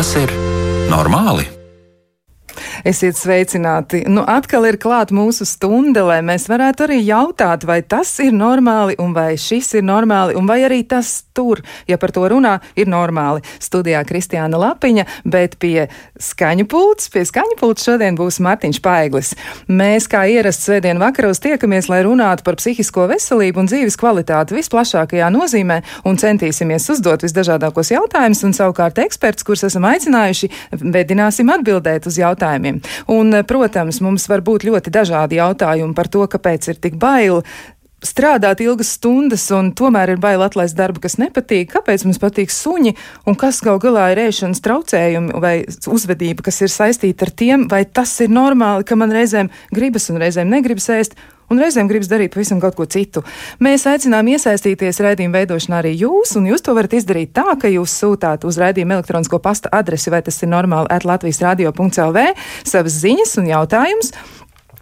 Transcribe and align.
Vai 0.00 0.04
tas 0.06 0.16
ir 0.16 0.30
normāli? 0.88 1.59
Esiet 2.84 3.18
sveicināti. 3.18 4.04
Nu, 4.08 4.22
atkal 4.24 4.64
ir 4.70 4.78
klāt 4.80 5.10
mūsu 5.12 5.44
stunda, 5.48 6.00
lai 6.08 6.20
mēs 6.24 6.46
varētu 6.48 6.86
arī 6.86 7.00
jautāt, 7.04 7.66
vai 7.68 7.80
tas 7.84 8.08
ir 8.24 8.32
normāli, 8.32 8.96
un 9.02 9.12
vai 9.16 9.34
šis 9.40 9.74
ir 9.76 9.84
normāli, 9.84 10.36
un 10.38 10.48
vai 10.48 10.62
arī 10.64 10.80
tas 10.88 11.10
tur, 11.36 11.60
ja 11.88 11.98
par 12.00 12.14
to 12.16 12.24
runā, 12.32 12.56
ir 12.80 12.88
normāli. 12.88 13.44
Studijā 13.60 14.00
Kristiāna 14.08 14.56
Lapiņa, 14.60 15.04
bet 15.28 15.58
pie 15.60 15.90
skaņu 16.20 16.66
pults, 16.72 17.10
pie 17.12 17.26
skaņu 17.28 17.58
pults 17.60 17.84
šodien 17.84 18.16
būs 18.16 18.40
Mārtiņš 18.44 18.80
Paiglis. 18.84 19.34
Mēs, 19.68 20.08
kā 20.08 20.24
ierasts 20.32 20.64
svētdien 20.68 21.00
vakaros, 21.02 21.42
tiekamies, 21.44 21.90
lai 21.92 22.00
runātu 22.06 22.46
par 22.46 22.56
psihisko 22.60 23.10
veselību 23.12 23.60
un 23.60 23.68
dzīves 23.68 23.98
kvalitāti 24.00 24.56
visplašākajā 24.56 25.28
nozīmē 25.36 25.82
un 26.08 26.16
centīsimies 26.20 26.88
uzdot 26.96 27.28
visdažādākos 27.28 27.92
jautājumus, 27.92 28.44
un 28.48 28.56
savukārt 28.56 29.02
eksperts, 29.04 29.44
kurus 29.44 29.68
esam 29.68 29.84
aicinājuši, 29.90 30.52
vedināsim 30.80 31.52
atbildēt 31.52 32.08
uz 32.08 32.20
jautājumiem 32.20 32.79
jautājumiem. 32.80 33.20
Un, 33.20 33.34
eh, 33.34 33.42
protams, 33.42 34.00
mums 34.00 34.28
var 34.28 34.40
būt 34.40 34.64
ļoti 34.64 34.90
dažādi 34.90 35.38
jautājumi 35.38 35.94
par 35.94 36.08
to, 36.08 36.26
kāpēc 36.26 36.68
ir 36.68 36.74
tik 36.76 36.98
baili 36.98 37.42
strādāt 38.00 38.60
ilgas 38.60 38.96
stundas 38.96 39.50
un 39.50 39.72
tomēr 39.72 40.08
ir 40.08 40.16
bail 40.16 40.40
atlaist 40.40 40.74
darbu, 40.74 41.00
kas 41.00 41.16
nepatīk, 41.16 41.70
kāpēc 41.70 42.04
mums 42.06 42.18
patīk 42.18 42.48
suņi 42.48 42.96
un 43.26 43.34
kas 43.34 43.60
gal 43.60 43.78
galā 43.78 44.12
ir 44.12 44.30
ēšanas 44.30 44.62
traucējumi 44.64 45.38
vai 45.38 45.66
uzvedība, 45.66 46.42
kas 46.42 46.62
ir 46.62 46.68
saistīta 46.68 47.26
ar 47.26 47.30
tiem, 47.30 47.68
vai 47.68 47.84
tas 47.84 48.18
ir 48.20 48.28
normāli, 48.28 48.86
ka 48.86 48.96
man 48.96 49.10
reizēm 49.10 49.50
gribas 49.70 50.08
un 50.08 50.16
reizēm 50.16 50.48
negribas 50.48 50.88
ēst 50.88 51.14
un 51.50 51.60
reizēm 51.60 51.90
gribas 51.90 52.10
darīt 52.10 52.34
pavisam 52.34 52.60
kaut 52.62 52.78
ko 52.78 52.86
citu. 52.90 53.24
Mēs 53.62 53.86
aicinām 53.90 54.30
iesaistīties 54.32 55.02
raidījuma 55.04 55.42
veidošanā 55.42 55.80
arī 55.82 55.94
jūs, 56.00 56.36
un 56.38 56.48
jūs 56.50 56.64
to 56.66 56.74
varat 56.76 56.96
izdarīt 56.96 57.34
tā, 57.36 57.46
ka 57.60 57.70
jūs 57.70 57.94
sūtāt 58.02 58.46
uz 58.48 58.60
raidījuma 58.60 59.00
elektronisko 59.00 59.42
pasta 59.42 59.72
adresi, 59.74 60.12
vai 60.12 60.22
tas 60.26 60.40
ir 60.42 60.52
normāli, 60.52 60.90
at 60.90 61.06
Latvijas 61.08 61.42
radio.lv 61.44 62.26
savas 62.64 63.00
ziņas 63.02 63.38
un 63.42 63.50
jautājumus. 63.50 64.14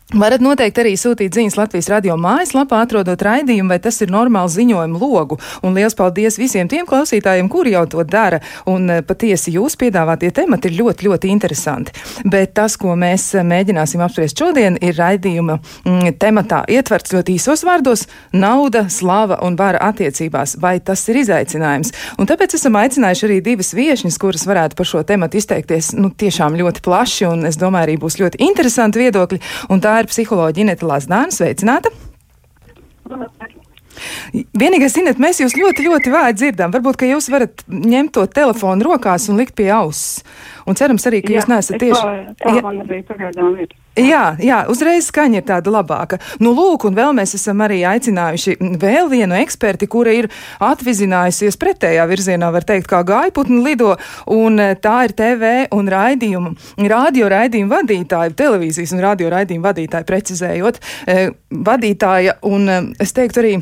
Varat 0.09 0.41
noteikti 0.41 0.81
arī 0.81 0.95
sūtīt 0.97 1.37
ziņas 1.37 1.59
Latvijas 1.59 1.91
radio 1.93 2.15
mājaslapā, 2.17 2.79
atrodot 2.81 3.21
raidījumu, 3.21 3.69
vai 3.69 3.77
tas 3.85 3.99
ir 4.01 4.09
normāls 4.09 4.55
ziņojumu 4.55 4.97
logu. 4.97 5.37
Un 5.61 5.75
liels 5.77 5.93
paldies 5.93 6.39
visiem 6.41 6.65
tiem 6.65 6.87
klausītājiem, 6.89 7.51
kuri 7.53 7.75
jau 7.75 7.83
to 7.93 8.05
dara. 8.09 8.39
Un 8.73 8.89
eh, 8.89 9.03
patiesi 9.05 9.53
jūs 9.53 9.77
piedāvātie 9.77 10.31
temati 10.33 10.71
ir 10.71 10.79
ļoti, 10.79 11.05
ļoti 11.11 11.29
interesanti. 11.29 11.93
Bet 12.25 12.55
tas, 12.57 12.79
ko 12.81 12.95
mēs 12.97 13.27
eh, 13.37 13.45
mēģināsim 13.45 14.01
apspriest 14.01 14.41
šodien, 14.41 14.79
ir 14.81 14.97
raidījuma 14.97 15.59
mm, 15.59 16.17
tematā 16.17 16.63
ietverts 16.73 17.13
ļoti 17.13 17.37
īsos 17.37 17.67
vārdos- 17.69 18.07
nauda, 18.45 18.87
slava 18.89 19.43
un 19.45 19.61
vara 19.61 19.85
attiecībās. 19.91 20.57
Vai 20.57 20.79
tas 20.81 21.05
ir 21.13 21.21
izaicinājums? 21.21 21.93
Un 22.17 22.33
tāpēc 22.33 22.57
esam 22.57 22.81
aicinājuši 22.81 23.29
arī 23.29 23.39
divas 23.45 23.75
viešņas, 23.77 24.17
kuras 24.25 24.49
varētu 24.49 24.81
par 24.81 24.89
šo 24.89 25.05
tematu 25.05 25.37
izteikties 25.37 25.93
nu, 26.01 26.09
tiešām 26.09 26.57
ļoti 26.57 26.81
plaši, 26.81 27.29
un 27.29 27.45
es 27.53 27.61
domāju, 27.61 27.91
arī 27.91 28.01
būs 28.01 28.17
ļoti 28.25 28.41
interesanti 28.49 29.05
viedokļi. 29.05 29.45
Tā 29.99 30.05
ir 30.05 30.11
psiholoģija 30.13 30.63
Ineta 30.63 30.87
Lazdāna. 30.87 31.35
Sveicināta! 31.35 31.91
Vienīgais, 34.55 34.93
zinot, 34.95 35.19
mēs 35.19 35.41
jūs 35.43 35.57
ļoti, 35.59 35.89
ļoti 35.89 36.13
vāji 36.15 36.37
dzirdam. 36.39 36.71
Varbūt, 36.71 37.01
ka 37.01 37.09
jūs 37.09 37.27
varat 37.35 37.65
ņemt 37.67 38.13
to 38.15 38.23
telefonu 38.31 38.87
rokās 38.87 39.27
un 39.27 39.41
likt 39.43 39.57
pie 39.59 39.67
auss. 39.75 40.21
Un 40.71 40.79
cerams 40.79 41.03
arī, 41.11 41.25
ka 41.25 41.35
jā, 41.35 41.41
jūs 41.41 41.51
neesat 41.51 41.83
tieši. 41.83 42.05
Tā, 42.31 42.37
tā 42.45 42.55
man 42.63 42.79
arī 42.85 43.01
pagaidām 43.09 43.59
ir. 43.65 43.75
Jā, 43.99 44.37
jā, 44.39 44.59
uzreiz 44.71 45.09
skaņa 45.11 45.41
ir 45.41 45.47
tāda 45.49 45.73
labāka. 45.75 46.19
Nu, 46.43 46.53
lūk, 46.55 46.87
un 46.87 46.95
vēl 46.95 47.15
mēs 47.19 47.35
esam 47.35 47.63
arī 47.65 47.81
aicinājuši 47.89 48.59
vēl 48.79 49.09
vienu 49.11 49.35
eksperti, 49.41 49.89
kura 49.91 50.13
ir 50.15 50.29
atvizinājusies 50.63 51.59
pretējā 51.59 52.05
virzienā, 52.11 52.51
var 52.55 52.67
teikt, 52.69 52.87
kā 52.91 53.01
gaiputni 53.07 53.59
lido, 53.65 53.97
un 54.31 54.61
e, 54.63 54.69
tā 54.79 55.01
ir 55.09 55.17
TV 55.19 55.53
un 55.75 55.91
raidījumu, 55.91 56.55
radio 56.93 57.33
raidījumu 57.33 57.75
vadītāja, 57.75 58.37
televīzijas 58.39 58.95
un 58.95 59.03
radio 59.03 59.33
raidījumu 59.35 59.67
vadītāja, 59.67 60.07
precizējot, 60.07 60.81
eh, 61.11 61.27
vadītāja, 61.51 62.39
un 62.47 62.71
e, 62.71 62.79
es 63.03 63.17
teiktu 63.17 63.43
arī, 63.43 63.57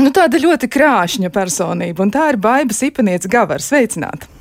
nu, 0.00 0.14
tāda 0.16 0.40
ļoti 0.40 0.72
krāšņa 0.72 1.34
personība, 1.34 2.06
un 2.06 2.14
tā 2.14 2.30
ir 2.32 2.40
Baiba 2.40 2.76
Sipanieca 2.76 3.28
Gavara. 3.36 3.60
Sveicināta! 3.60 4.37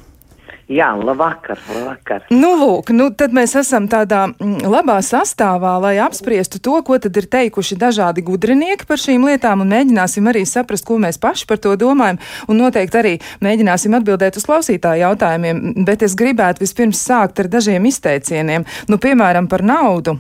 Jā, 0.68 0.90
labvakar, 1.00 1.60
labvakar. 1.72 2.26
Nu, 2.34 2.50
lūk, 2.60 2.90
nu, 2.92 3.08
tad 3.16 3.32
mēs 3.36 3.54
esam 3.56 3.86
tādā 3.88 4.26
mm, 4.28 4.66
labā 4.68 4.98
sastāvā, 5.06 5.78
lai 5.80 5.94
apspriestu 6.04 6.60
to, 6.60 6.82
ko 6.84 6.98
tad 7.00 7.16
ir 7.16 7.30
teikuši 7.32 7.78
dažādi 7.80 8.26
gudrinieki 8.28 8.84
par 8.90 9.00
šīm 9.00 9.30
lietām, 9.30 9.64
un 9.64 9.72
mēģināsim 9.72 10.28
arī 10.28 10.44
saprast, 10.44 10.84
ko 10.88 11.00
mēs 11.00 11.22
paši 11.24 11.48
par 11.48 11.64
to 11.64 11.78
domājam, 11.80 12.20
un 12.52 12.60
noteikti 12.60 13.00
arī 13.00 13.16
mēģināsim 13.48 13.96
atbildēt 13.96 14.42
uz 14.42 14.48
klausītāju 14.50 15.06
jautājumiem, 15.06 15.86
bet 15.88 16.04
es 16.04 16.20
gribētu 16.20 16.66
vispirms 16.66 17.00
sākt 17.00 17.40
ar 17.40 17.48
dažiem 17.54 17.88
izteicieniem, 17.88 18.68
nu, 18.92 19.00
piemēram, 19.00 19.48
par 19.48 19.64
naudu. 19.64 20.20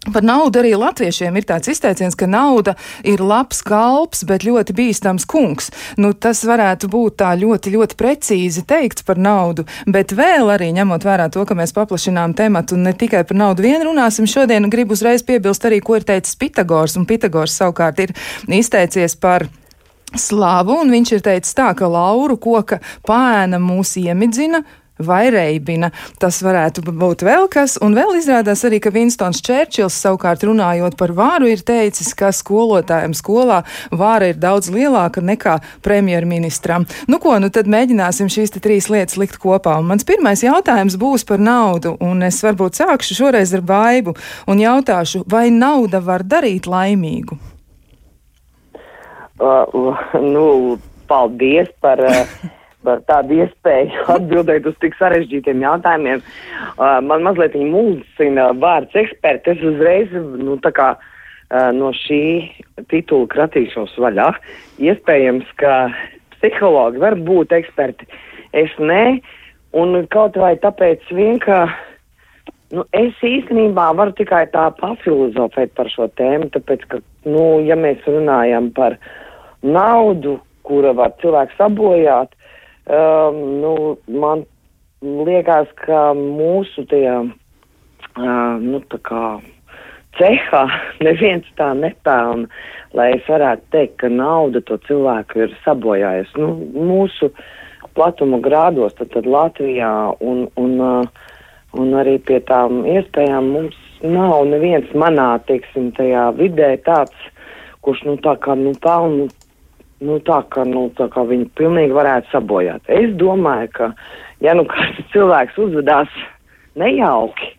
Par 0.00 0.24
naudu 0.24 0.62
arī 0.62 0.70
latviešiem 0.80 1.34
ir 1.36 1.44
tāds 1.44 1.68
izteiciens, 1.68 2.14
ka 2.16 2.24
nauda 2.24 2.72
ir 3.04 3.20
labs 3.20 3.58
kalps, 3.60 4.22
bet 4.24 4.46
ļoti 4.48 4.72
bīstams 4.78 5.26
kungs. 5.28 5.68
Nu, 6.00 6.14
tas 6.16 6.40
varētu 6.48 6.88
būt 6.88 7.18
tā 7.20 7.34
ļoti, 7.36 7.74
ļoti 7.74 7.98
precīzi 8.00 8.64
teikts 8.64 9.04
par 9.04 9.20
naudu, 9.20 9.66
bet 9.84 10.16
vēl 10.16 10.48
arī 10.56 10.70
ņemot 10.78 11.04
vērā 11.04 11.28
to, 11.28 11.44
ka 11.44 11.58
mēs 11.58 11.76
paplašinām 11.76 12.32
tematu 12.38 12.78
un 12.78 12.88
ne 12.88 12.96
tikai 12.96 13.26
par 13.28 13.36
naudu 13.42 13.68
vien 13.68 13.84
runāsim, 13.84 14.24
šodien 14.24 14.72
gribu 14.72 14.96
uzreiz 14.96 15.20
piebilst 15.20 15.68
arī, 15.68 15.82
ko 15.84 16.00
ir 16.00 16.08
teicis 16.08 16.40
Pitagors, 16.40 16.96
un 16.96 17.04
Pitagors 17.04 17.60
savukārt 17.60 18.00
ir 18.00 18.16
izteicies 18.48 19.20
par 19.20 19.50
slavu, 20.16 20.80
un 20.80 20.96
viņš 20.96 21.16
ir 21.18 21.26
teicis 21.28 21.54
tā, 21.60 21.70
ka 21.76 21.92
lauru 21.92 22.40
koka 22.40 22.80
pēna 23.04 23.60
mūs 23.60 23.98
iemidzina, 24.00 24.64
vai 25.06 25.30
reibina. 25.32 25.90
Tas 26.20 26.40
varētu 26.44 26.84
būt 26.90 27.24
vēl 27.26 27.48
kas, 27.52 27.76
un 27.82 27.96
vēl 27.98 28.16
izrādās 28.18 28.64
arī, 28.68 28.80
ka 28.82 28.92
Vinstons 28.94 29.42
Čērčils 29.44 29.96
savukārt 30.04 30.44
runājot 30.46 30.96
par 31.00 31.14
vāru 31.16 31.50
ir 31.50 31.64
teicis, 31.66 32.12
ka 32.18 32.32
skolotājiem 32.34 33.14
skolā 33.16 33.62
vāra 33.90 34.30
ir 34.30 34.40
daudz 34.40 34.70
lielāka 34.72 35.22
nekā 35.24 35.58
premjerministram. 35.84 36.86
Nu 37.10 37.20
ko, 37.22 37.36
nu 37.42 37.50
tad 37.52 37.70
mēģināsim 37.70 38.30
šīs 38.32 38.56
trīs 38.58 38.90
lietas 38.92 39.18
likt 39.20 39.40
kopā. 39.40 39.78
Un 39.80 39.90
mans 39.90 40.06
pirmais 40.06 40.44
jautājums 40.44 40.98
būs 41.00 41.26
par 41.28 41.42
naudu, 41.42 41.96
un 42.00 42.24
es 42.26 42.40
varbūt 42.44 42.80
sākšu 42.80 43.18
šoreiz 43.22 43.54
ar 43.56 43.64
baibu 43.66 44.16
un 44.50 44.60
jautāšu, 44.60 45.24
vai 45.30 45.48
nauda 45.54 46.02
var 46.04 46.24
darīt 46.26 46.68
laimīgu? 46.70 47.38
Uh, 49.40 49.96
nu, 50.20 50.76
paldies 51.08 51.70
par 51.80 52.02
uh, 52.04 52.26
par 52.86 53.02
tādu 53.08 53.40
iespēju 53.42 54.06
atbildēt 54.16 54.68
uz 54.70 54.76
tik 54.82 54.96
sarežģītiem 55.00 55.64
jautājumiem. 55.64 56.22
Uh, 56.22 56.98
man 57.04 57.26
mazliet 57.26 57.56
mulsina 57.58 58.50
vārds 58.56 58.96
eksperti. 58.98 59.56
Es 59.56 59.66
uzreiz, 59.72 60.14
nu, 60.14 60.56
tā 60.64 60.72
kā 60.76 60.94
uh, 60.96 61.68
no 61.76 61.92
šī 61.96 62.22
titula 62.92 63.28
kratīšos 63.34 63.98
vaļā. 64.00 64.30
Iespējams, 64.90 65.52
ka 65.60 65.76
psihologi 66.38 67.02
var 67.02 67.18
būt 67.20 67.54
eksperti. 67.60 68.08
Es 68.56 68.72
nē, 68.80 69.20
un 69.78 70.00
kaut 70.10 70.38
vai 70.40 70.56
tāpēc 70.58 71.04
vien, 71.14 71.38
ka 71.42 71.68
nu, 72.74 72.84
es 72.96 73.18
īstenībā 73.26 73.90
varu 73.98 74.14
tikai 74.18 74.44
tā 74.54 74.68
pafilozofēt 74.80 75.74
par 75.78 75.90
šo 75.92 76.08
tēmu, 76.18 76.50
tāpēc, 76.54 76.86
ka, 76.90 77.02
nu, 77.28 77.44
ja 77.66 77.76
mēs 77.78 78.02
runājam 78.08 78.70
par 78.74 78.98
naudu, 79.62 80.38
kura 80.66 80.92
var 80.96 81.14
cilvēku 81.22 81.56
sabojāt, 81.58 82.34
um, 82.90 83.38
nu, 83.62 83.74
man 84.20 84.44
liekas, 85.02 85.70
ka 85.84 86.10
mūsu 86.16 86.84
tajā, 86.90 87.16
uh, 87.30 88.54
nu, 88.60 88.82
tā 88.92 89.00
kā 89.06 89.24
cehā 90.18 90.64
neviens 91.06 91.48
tā 91.60 91.72
nepelna, 91.78 92.50
lai 92.96 93.12
es 93.16 93.26
varētu 93.30 93.66
teikt, 93.74 93.96
ka 94.02 94.12
nauda 94.12 94.62
to 94.66 94.78
cilvēku 94.88 95.46
ir 95.46 95.56
sabojājusi. 95.64 96.36
Nu, 96.42 96.54
mūsu 96.90 97.30
platuma 97.94 98.40
grādos, 98.42 98.94
tad, 98.98 99.12
tad 99.14 99.28
Latvijā 99.30 99.92
un, 100.20 100.46
un, 100.60 100.76
uh, 100.80 101.30
un 101.78 101.94
arī 101.98 102.18
pie 102.26 102.40
tām 102.50 102.82
iespējām 102.88 103.52
mums 103.54 103.78
nav 104.02 104.46
neviens 104.48 104.90
manā, 104.96 105.34
teiksim, 105.46 105.90
tajā 105.96 106.30
vidē 106.38 106.74
tāds, 106.86 107.28
kurš, 107.84 108.04
nu, 108.08 108.16
tā 108.24 108.36
kā, 108.40 108.56
nu, 108.58 108.72
pelnu 108.82 109.28
nu, 110.04 110.18
tā, 110.24 110.40
ka, 110.52 110.64
nu, 110.68 110.88
tā 110.96 111.08
kā 111.12 111.24
viņi 111.28 111.48
pilnīgi 111.58 111.96
varētu 111.96 112.32
sabojāt. 112.32 112.84
Es 112.92 113.12
domāju, 113.20 113.70
ka, 113.76 113.90
ja 114.44 114.56
nu 114.56 114.66
kāds 114.70 115.00
cilvēks 115.14 115.58
uzvedās 115.60 116.12
nejauki, 116.80 117.52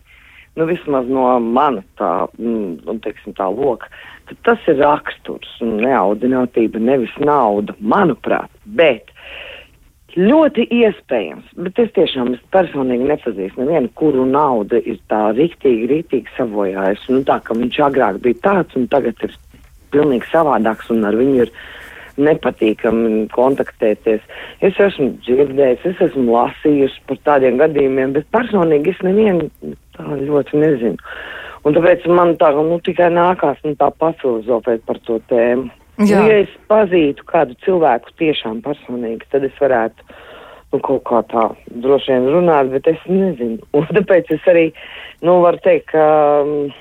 nu, 0.58 0.66
vismaz 0.68 1.08
no 1.10 1.28
mana 1.40 1.84
tā, 2.00 2.12
nu, 2.42 2.98
teiksim, 3.04 3.36
tā 3.38 3.48
loka, 3.52 3.88
tad 4.28 4.42
tas 4.48 4.68
ir 4.70 4.82
raksturs 4.82 5.54
un 5.64 5.78
neaudinātība, 5.84 6.82
nevis 6.82 7.14
nauda, 7.22 7.76
manuprāt, 7.80 8.50
bet 8.64 9.12
ļoti 10.12 10.66
iespējams, 10.76 11.54
bet 11.64 11.78
es 11.80 11.92
tiešām 11.96 12.34
es 12.34 12.42
personīgi 12.52 13.06
nepazīstu 13.08 13.62
nevienu, 13.62 13.88
kuru 13.96 14.26
nauda 14.28 14.80
ir 14.84 14.98
tā 15.08 15.30
riktīgi, 15.36 15.88
riktīgi 15.94 16.34
savojājusi, 16.36 17.14
nu, 17.14 17.22
tā, 17.28 17.38
ka 17.44 17.56
viņš 17.56 17.80
agrāk 17.86 18.20
bija 18.24 18.42
tāds 18.44 18.76
un 18.76 18.90
tagad 18.92 19.24
ir 19.24 19.38
pilnīgi 19.92 20.28
savādāks 20.32 20.90
un 20.92 21.06
ar 21.08 21.16
viņu 21.16 21.46
ir 21.46 21.54
nepatīkami 22.26 23.26
kontaktēties. 23.34 24.24
Es 24.64 24.80
esmu 24.80 25.12
dzirdējis, 25.26 25.86
es 25.92 26.02
esmu 26.08 26.32
lasījusi 26.32 27.04
par 27.10 27.20
tādiem 27.28 27.60
gadījumiem, 27.60 28.16
bet 28.16 28.30
personīgi 28.34 28.94
es 28.94 29.04
nevienu 29.06 29.50
tā 29.96 30.18
ļoti 30.22 30.62
nezinu. 30.62 31.12
Un 31.62 31.76
tāpēc 31.76 32.08
man 32.10 32.34
tā 32.40 32.50
nu, 32.56 32.80
tikai 32.82 33.12
nākās 33.14 33.60
nu, 33.66 33.76
tā 33.78 33.92
pafilozofēt 34.02 34.82
par 34.88 34.98
to 35.06 35.20
tēmu. 35.30 35.70
Jā. 36.00 36.18
Nu, 36.18 36.28
ja 36.30 36.42
es 36.42 36.52
pazītu 36.70 37.24
kādu 37.28 37.54
cilvēku 37.66 38.14
tiešām 38.18 38.62
personīgi, 38.64 39.28
tad 39.30 39.44
es 39.46 39.58
varētu 39.60 40.06
nu, 40.72 40.80
kaut 40.80 41.02
kā 41.06 41.20
tā 41.30 41.44
droši 41.84 42.14
vien 42.14 42.30
runāt, 42.32 42.72
bet 42.72 42.88
es 42.94 43.02
nezinu. 43.06 43.60
Un 43.78 43.86
tāpēc 43.92 44.32
es 44.34 44.48
arī, 44.50 44.70
nu, 45.22 45.38
varu 45.44 45.60
teikt, 45.62 45.92
ka, 45.92 46.06
mm, 46.46 46.72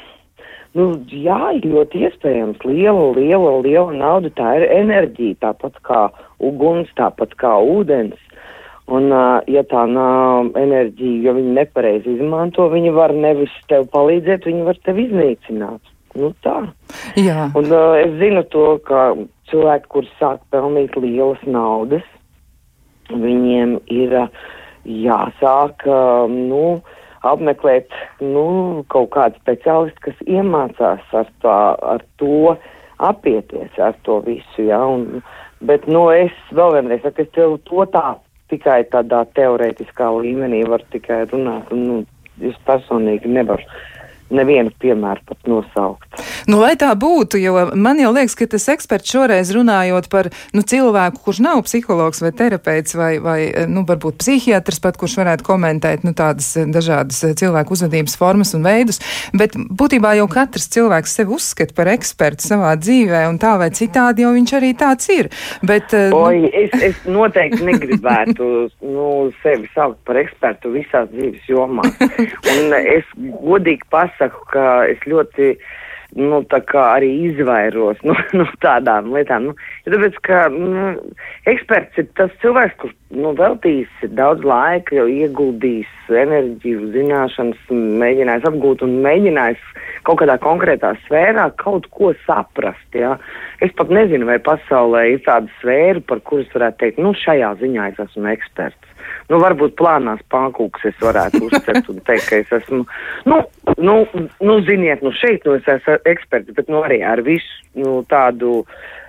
nu, 0.78 0.88
jā, 1.12 1.40
ir 1.58 1.68
ļoti 1.68 2.06
iespējams 2.08 2.66
liela, 2.68 3.12
liela, 3.18 3.54
liela 3.66 3.96
nauda, 3.96 4.32
tā 4.38 4.56
ir 4.60 4.68
enerģija, 4.72 5.40
tāpat 5.48 5.80
kā 5.88 6.04
uguns, 6.40 6.92
tāpat 7.00 7.36
kā 7.42 7.56
ūdens. 7.60 8.20
Un, 8.92 9.08
uh, 9.14 9.40
ja 9.48 9.62
tā 9.72 9.86
nav 9.88 10.52
enerģija, 10.60 11.22
jo 11.28 11.36
viņi 11.38 11.54
nepareizi 11.56 12.16
izmanto, 12.18 12.66
viņi 12.72 12.92
var 12.96 13.14
nevis 13.16 13.54
tev 13.72 13.86
palīdzēt, 13.94 14.48
viņi 14.50 14.66
var 14.68 14.80
tevi 14.84 15.06
iznīcināt. 15.08 15.92
Nu, 16.20 16.34
tā. 16.44 16.58
Jā. 17.16 17.46
Un 17.56 17.70
uh, 17.72 17.94
es 18.02 18.18
zinu 18.20 18.44
to, 18.52 18.66
ka 18.88 19.14
cilvēki, 19.52 19.88
kur 19.94 20.10
sāk 20.20 20.42
pelnīt 20.52 20.98
lielas 21.00 21.40
naudas, 21.48 22.04
viņiem 23.12 23.78
ir 23.92 24.18
uh, 24.26 24.50
jāsāk, 24.84 25.88
uh, 25.88 26.28
nu, 26.32 26.82
apmeklēt, 27.28 27.94
nu, 28.24 28.84
kaut 28.94 29.12
kādu 29.16 29.40
speciālistu, 29.42 30.08
kas 30.08 30.24
iemācās 30.26 31.14
ar, 31.18 31.30
tā, 31.44 31.60
ar 31.94 32.04
to 32.22 32.56
apieties, 33.02 33.78
ar 33.82 33.98
to 34.08 34.20
visu, 34.26 34.66
jā. 34.68 34.80
Un, 34.82 35.22
bet, 35.66 35.88
nu, 35.90 36.08
es 36.14 36.34
vēl 36.56 36.78
vienreiz 36.78 37.06
saku, 37.06 37.26
es 37.26 37.34
tev 37.38 37.58
to 37.70 37.86
tā 37.94 38.16
tikai 38.52 38.82
tādā 38.92 39.24
teorētiskā 39.38 40.10
līmenī 40.18 40.64
varu 40.68 40.88
tikai 40.94 41.24
runāt, 41.32 41.72
un, 41.76 41.88
nu, 41.88 42.02
es 42.48 42.58
personīgi 42.68 43.30
nevaru 43.30 43.68
nevienu 44.32 44.72
piemēru 44.82 45.26
pat 45.28 45.50
nosaukt. 45.50 46.22
Nu, 46.50 46.60
lai 46.62 46.74
tā 46.80 46.90
būtu, 46.98 47.40
jo 47.42 47.68
man 47.78 48.00
jau 48.02 48.12
liekas, 48.16 48.36
ka 48.38 48.48
tas 48.50 48.68
eksperts 48.74 49.14
šoreiz 49.14 49.52
runājot 49.56 50.10
par 50.12 50.32
nu, 50.56 50.64
cilvēku, 50.66 51.22
kurš 51.26 51.42
nav 51.46 51.62
psihologs 51.68 52.24
vai 52.24 52.32
terapeits 52.36 52.96
vai, 52.98 53.12
vai 53.24 53.40
nu, 53.70 53.86
varbūt 53.88 54.20
psihiatrs 54.22 54.82
pat, 54.84 54.98
kurš 55.00 55.18
varētu 55.22 55.46
komentēt 55.48 56.06
nu, 56.08 56.16
tādas 56.18 56.54
dažādas 56.72 57.22
cilvēku 57.40 57.76
uzvedības 57.76 58.18
formas 58.20 58.56
un 58.58 58.66
veidus, 58.66 59.02
bet 59.38 59.56
būtībā 59.56 60.16
jau 60.20 60.28
katrs 60.32 60.70
cilvēks 60.74 61.18
sevi 61.20 61.36
uzskata 61.38 61.78
par 61.78 61.92
ekspertu 61.94 62.48
savā 62.48 62.74
dzīvē 62.80 63.26
un 63.30 63.40
tā 63.42 63.54
vai 63.62 63.70
citādi 63.76 64.26
jau 64.26 64.34
viņš 64.36 64.56
arī 64.58 64.74
tāds 64.80 65.12
ir. 65.14 65.32
Bet, 65.66 65.94
nu... 66.12 66.24
Oi, 66.24 66.50
es, 66.64 66.74
es 66.92 67.06
noteikti 67.10 67.66
negribētu 67.68 68.50
nu, 68.82 69.08
sevi 69.44 69.70
saukt 69.76 70.02
par 70.08 70.20
ekspertu 70.22 70.74
visās 70.74 71.10
dzīves 71.14 71.48
jomās. 71.52 71.94
Un 72.52 72.74
es 72.80 73.08
godīgi 73.18 73.88
pasaku, 73.92 74.21
pasaku, 74.22 74.46
ka 74.54 74.66
es 74.90 75.02
ļoti 75.10 75.56
nu, 76.20 76.42
arī 76.76 77.10
izvairos 77.30 78.00
no, 78.04 78.16
no 78.38 78.46
tādām 78.64 79.14
lietām. 79.16 79.50
Nu, 79.50 79.54
ja 79.86 79.94
tāpēc, 79.94 80.18
ka 80.28 80.42
nu, 80.52 80.92
eksperts 81.48 82.02
ir 82.02 82.10
tas 82.20 82.34
cilvēks, 82.44 82.76
kurš 82.82 82.96
nu, 83.16 83.32
veltīs 83.38 83.88
daudz 84.18 84.44
laika, 84.44 84.96
jau 85.00 85.08
ieguldījis 85.08 86.12
enerģiju, 86.12 86.92
zināšanas, 86.96 87.64
mēģinājis 87.72 88.50
apgūt 88.52 88.84
un 88.86 89.00
mēģinājis 89.06 89.64
kaut 90.08 90.20
kādā 90.22 90.36
konkrētā 90.44 90.94
sfērā 91.06 91.48
kaut 91.62 91.88
ko 91.96 92.12
saprast. 92.28 92.88
Ja? 92.98 93.16
Es 93.64 93.74
pat 93.78 93.94
nezinu, 93.94 94.28
vai 94.28 94.40
pasaulē 94.44 95.08
ir 95.16 95.26
tāda 95.26 95.48
sfēra, 95.62 96.04
par 96.12 96.24
kuras 96.28 96.52
varētu 96.54 96.84
teikt, 96.84 97.04
nu, 97.04 97.16
šajā 97.16 97.56
ziņā 97.64 97.92
es 97.94 98.08
esmu 98.10 98.34
eksperts. 98.36 98.91
Nu, 99.32 99.40
varbūt 99.40 99.78
plānās 99.80 100.22
pankūks 100.34 100.90
es 100.90 100.98
varētu 101.00 101.46
uzcelt 101.48 101.92
un 101.92 102.02
teikt, 102.08 102.28
ka 102.28 102.40
es 102.42 102.56
esmu, 102.62 102.84
nu, 103.30 103.42
nu, 103.80 104.00
nu 104.44 104.58
ziniet, 104.68 105.04
nu 105.06 105.14
šeit 105.16 105.48
nu 105.48 105.56
es 105.60 105.70
esmu 105.72 106.02
eksperts, 106.12 106.52
bet 106.58 106.72
nu 106.72 106.84
arī 106.84 107.00
ar 107.08 107.24
visu 107.24 107.62
nu, 107.80 108.02
tādu, 108.12 108.62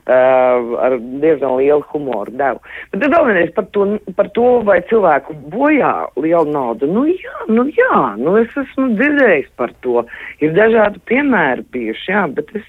uh, 0.06 0.70
ar 0.86 0.96
diezgan 1.00 1.56
lielu 1.58 1.82
humoru 1.90 2.34
devu. 2.38 2.62
Bet 2.92 3.02
tad 3.02 3.16
vēl 3.16 3.28
vienreiz 3.30 3.52
par 3.56 3.66
to, 3.74 3.88
par 4.18 4.30
to, 4.38 4.48
vai 4.68 4.78
cilvēku 4.90 5.36
bojā 5.50 5.92
lielu 6.22 6.54
naudu. 6.54 6.86
Nu 6.90 7.06
jā, 7.10 7.36
nu 7.50 7.66
jā, 7.74 8.02
nu 8.22 8.36
es 8.40 8.54
esmu 8.64 8.92
dzirdējis 8.94 9.50
par 9.58 9.74
to. 9.82 10.06
Ir 10.44 10.54
dažādi 10.58 11.02
piemēri 11.10 11.66
bijuši, 11.74 12.10
jā, 12.14 12.26
bet 12.36 12.54
es, 12.58 12.68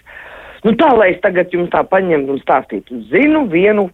nu 0.66 0.74
tā, 0.80 0.90
lai 0.98 1.14
es 1.14 1.22
tagad 1.22 1.54
jums 1.54 1.70
tā 1.74 1.86
paņemtu 1.86 2.34
un 2.34 2.42
stāstītu, 2.42 3.04
zinu 3.14 3.46
vienu 3.54 3.92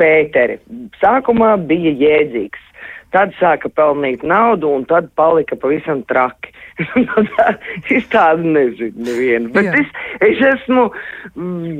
Pēteri. 0.00 0.58
Sākumā 1.02 1.54
bija 1.68 1.92
jēdzīgs. 2.00 2.68
Tad 3.12 3.34
sāka 3.36 3.68
pelnīt 3.68 4.22
naudu, 4.24 4.70
un 4.72 4.86
tad 4.88 5.10
palika 5.20 5.56
pavisam 5.60 6.00
traki. 6.08 6.52
es 7.96 8.06
tādu 8.12 8.54
nezinu, 8.54 9.04
nevienu. 9.04 9.50
Bet 9.52 9.68
jā. 9.68 9.82
es, 9.82 9.90
es 10.30 10.40
esmu, 10.54 10.86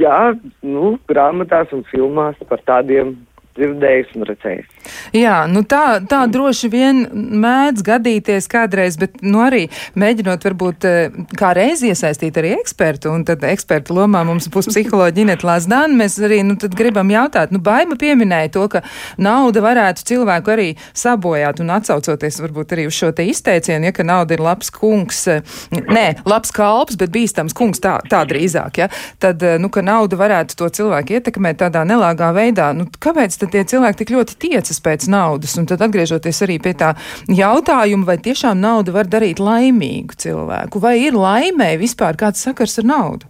jā, 0.01 0.19
nu, 0.61 0.97
grāmatās 1.09 1.73
un 1.73 1.87
filmās 1.89 2.37
par 2.51 2.61
tādiem 2.69 3.15
dzirdējis 3.57 4.13
un 4.17 4.27
redzējis. 4.29 4.69
Jā, 5.15 5.35
nu 5.51 5.63
tā, 5.69 6.01
tā 6.09 6.23
droši 6.31 6.71
vien 6.73 7.03
mēdz 7.13 7.85
gadīties 7.87 8.49
kādreiz, 8.51 8.97
bet 9.01 9.21
nu 9.25 9.43
arī 9.45 9.67
mēģinot 9.99 10.47
varbūt 10.49 10.87
eh, 10.89 11.19
kā 11.39 11.53
reiz 11.57 11.83
iesaistīt 11.85 12.39
arī 12.41 12.55
ekspertu, 12.57 13.13
un 13.13 13.27
tad 13.29 13.45
ekspertu 13.47 13.97
lomā 13.97 14.25
mums 14.27 14.49
būs 14.53 14.71
psiholoģi 14.73 15.27
Inet 15.27 15.45
Lazdāna, 15.47 15.93
mēs 16.01 16.17
arī 16.23 16.41
nu 16.47 16.57
tad 16.61 16.77
gribam 16.79 17.13
jautāt, 17.13 17.53
nu 17.53 17.61
Baima 17.63 17.99
pieminēja 18.01 18.55
to, 18.57 18.65
ka 18.73 18.83
nauda 19.21 19.63
varētu 19.65 20.07
cilvēku 20.09 20.55
arī 20.55 20.69
sabojāt, 20.97 21.61
un 21.63 21.75
atsaucoties 21.77 22.41
varbūt 22.43 22.75
arī 22.77 22.89
uz 22.89 22.97
šo 22.97 23.13
te 23.17 23.27
izteicienu, 23.29 23.91
ja 23.91 23.97
ka 23.97 24.07
nauda 24.07 24.37
ir 24.37 24.45
labs 24.45 24.73
kungs, 24.75 25.27
eh, 25.29 25.45
nē, 25.77 26.07
labs 26.29 26.55
kalps, 26.57 26.97
bet 27.01 27.13
bīstams 27.15 27.57
kungs, 27.57 27.83
tā, 27.85 27.99
tā 28.09 28.25
drīzāk, 28.29 28.81
ja, 28.81 28.89
tad, 29.23 29.45
eh, 29.45 29.61
nu, 29.61 29.71
ka 29.73 29.85
nauda 29.85 30.17
varētu 30.19 30.57
to 30.59 30.73
cilvēku 30.81 31.21
ietekmēt 31.21 31.61
tādā 31.63 31.85
nelāgā 31.87 32.33
veidā, 32.35 32.73
nu, 32.77 32.89
kāpēc 33.03 33.42
tad 33.43 33.53
tie 33.55 33.65
cilvēki 33.75 34.01
tik 34.03 34.13
ļoti 34.15 34.39
tiecas 34.47 34.79
pēc 34.85 35.09
naudas? 35.13 35.57
Un 35.61 35.67
tad 35.71 35.83
atgriežoties 35.85 36.43
arī 36.47 36.57
pie 36.63 36.75
tā 36.79 36.95
jautājuma, 37.31 38.09
vai 38.09 38.19
tiešām 38.23 38.57
nauda 38.63 38.95
var 38.95 39.11
darīt 39.11 39.43
laimīgu 39.43 40.19
cilvēku, 40.25 40.83
vai 40.83 40.97
ir 41.03 41.19
laimē 41.19 41.75
vispār 41.83 42.19
kāds 42.21 42.45
sakars 42.47 42.79
ar 42.83 42.87
naudu? 42.89 43.25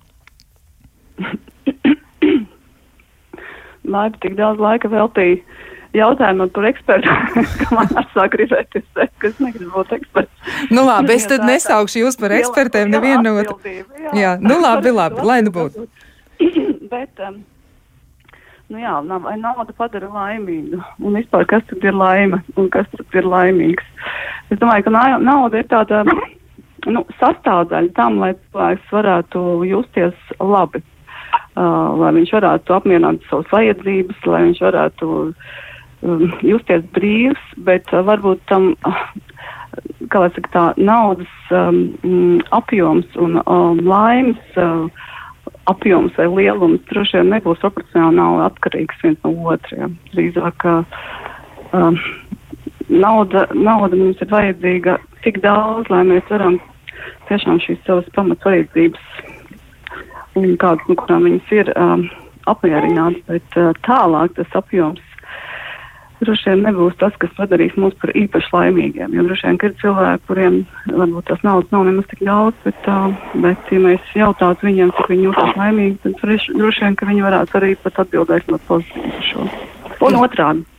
Laiba 3.92 4.16
tik 4.22 4.38
daudz 4.38 4.62
laika 4.62 4.88
veltīja 4.88 5.42
jautājumam 5.96 6.50
par 6.52 6.66
ekspertu, 6.70 7.14
ka 7.60 7.68
man 7.76 7.90
sāk 8.14 8.32
gribēties 8.36 8.86
ka 8.94 9.28
es 9.28 9.40
negribu 9.42 9.70
būt 9.76 9.94
eksperts. 9.98 10.52
Nu 10.72 10.84
labi, 10.86 11.16
es 11.16 11.28
tad 11.30 11.44
nesaukšu 11.46 12.04
jūs 12.04 12.18
par 12.20 12.34
ekspertiem 12.36 12.92
nevienu. 12.92 13.36
Jā, 13.42 13.84
jā, 14.16 14.32
nu 14.42 14.58
labi, 14.62 14.94
labi, 15.00 15.26
lai 15.28 15.40
nu 15.44 15.54
būtu. 15.54 15.86
Bet, 16.92 17.12
um, 17.22 17.42
nu 18.72 18.80
jā, 18.80 18.94
nauda 19.04 19.74
padara 19.76 20.08
laimīgu? 20.08 20.80
Un 21.04 21.18
vispār, 21.18 21.44
kas 21.50 21.64
tad 21.68 21.84
ir 21.84 21.96
laime 21.96 22.40
un 22.56 22.70
kas 22.72 22.88
tad 22.96 23.18
ir 23.18 23.28
laimīgs? 23.28 23.84
Es 24.50 24.60
domāju, 24.60 24.88
ka 24.88 25.18
nauda 25.20 25.60
ir 25.60 25.68
tāda 25.70 26.02
nu, 26.06 27.04
sastāvdaļa 27.20 27.92
tam, 27.98 28.18
lai 28.22 28.32
cilvēks 28.38 28.94
varētu 28.96 29.44
justies 29.68 30.32
labi. 30.40 30.82
Uh, 31.52 31.92
lai 32.00 32.14
viņš 32.16 32.30
varētu 32.32 32.72
apmierināt 32.72 33.24
savas 33.28 33.48
vajadzības, 33.52 34.20
lai 34.28 34.40
viņš 34.46 34.60
varētu 34.64 35.08
um, 35.12 36.24
justies 36.44 36.84
brīvs, 36.96 37.42
bet 37.68 37.92
uh, 37.92 38.00
varbūt 38.08 38.40
tam, 38.48 38.70
uh, 38.88 39.02
kā 40.12 40.24
lai 40.24 40.30
saka, 40.32 40.52
tā 40.52 40.64
naudas 40.80 41.52
um, 41.52 42.40
apjoms 42.56 43.20
un 43.20 43.36
um, 43.44 43.82
laimes 43.84 44.60
uh, 44.60 44.88
apjoms 45.70 46.16
vai 46.18 46.26
lielums 46.30 46.82
droši 46.90 47.20
vien 47.20 47.30
nebūs 47.34 47.60
proporcionāli 47.62 48.44
atkarīgs 48.46 49.04
viens 49.04 49.20
no 49.26 49.32
otriem. 49.52 49.94
Drīzāk 50.12 50.66
um, 50.68 51.98
nauda, 52.88 53.46
nauda 53.54 53.98
mums 53.98 54.22
ir 54.22 54.32
vajadzīga 54.32 54.98
tik 55.26 55.40
daudz, 55.44 55.90
lai 55.92 56.02
mēs 56.08 56.26
varam 56.30 56.58
tiešām 57.28 57.60
šīs 57.62 57.80
savas 57.86 58.08
pamatvajadzības, 58.16 59.06
kādas, 60.58 60.84
no 60.88 60.98
kurām 60.98 61.28
viņas 61.28 61.54
ir, 61.54 61.72
um, 61.78 62.08
apmierināt, 62.50 63.22
bet 63.28 63.58
uh, 63.60 63.70
tālāk 63.86 64.34
tas 64.38 64.58
apjoms 64.58 65.11
droši 66.24 66.50
vien 66.50 66.64
nebūs 66.66 66.96
tas, 67.00 67.14
kas 67.22 67.34
padarīs 67.36 67.76
mūs 67.80 67.94
par 68.00 68.14
īpaši 68.18 68.52
laimīgiem. 68.54 69.14
Jo 69.16 69.26
droši 69.26 69.48
vien 69.48 69.60
ir 69.68 69.76
cilvēki, 69.82 70.24
kuriem 70.30 70.58
varbūt 70.88 71.28
tās 71.30 71.44
naudas 71.46 71.74
nav 71.74 71.86
nemaz 71.88 72.08
tik 72.10 72.24
daudz, 72.26 72.58
bet, 72.66 72.90
uh, 72.90 73.14
bet 73.44 73.72
ja 73.74 73.80
mēs 73.82 74.16
jautātu 74.18 74.68
viņiem, 74.70 74.94
cik 74.98 75.12
viņi 75.12 75.28
jūtas 75.28 75.56
laimīgi, 75.60 76.00
tad 76.06 76.18
droši 76.22 76.86
vien, 76.86 76.98
ka 76.98 77.10
viņi 77.10 77.26
varētu 77.28 77.60
arī 77.60 77.72
pat 77.84 78.04
atbildēt 78.04 78.52
ļoti 78.52 78.68
pozitīvi 78.70 79.14
par 79.16 79.26
šo. 79.30 79.48
Un 80.02 80.18
otrādi. 80.18 80.71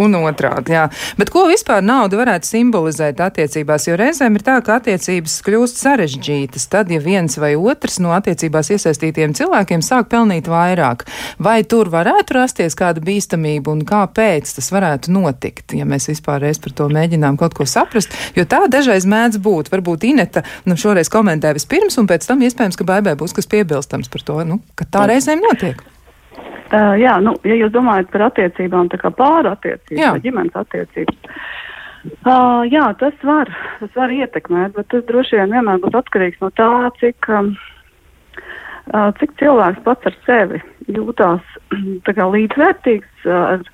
Un 0.00 0.16
otrādi, 0.16 0.72
jā. 0.72 0.86
Bet 1.20 1.28
ko 1.32 1.44
vispār 1.50 1.82
nauda 1.84 2.16
varētu 2.20 2.48
simbolizēt 2.48 3.20
attiecībās? 3.20 3.84
Jo 3.88 3.98
reizēm 4.00 4.38
ir 4.38 4.44
tā, 4.46 4.56
ka 4.64 4.78
attiecības 4.78 5.34
kļūst 5.44 5.80
sarežģītas. 5.82 6.66
Tad, 6.72 6.92
ja 6.94 7.02
viens 7.04 7.36
vai 7.40 7.52
otrs 7.58 7.98
no 8.00 8.14
attiecībās 8.16 8.72
iesaistītiem 8.76 9.34
cilvēkiem 9.36 9.84
sāk 9.84 10.08
pelnīt 10.12 10.48
vairāk, 10.48 11.04
vai 11.42 11.58
tur 11.68 11.92
varētu 11.92 12.38
rasties 12.38 12.78
kāda 12.78 13.04
bīstamība 13.04 13.74
un 13.74 13.84
kāpēc 13.88 14.54
tas 14.56 14.72
varētu 14.72 15.12
notikt, 15.12 15.76
ja 15.76 15.84
mēs 15.88 16.08
vispār 16.12 16.40
reiz 16.46 16.62
par 16.62 16.76
to 16.76 16.88
mēģinām 16.92 17.36
kaut 17.40 17.58
ko 17.58 17.68
saprast? 17.68 18.16
Jo 18.38 18.48
tā 18.48 18.64
dažreiz 18.72 19.04
mēdz 19.10 19.40
būt. 19.44 19.68
Varbūt 19.74 20.08
Ineta 20.08 20.46
nu, 20.64 20.80
šoreiz 20.80 21.12
komentē 21.12 21.52
vispirms, 21.56 22.00
un 22.00 22.08
pēc 22.08 22.24
tam 22.30 22.40
iespējams, 22.46 22.80
ka 22.80 22.88
baibē 22.88 23.18
būs 23.20 23.36
kas 23.36 23.50
piebilstams 23.50 24.08
par 24.08 24.24
to, 24.24 24.42
nu, 24.48 24.62
ka 24.78 24.88
tā 24.88 25.08
reizēm 25.10 25.44
notiek. 25.44 25.84
Uh, 26.70 26.94
jā, 27.02 27.16
nu, 27.18 27.32
ja 27.42 27.56
jūs 27.58 27.72
domājat 27.74 28.12
par 28.12 28.28
attiecībām, 28.28 28.92
tā 28.92 29.00
kā 29.00 29.10
pāra 29.10 29.56
attiecības 29.56 30.20
ģimenes 30.22 30.54
attiecības, 30.54 31.16
uh, 32.22 32.60
jā, 32.70 32.84
tas 33.00 33.24
var, 33.26 33.50
tas 33.80 33.96
var 33.98 34.12
ietekmēt, 34.14 34.76
bet 34.76 34.86
tas 34.92 35.02
droši 35.08 35.40
vien 35.40 35.56
vienmēr 35.56 35.80
būs 35.82 35.96
atkarīgs 35.98 36.38
no 36.44 36.52
tā, 36.54 36.70
cik, 37.00 37.26
um, 37.34 37.48
uh, 38.92 39.08
cik 39.18 39.34
cilvēks 39.42 39.82
pats 39.88 40.12
ar 40.12 40.18
sevi 40.28 40.60
jūtās 40.94 41.56
kā, 42.06 42.28
līdzvērtīgs 42.36 43.26
ar, 43.26 43.66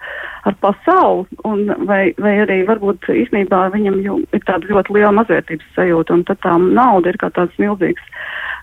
ar 0.49 0.57
pasauli, 0.65 1.27
un 1.45 1.69
vai, 1.91 2.15
vai 2.17 2.33
arī 2.47 2.63
varbūt 2.71 3.11
īstenībā 3.13 3.67
viņam 3.77 4.01
jau 4.07 4.23
ir 4.25 4.47
tāda 4.49 4.73
ļoti 4.73 4.97
liela 4.97 5.13
mazvērtības 5.19 5.69
sajūta, 5.77 6.17
un 6.17 6.25
tad 6.33 6.41
tā 6.49 6.57
nauda 6.65 7.13
ir 7.13 7.21
kā 7.21 7.29
tāds 7.37 7.61
milzīgs 7.61 8.09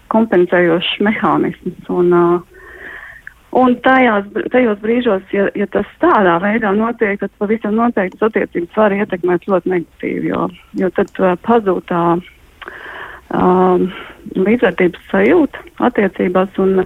kompensējošs 0.10 0.98
mehānisms. 1.06 1.94
Un, 1.94 2.10
uh, 2.18 2.53
Un 3.54 3.76
tajās, 3.86 4.26
tajos 4.50 4.80
brīžos, 4.82 5.26
ja, 5.34 5.46
ja 5.54 5.68
tas 5.70 5.90
tādā 6.02 6.40
veidā 6.42 6.72
notiek, 6.74 7.20
tad 7.22 7.30
pavisam 7.38 7.76
noteikti 7.78 8.18
tas 8.18 8.32
attiecības 8.32 8.80
var 8.80 8.96
ietekmēt 8.96 9.46
ļoti 9.46 9.70
negatīvi, 9.76 10.32
jo, 10.32 10.48
jo 10.82 10.90
tad 10.98 11.12
uh, 11.22 11.36
pazūd 11.46 11.86
tā 11.92 12.02
um, 13.38 13.86
līdzvērtības 14.40 15.06
sajūta 15.12 15.62
attiecībās, 15.90 16.58
un, 16.66 16.82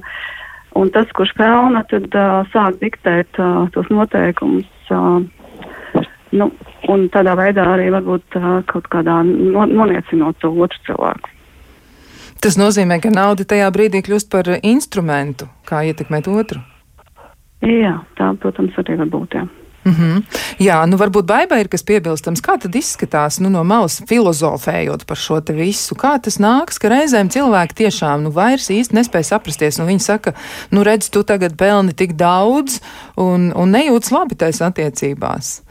un 0.76 0.92
tas, 0.92 1.08
kurš 1.16 1.32
pelna, 1.40 1.86
tad 1.88 2.12
uh, 2.12 2.42
sāk 2.52 2.82
diktēt 2.84 3.40
uh, 3.40 3.70
tos 3.72 3.88
noteikumus. 3.94 4.68
Uh, 4.92 5.24
nu, 6.36 6.52
un 6.92 7.08
tādā 7.16 7.38
veidā 7.40 7.64
arī 7.78 7.88
varbūt 7.96 8.40
uh, 8.42 8.52
kaut 8.68 8.92
kādā 8.92 9.22
no, 9.24 9.64
noniecinot 9.72 10.44
to 10.44 10.52
otru 10.52 10.84
cilvēku. 10.90 11.37
Tas 12.48 12.56
nozīmē, 12.56 13.02
ka 13.04 13.10
nauda 13.12 13.44
tajā 13.44 13.68
brīdī 13.76 14.00
kļūst 14.06 14.30
par 14.32 14.48
instrumentu, 14.64 15.50
kā 15.68 15.82
ietekmēt 15.90 16.30
otru. 16.32 16.62
Jā, 17.60 17.98
tā, 18.16 18.30
protams, 18.40 18.78
arī 18.80 18.96
var 19.02 19.10
būt. 19.12 19.36
Jā. 19.36 19.42
Mm 19.84 19.94
-hmm. 19.96 20.24
Jā, 20.64 20.78
nu 20.88 20.98
varbūt 20.98 21.28
baibai 21.28 21.60
ir 21.60 21.68
kas 21.68 21.84
piebilstams. 21.84 22.42
Kā 22.42 22.56
tad 22.62 22.76
izskatās 22.76 23.40
nu, 23.40 23.50
no 23.50 23.64
malas 23.64 24.02
filozofējot 24.08 25.06
par 25.06 25.18
šo 25.18 25.42
visu? 25.50 25.96
Kā 25.96 26.22
tas 26.24 26.40
nāks, 26.40 26.80
ka 26.80 26.88
reizēm 26.88 27.28
cilvēki 27.30 27.74
tiešām 27.74 28.24
nu, 28.24 28.32
vairs 28.32 28.70
īsti 28.70 28.96
nespēja 28.96 29.24
saprasties, 29.24 29.80
un 29.80 29.88
viņi 29.88 30.00
saka, 30.00 30.34
nu 30.72 30.84
redz, 30.84 31.10
tu 31.10 31.24
tagad 31.24 31.58
pelni 31.58 31.94
tik 31.94 32.14
daudz 32.14 32.80
un, 33.18 33.52
un 33.56 33.72
nejūtas 33.72 34.12
labi 34.12 34.36
tais 34.36 34.62
attiecībās? 34.62 35.67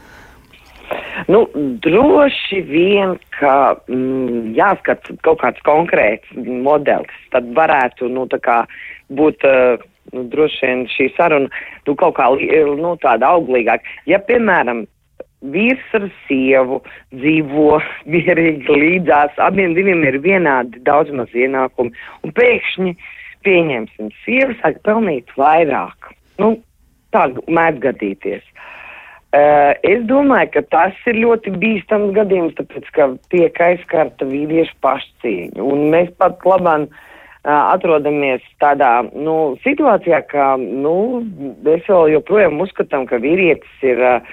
Nu, 1.27 1.41
droši 1.83 2.61
vien, 2.69 3.17
ka 3.35 3.75
mm, 3.91 4.53
jāskat 4.55 5.09
kaut 5.27 5.41
kāds 5.41 5.59
konkrēts 5.67 6.29
modelis, 6.39 7.17
tad 7.33 7.49
varētu, 7.57 8.07
nu, 8.15 8.23
būt, 9.19 9.43
uh, 9.43 9.83
nu, 10.13 10.23
droši 10.31 10.61
vien 10.69 10.85
šī 10.93 11.09
saruna, 11.17 11.51
nu, 11.83 11.95
kaut 11.99 12.15
kā, 12.15 12.29
nu, 12.79 12.93
tāda 13.03 13.33
auglīgāka. 13.35 13.83
Ja, 14.07 14.21
piemēram, 14.23 14.85
vīrs 15.51 15.99
ar 15.99 16.07
sievu 16.29 16.79
dzīvo 17.11 17.81
mierīgi 18.15 18.79
līdzās, 18.79 19.35
abiem 19.49 19.75
diviem 19.75 20.07
ir 20.07 20.21
vienādi 20.23 20.79
daudz 20.87 21.11
maz 21.11 21.35
ienākumi, 21.35 21.91
un 22.23 22.35
pēkšņi, 22.39 22.95
pieņemsim, 23.43 24.15
sieva 24.23 24.55
sāk 24.63 24.79
pelnīt 24.87 25.35
vairāk. 25.35 26.13
Nu, 26.39 26.55
tā 27.11 27.27
mēdz 27.51 27.83
gadīties. 27.83 28.47
Uh, 28.47 28.63
es 29.35 30.05
domāju, 30.07 30.53
ka 30.53 30.61
tas 30.71 30.95
ir 31.09 31.19
ļoti 31.19 31.51
bīstams 31.59 32.13
gadījums, 32.15 32.55
tāpēc, 32.55 32.87
ka 32.95 33.09
tiek 33.33 33.59
aizskarta 33.59 34.25
vīriešu 34.25 34.75
pašcieņa. 34.81 35.63
Un 35.63 35.89
mēs 35.91 36.13
pat 36.17 36.39
labāk 36.47 36.87
uh, 36.87 36.95
atrodamies 37.43 38.45
tādā 38.63 38.91
nu, 39.11 39.57
situācijā, 39.65 40.21
ka 40.31 40.53
nu, 40.57 41.25
mēs 41.65 41.83
vēl 41.89 42.13
joprojām 42.15 42.61
uzskatām, 42.63 43.03
ka 43.09 43.19
vīrietis 43.19 43.83
ir, 43.83 43.99
uh, 43.99 44.31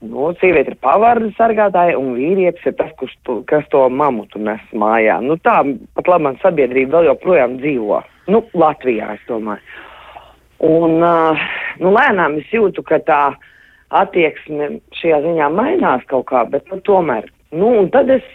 nu, 0.00 0.30
sieviete 0.40 0.72
ir 0.72 0.80
pavārdu 0.80 1.34
sargātāja 1.36 2.00
un 2.00 2.14
vīrietis 2.16 2.72
ir 2.72 2.78
tas, 2.80 2.96
kurš 2.96 3.12
to, 3.28 3.38
kas 3.50 3.68
to 3.68 3.84
mamutu 3.92 4.40
nes 4.40 4.64
mājā. 4.72 5.20
Nu, 5.20 5.36
tā 5.36 5.60
pat 5.98 6.08
labāk 6.08 6.40
sabiedrība 6.40 6.96
vēl 6.96 7.12
joprojām 7.12 7.60
dzīvo. 7.60 8.00
Nu, 8.32 8.44
Latvijā, 8.56 9.14
es 9.20 9.28
domāju. 9.28 9.60
Un, 10.64 11.00
nu, 11.00 11.92
lēnām 11.92 12.40
es 12.40 12.50
jūtu, 12.52 12.84
ka 12.84 12.98
tā 13.04 13.22
attieksme 13.90 14.76
šajā 15.00 15.20
ziņā 15.26 15.50
mainās 15.54 16.04
kaut 16.10 16.28
kā, 16.30 16.44
bet 16.50 16.68
nu, 16.70 16.80
tomēr. 16.86 17.28
Nu, 17.50 17.72
un 17.82 17.90
tad 17.94 18.10
es 18.14 18.26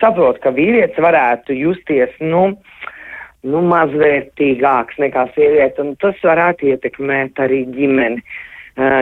saprotu, 0.00 0.40
ka 0.44 0.54
vīrietis 0.54 1.00
varētu 1.02 1.56
justies, 1.58 2.14
nu, 2.22 2.46
nu 3.44 3.62
mazvērtīgāks 3.68 5.00
nekā 5.02 5.26
sieviete, 5.34 5.82
un 5.82 5.94
tas 6.00 6.18
varētu 6.24 6.70
ietekmēt 6.72 7.40
arī 7.44 7.64
ģimeni, 7.74 8.22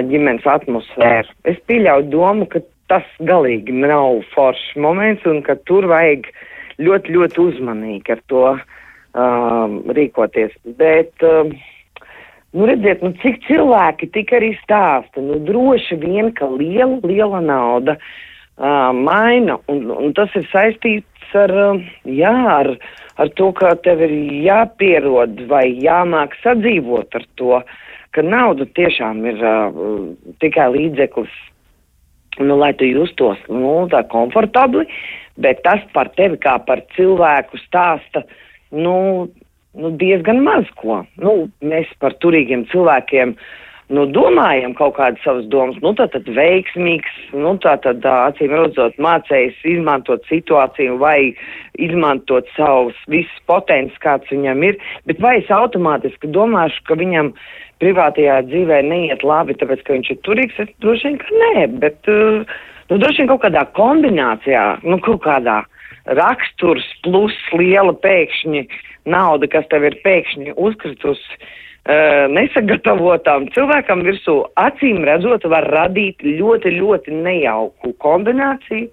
ģimenes 0.08 0.48
atmosfēru. 0.48 1.36
Es 1.48 1.60
pieļauju 1.68 2.08
domu, 2.12 2.48
ka 2.50 2.64
tas 2.90 3.06
galīgi 3.24 3.74
nav 3.84 4.24
foršs 4.34 4.74
moments, 4.80 5.24
un 5.28 5.40
ka 5.46 5.56
tur 5.68 5.86
vajag 5.92 6.26
ļoti, 6.82 7.14
ļoti 7.14 7.44
uzmanīgi 7.44 8.16
ar 8.16 8.24
to 8.32 8.44
um, 8.52 9.78
rīkoties. 9.96 10.56
Bet, 10.80 11.14
um, 11.24 11.54
Nu, 12.52 12.66
redziet, 12.68 13.00
nu, 13.00 13.14
cik 13.22 13.38
cilvēki 13.46 14.10
tik 14.12 14.32
arī 14.36 14.50
stāsta. 14.60 15.22
Nu, 15.24 15.38
droši 15.40 15.96
vien, 16.02 16.28
ka 16.36 16.50
liela, 16.52 16.98
liela 17.08 17.40
nauda 17.40 17.94
uh, 17.96 18.90
maina, 18.92 19.56
un, 19.72 19.86
un 19.88 20.12
tas 20.16 20.34
ir 20.36 20.44
saistīts 20.50 21.32
ar, 21.38 21.54
uh, 21.56 21.86
jā, 22.04 22.32
ar, 22.58 22.74
ar 23.16 23.32
to, 23.40 23.48
ka 23.56 23.72
tev 23.86 24.04
ir 24.04 24.12
jāpierod 24.44 25.40
vai 25.48 25.64
jāmāk 25.80 26.36
sadzīvot 26.42 27.16
ar 27.16 27.24
to, 27.40 27.62
ka 28.12 28.26
nauda 28.26 28.68
tiešām 28.76 29.24
ir 29.32 29.40
uh, 29.40 29.80
tikai 30.44 30.68
līdzeklis, 30.76 31.32
nu, 32.44 32.60
lai 32.60 32.74
tu 32.76 32.84
justos, 32.84 33.40
nu, 33.48 33.78
tā 33.88 34.04
komfortabli, 34.12 34.84
bet 35.40 35.64
tas 35.64 35.80
par 35.96 36.12
tevi 36.20 36.36
kā 36.36 36.58
par 36.68 36.84
cilvēku 36.98 37.64
stāsta, 37.64 38.26
nu, 38.76 38.92
nu, 39.78 39.92
diezgan 40.00 40.42
maz 40.44 40.68
ko. 40.80 41.02
Nu, 41.20 41.48
mēs 41.64 41.90
par 42.02 42.16
turīgiem 42.22 42.66
cilvēkiem 42.72 43.34
nu, 43.92 44.04
domājam 44.08 44.74
kaut 44.76 44.94
kādas 44.96 45.20
savas 45.24 45.48
domas. 45.52 45.78
Nu, 45.84 45.92
tā 45.98 46.06
tad 46.12 46.28
veiksmīgs, 46.36 47.16
nu, 47.36 47.54
tā 47.62 47.74
tad 47.84 48.04
acīm 48.08 48.54
redzot 48.56 48.96
mācējis 49.02 49.58
izmantot 49.74 50.24
situāciju 50.30 50.96
vai 51.02 51.32
izmantot 51.80 52.48
savus 52.56 52.96
visus 53.12 53.42
potenciālus, 53.50 54.00
kāds 54.04 54.32
viņam 54.32 54.64
ir. 54.68 54.78
Bet 55.08 55.20
vai 55.24 55.38
es 55.42 55.52
automātiski 55.52 56.30
domāšu, 56.32 56.84
ka 56.88 56.96
viņam 57.00 57.32
privātajā 57.82 58.42
dzīvē 58.48 58.80
neiet 58.86 59.24
labi, 59.26 59.58
tāpēc, 59.58 59.82
ka 59.84 59.96
viņš 59.96 60.14
ir 60.14 60.22
turīgs? 60.26 60.60
Es 60.62 60.72
droši 60.84 61.10
vien, 61.10 61.20
ka 61.20 61.42
nē, 61.42 61.66
bet, 61.82 61.98
nu, 62.08 62.96
droši 62.96 63.24
vien 63.24 63.32
kaut 63.32 63.44
kādā 63.44 63.66
kombinācijā, 63.76 64.66
nu, 64.86 65.00
kaut 65.04 65.24
kādā 65.26 65.62
raksturs 66.06 66.86
plus 67.04 67.34
liela 67.56 67.94
pēkšņi 68.02 68.66
nauda, 69.10 69.48
kas 69.50 69.66
tev 69.70 69.86
ir 69.86 69.98
pēkšņi 70.04 70.54
uzkritusi 70.56 71.38
uh, 71.38 72.26
nesagatavotām 72.32 73.48
cilvēkam 73.54 74.04
virsū, 74.06 74.42
acīm 74.60 75.02
redzot, 75.06 75.46
var 75.50 75.68
radīt 75.72 76.22
ļoti, 76.26 76.76
ļoti 76.78 77.22
nejauku 77.22 77.94
kombināciju, 78.02 78.90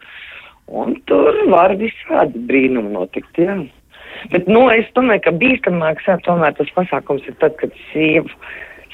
un 0.70 0.96
tur 1.10 1.44
var 1.50 1.76
visādi 1.80 2.42
brīnumi 2.50 2.94
notikt, 2.94 3.42
jā. 3.42 3.60
Bet, 4.34 4.50
nu, 4.50 4.66
es 4.74 4.90
domāju, 4.98 5.28
ka 5.28 5.36
bīstamāks, 5.42 6.08
jā, 6.10 6.18
tomēr 6.26 6.56
tas 6.58 6.70
pasākums 6.76 7.26
ir 7.30 7.38
tad, 7.42 7.56
kad 7.62 7.74
sieva, 7.92 8.30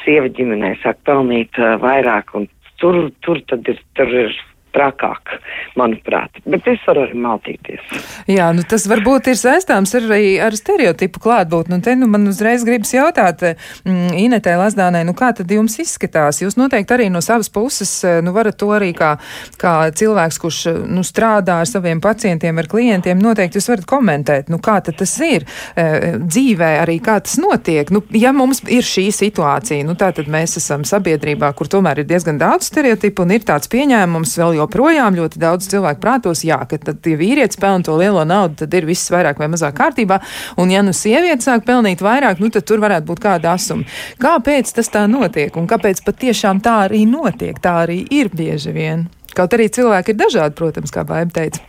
sieva 0.04 0.30
ģimenē 0.30 0.76
sāk 0.84 1.00
pelnīt 1.08 1.56
uh, 1.60 1.76
vairāk, 1.82 2.36
un 2.38 2.50
tur, 2.84 3.08
tur 3.26 3.40
tad 3.50 3.68
ir, 3.72 3.80
tur 3.98 4.12
ir 4.12 4.36
trakāk, 4.76 5.38
manuprāt. 5.80 6.42
Bet 6.46 6.68
es 6.70 6.84
varu 6.88 7.06
arī 7.06 7.18
maltīties. 7.26 7.84
Jā, 8.32 8.50
nu 8.56 8.66
tas 8.68 8.88
varbūt 8.92 9.32
ir 9.32 9.40
saistāms 9.40 9.96
arī 9.98 10.36
ar 10.44 10.56
stereotipu 10.58 11.22
klātbūtni. 11.24 11.76
Nu, 11.76 11.82
te 11.84 11.96
nu 11.98 12.10
man 12.12 12.28
uzreiz 12.30 12.66
gribas 12.68 12.94
jautāt, 12.94 13.42
mm, 13.86 14.14
Inetē 14.26 14.56
Lazdānai, 14.60 15.04
nu 15.08 15.16
kā 15.18 15.32
tad 15.36 15.52
jums 15.52 15.78
izskatās? 15.82 16.42
Jūs 16.44 16.58
noteikti 16.60 16.96
arī 16.96 17.10
no 17.12 17.22
savas 17.26 17.50
puses, 17.54 17.92
nu 18.24 18.36
varat 18.36 18.60
to 18.60 18.70
arī 18.76 18.92
kā, 18.98 19.16
kā 19.62 19.76
cilvēks, 19.96 20.40
kurš 20.42 20.62
nu, 20.92 21.04
strādā 21.06 21.60
ar 21.64 21.70
saviem 21.70 22.02
pacientiem, 22.04 22.60
ar 22.62 22.70
klientiem, 22.72 23.22
noteikti 23.22 23.60
jūs 23.60 23.72
varat 23.72 23.90
komentēt, 23.90 24.52
nu 24.54 24.60
kā 24.64 24.78
tad 24.86 25.00
tas 25.00 25.16
ir 25.26 25.46
e, 25.76 26.16
dzīvē, 26.22 26.72
arī 26.84 27.00
kā 27.04 27.18
tas 27.24 27.38
notiek. 27.42 27.92
Nu, 27.94 28.04
ja 28.16 28.34
mums 28.36 28.64
ir 28.72 28.86
šī 28.86 29.08
situācija, 29.16 29.86
nu 29.88 29.98
tā 30.00 30.12
tad 30.16 30.30
mēs 30.32 30.58
esam 30.62 30.86
sabiedrībā, 30.88 31.52
kur 31.58 31.70
tomēr 31.72 32.04
ir 32.04 32.10
diezgan 32.10 32.40
daudz 32.42 32.70
stereotipu 32.72 33.26
un 33.26 33.36
ir 33.36 33.46
tāds 33.48 33.72
pieņēmums 33.72 34.36
vēl 34.42 34.60
joprojām 34.66 35.16
ļoti 35.16 35.42
daudz 35.42 35.70
cilvēku 35.72 36.04
prātos, 36.04 36.44
jā, 36.48 36.60
ka 36.70 36.80
tad, 36.82 37.00
ja 37.06 37.18
vīrietis 37.20 37.60
pelna 37.62 37.86
to 37.86 37.96
lielo 38.00 38.26
naudu, 38.28 38.60
tad 38.64 38.76
ir 38.76 38.88
viss 38.90 39.12
vairāk 39.14 39.40
vai 39.42 39.50
mazāk 39.54 39.78
kārtībā, 39.80 40.20
un 40.62 40.74
ja 40.74 40.84
nu 40.86 40.94
sieviete 40.96 41.46
sāk 41.46 41.66
pelnīt 41.68 42.04
vairāk, 42.06 42.42
nu 42.44 42.52
tad 42.54 42.68
tur 42.68 42.84
varētu 42.84 43.08
būt 43.10 43.24
kāda 43.24 43.56
asuma. 43.56 43.88
Kāpēc 44.22 44.76
tas 44.76 44.92
tā 44.92 45.06
notiek 45.12 45.56
un 45.56 45.70
kāpēc 45.72 46.04
patiešām 46.06 46.62
tā 46.66 46.82
arī 46.90 47.06
notiek? 47.10 47.60
Tā 47.62 47.86
arī 47.86 48.02
ir 48.12 48.32
bieži 48.34 48.76
vien. 48.76 49.08
Kaut 49.36 49.54
arī 49.56 49.68
cilvēki 49.68 50.14
ir 50.14 50.20
dažādi, 50.20 50.56
protams, 50.56 50.94
kā 50.96 51.04
Baiba 51.08 51.34
teica. 51.36 51.64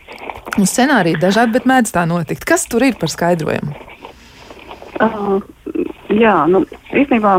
Un 0.55 0.67
scenāriji 0.69 1.17
ir 1.17 1.23
dažādi, 1.23 1.57
bet 1.57 1.67
mēdz 1.67 1.91
tā 1.95 2.05
notikt. 2.07 2.45
Kas 2.47 2.63
tur 2.71 2.85
ir 2.87 2.95
par 2.99 3.11
skaidrojumu? 3.11 3.75
Uh, 5.03 5.41
jā, 6.15 6.37
nu, 6.49 6.63
īstenībā, 6.95 7.33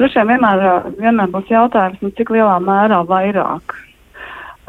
droši 0.00 0.18
vien 0.18 0.32
vienmēr, 0.34 0.90
vienmēr 0.98 1.30
būs 1.32 1.52
jautājums, 1.52 2.02
nu, 2.02 2.10
cik 2.18 2.34
lielā 2.34 2.58
mērā 2.64 3.00
vairāk. 3.08 3.76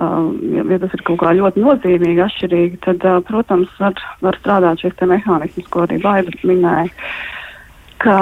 Uh, 0.01 0.31
ja, 0.55 0.63
ja 0.65 0.79
tas 0.81 0.95
ir 0.97 1.03
kaut 1.05 1.19
kā 1.21 1.33
ļoti 1.37 1.61
nozīmīgi, 1.61 2.23
atšķirīgi, 2.25 2.79
tad, 2.85 3.03
uh, 3.05 3.19
protams, 3.27 3.69
var, 3.77 3.99
var 4.25 4.39
strādāt 4.41 4.81
šis 4.81 4.97
mehānisms, 5.05 5.67
ko 5.69 5.85
arī 5.85 5.99
Baiba 6.01 6.33
minēja. 6.47 6.89
Ka, 8.01 8.15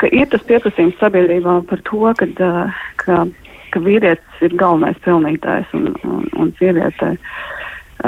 ka 0.00 0.08
ir 0.08 0.30
tas 0.32 0.46
pieprasījums 0.48 0.96
sabiedrībā 1.02 1.58
par 1.68 1.84
to, 1.84 2.06
kad, 2.16 2.40
uh, 2.40 2.80
ka 3.02 3.26
ka 3.72 3.80
vīrietis 3.84 4.44
ir 4.44 4.56
galvenais 4.58 4.98
pelnītājs 5.04 5.72
un, 5.76 5.90
un, 6.06 6.24
un 6.40 6.52
sieviete 6.58 7.14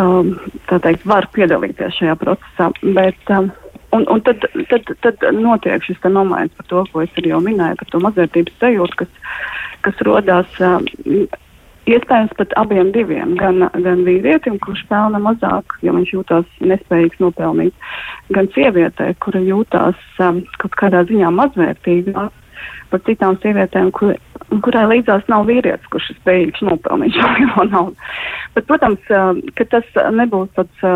um, 0.00 0.32
teikt, 0.70 1.06
var 1.08 1.28
piedalīties 1.34 1.98
šajā 1.98 2.16
procesā. 2.20 2.70
Bet, 2.96 3.20
um, 3.34 3.50
un, 3.96 4.06
un 4.12 4.24
tad, 4.26 4.46
tad, 4.72 4.92
tad 5.04 5.26
notiek 5.36 5.84
šis 5.86 6.00
moments 6.08 6.56
par 6.58 6.70
to, 6.72 6.84
ko 6.92 7.04
es 7.04 7.20
arī 7.20 7.34
jau 7.34 7.42
minēju, 7.44 7.80
par 7.82 7.92
to 7.92 8.02
mazvērtības 8.06 8.58
sajūtu, 8.62 9.00
kas, 9.04 9.38
kas 9.86 10.04
rodās. 10.08 10.60
Um, 10.64 10.88
Iespējams, 11.88 12.34
pat 12.36 12.52
abiem 12.60 12.90
diviem, 12.92 13.32
gan, 13.40 13.62
gan 13.72 14.02
vīrietim, 14.04 14.58
kurš 14.60 14.82
pelna 14.90 15.20
mazāk, 15.22 15.78
jo 15.80 15.94
viņš 15.96 16.12
jūtas 16.12 16.50
nespējīgs 16.60 17.22
nopelnīt, 17.22 17.88
gan 18.36 18.50
sievietei, 18.54 19.14
kura 19.24 19.40
jūtas 19.40 20.02
um, 20.20 20.42
kaut 20.60 20.76
kādā 20.80 21.06
ziņā 21.08 21.32
mazvērtīgāk 21.38 22.36
par 22.90 23.02
citām 23.06 23.38
sievietēm, 23.40 23.90
kur, 23.96 24.14
kurai 24.66 24.84
līdzās 24.90 25.24
nav 25.32 25.46
vīrietis, 25.48 25.88
kurš 25.92 26.10
ir 26.12 26.20
spējīgs 26.20 26.64
nopelnīt 26.66 27.16
šo 27.16 27.32
lielo 27.38 27.66
naudu. 27.70 28.08
Bet, 28.56 28.66
protams, 28.68 29.12
ka 29.56 29.68
tas 29.72 30.00
nebūs 30.20 30.50
tāds, 30.58 30.86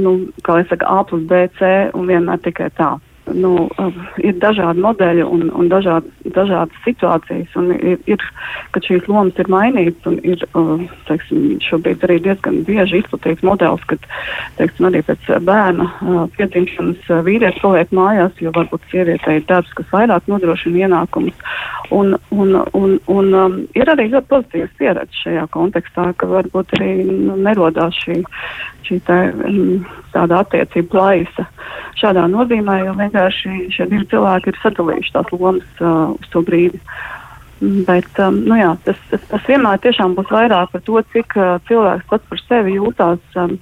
nu, 0.00 0.16
kā 0.42 0.58
lai 0.58 0.64
saka, 0.70 0.88
A 0.88 1.04
plus 1.06 1.26
B, 1.30 1.46
C 1.60 1.74
un 1.94 2.10
vienmēr 2.10 2.42
tikai 2.44 2.72
tā 2.78 2.96
nu, 3.34 3.66
uh, 3.66 3.96
ir 4.22 4.36
dažādi 4.42 4.82
modeļi 4.84 5.24
un, 5.26 5.48
un 5.56 5.68
dažādi, 5.70 6.10
dažādas 6.34 6.76
situācijas. 6.84 7.54
Un 7.58 7.72
ir, 7.74 7.98
ir, 8.06 8.22
kad 8.74 8.86
šīs 8.86 9.08
lomas 9.10 9.38
ir 9.40 9.50
mainītas, 9.52 10.06
un 10.10 10.18
ir 10.26 10.42
uh, 10.52 10.84
teiksim, 11.08 11.56
šobrīd 11.66 12.04
arī 12.06 12.18
diezgan 12.26 12.62
bieži 12.68 13.00
izplatīts 13.02 13.44
modelis, 13.46 13.84
kad 13.90 14.06
teiksim, 14.60 14.88
arī 14.90 15.02
pēc 15.06 15.30
bērna 15.46 15.88
uh, 15.88 16.22
piedzimšanas 16.36 17.10
vīrietis 17.26 17.62
paliek 17.64 17.94
mājās, 17.96 18.36
jo 18.42 18.52
varbūt 18.56 18.86
sievietei 18.92 19.40
ir 19.40 19.48
darbs, 19.50 19.74
kas 19.78 19.90
vairāk 19.94 20.30
nodrošina 20.30 20.86
ienākumus. 20.86 21.46
Un, 21.94 22.16
un, 22.34 22.54
un, 22.74 22.96
un 23.12 23.34
um, 23.34 23.58
ir 23.78 23.90
arī 23.90 24.08
ļoti 24.12 24.30
pozitīvas 24.30 24.78
pieredzes 24.78 25.24
šajā 25.24 25.46
kontekstā, 25.54 26.10
ka 26.18 26.30
varbūt 26.30 26.78
arī 26.78 26.92
nu, 27.06 27.36
nerodās 27.38 27.94
šī, 28.04 28.22
šī 28.86 29.00
tā, 29.06 29.20
tāda 30.14 30.42
attiecība 30.42 30.96
plaisa 30.96 31.46
šādā 32.00 32.26
nozīmē, 32.30 32.80
jo 32.86 32.96
vienkārši 32.98 33.70
šie 33.74 33.86
divi 33.90 34.06
cilvēki 34.10 34.52
ir 34.52 34.58
sadalījuši 34.62 35.14
tās 35.14 35.32
lomas 35.32 35.80
uh, 35.80 36.12
uz 36.16 36.32
to 36.32 36.42
brīdi. 36.46 36.80
Bet 37.60 38.18
um, 38.20 38.42
nu 38.44 38.58
jā, 38.58 38.74
tas, 38.84 38.98
tas, 39.10 39.22
tas 39.30 39.48
vienmēr 39.48 39.80
būs 39.80 40.32
vairāk 40.32 40.72
par 40.74 40.82
to, 40.84 41.00
cik 41.14 41.36
uh, 41.40 41.56
cilvēks 41.68 42.08
pats 42.10 42.28
par 42.28 42.42
sevi 42.44 42.76
jūtās, 42.76 43.22
um, 43.40 43.56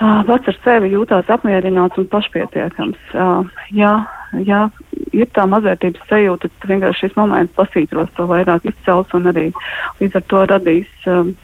uh, 0.00 0.22
pats 0.26 0.50
ar 0.50 0.58
sevi 0.64 0.90
jūtās 0.96 1.30
apmierināts 1.30 2.00
un 2.02 2.08
pašpietiekams. 2.10 2.98
Uh, 3.14 3.46
jā, 3.70 3.92
jā, 4.42 4.64
ir 5.14 5.30
tā 5.30 5.46
mazvērtības 5.46 6.10
sajūta, 6.10 6.50
tad 6.50 6.74
vienkārši 6.74 7.06
šis 7.06 7.16
moments 7.20 7.54
pasītros 7.54 8.10
to 8.18 8.26
vairāk 8.30 8.66
izcels 8.66 9.14
un 9.14 9.30
arī 9.30 9.46
līdz 10.02 10.18
ar 10.18 10.28
to 10.34 10.44
radīs. 10.50 10.90
Um, 11.06 11.36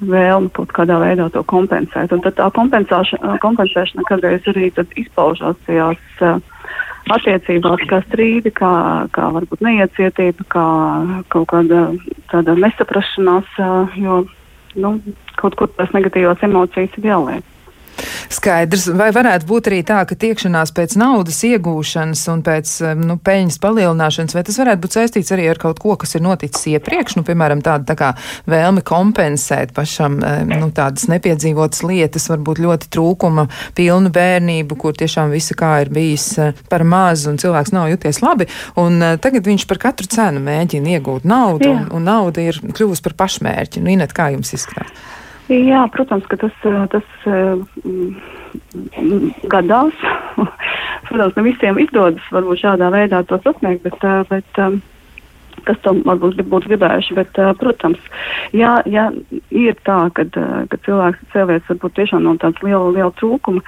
vēlme 0.00 0.50
kaut 0.56 0.72
kādā 0.76 0.98
veidā 1.00 1.28
to 1.32 1.42
kompensēt. 1.48 2.12
Un 2.12 2.22
tad 2.24 2.36
tā 2.38 2.50
kompensēšana 2.52 4.06
kādreiz 4.08 4.46
arī 4.52 4.70
izpaužās 5.00 5.56
tajās 5.66 6.20
attiecībās, 7.14 7.84
kā 7.88 8.00
strīdi, 8.08 8.52
kā, 8.54 8.72
kā 9.14 9.28
varbūt 9.36 9.62
neiecietība, 9.64 10.46
kā 10.52 10.66
kaut 11.32 11.48
kāda 11.52 11.88
tāda 12.32 12.56
nesaprašanās, 12.58 13.52
jo 14.00 14.24
nu, 14.76 14.96
kaut 15.40 15.58
kur 15.58 15.70
tās 15.76 15.92
negatīvās 15.94 16.42
emocijas 16.46 16.98
ir 16.98 17.12
jāliek. 17.12 17.55
Skaidrs, 18.32 18.88
vai 18.98 19.08
varētu 19.14 19.48
būt 19.48 19.70
arī 19.70 19.80
tā, 19.86 20.02
ka 20.08 20.18
tiekšanās 20.18 20.72
pēc 20.76 20.96
naudas 21.00 21.38
iegūšanas 21.46 22.24
un 22.32 22.42
pēc 22.46 22.72
nu, 23.00 23.18
peļņas 23.22 23.58
palielināšanas, 23.62 24.36
vai 24.36 24.44
tas 24.46 24.58
varētu 24.60 24.82
būt 24.84 24.98
saistīts 24.98 25.32
arī 25.34 25.48
ar 25.50 25.60
kaut 25.62 25.80
ko, 25.82 25.96
kas 26.00 26.16
ir 26.16 26.24
noticis 26.26 26.68
iepriekš, 26.74 27.18
nu, 27.20 27.26
piemēram, 27.26 27.62
tāda 27.64 27.92
tā 27.92 27.98
kā 27.98 28.12
vēlme 28.50 28.84
kompensēt 28.86 29.72
pašam 29.76 30.18
nu, 30.50 30.70
tādas 30.76 31.08
nepiedzīvotas 31.10 31.82
lietas, 31.86 32.28
varbūt 32.32 32.60
ļoti 32.62 32.90
trūkuma 32.92 33.46
pilnu 33.76 34.12
bērnību, 34.14 34.78
kur 34.80 34.96
tiešām 34.98 35.32
visa 35.34 35.56
kā 35.58 35.72
ir 35.84 35.92
bijis 35.94 36.28
eh, 36.42 36.64
par 36.70 36.84
maz 36.88 37.26
un 37.30 37.40
cilvēks 37.40 37.74
nav 37.76 37.90
jūties 37.92 38.22
labi, 38.24 38.48
un 38.80 38.98
eh, 39.02 39.18
tagad 39.22 39.46
viņš 39.48 39.68
par 39.70 39.82
katru 39.88 40.10
cenu 40.12 40.42
mēģina 40.46 40.96
iegūt 40.96 41.28
naudu, 41.28 41.70
un, 41.72 41.86
un 41.96 42.10
nauda 42.10 42.44
ir 42.44 42.60
kļuvusi 42.66 43.06
par 43.06 43.16
pašmērķi. 43.24 43.84
Nu, 43.84 43.94
Inet, 43.96 44.16
kā 44.16 44.30
jums 44.34 44.52
izskatās? 44.56 44.92
Jā, 45.46 45.84
protams, 45.94 46.26
ka 46.26 46.38
tas, 46.40 46.54
eh, 46.66 46.82
tas 46.90 47.06
mm, 47.86 49.30
gadās. 49.52 49.94
protams, 51.08 51.36
ne 51.36 51.44
visiem 51.46 51.78
izdodas 51.78 52.32
varbūt 52.34 52.64
šādā 52.64 52.90
veidā 52.94 53.22
to 53.30 53.38
sasniegt, 53.44 53.86
bet, 53.86 53.98
eh, 54.02 54.24
bet 54.32 54.82
kas 55.66 55.78
to 55.82 55.94
varbūt 56.06 56.42
būtu 56.50 56.72
gribējuši. 56.72 57.14
Bet, 57.18 57.38
protams, 57.62 58.02
ja, 58.54 58.80
ja 58.86 59.08
ir 59.50 59.78
tā, 59.86 60.00
ka 60.14 60.26
cilvēks 60.86 61.30
cilvēks 61.32 61.70
varbūt 61.72 61.96
tiešām 62.00 62.26
no 62.26 62.36
tādas 62.42 62.62
liela, 62.66 62.90
liela 62.94 63.14
trūkuma. 63.18 63.62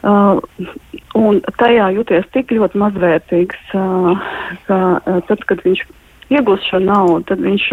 Uh, 0.00 0.40
un 1.12 1.42
tajā 1.60 1.90
jūties 1.92 2.28
tik 2.32 2.54
ļoti 2.56 2.78
mazvērtīgs, 2.80 3.72
uh, 3.76 4.14
ka 4.64 4.78
uh, 4.96 5.18
tad, 5.28 5.42
kad 5.44 5.60
viņš 5.60 5.82
iegūst 6.30 6.70
šo 6.70 6.80
naudu, 6.84 7.22
tad 7.30 7.44
viņš 7.44 7.68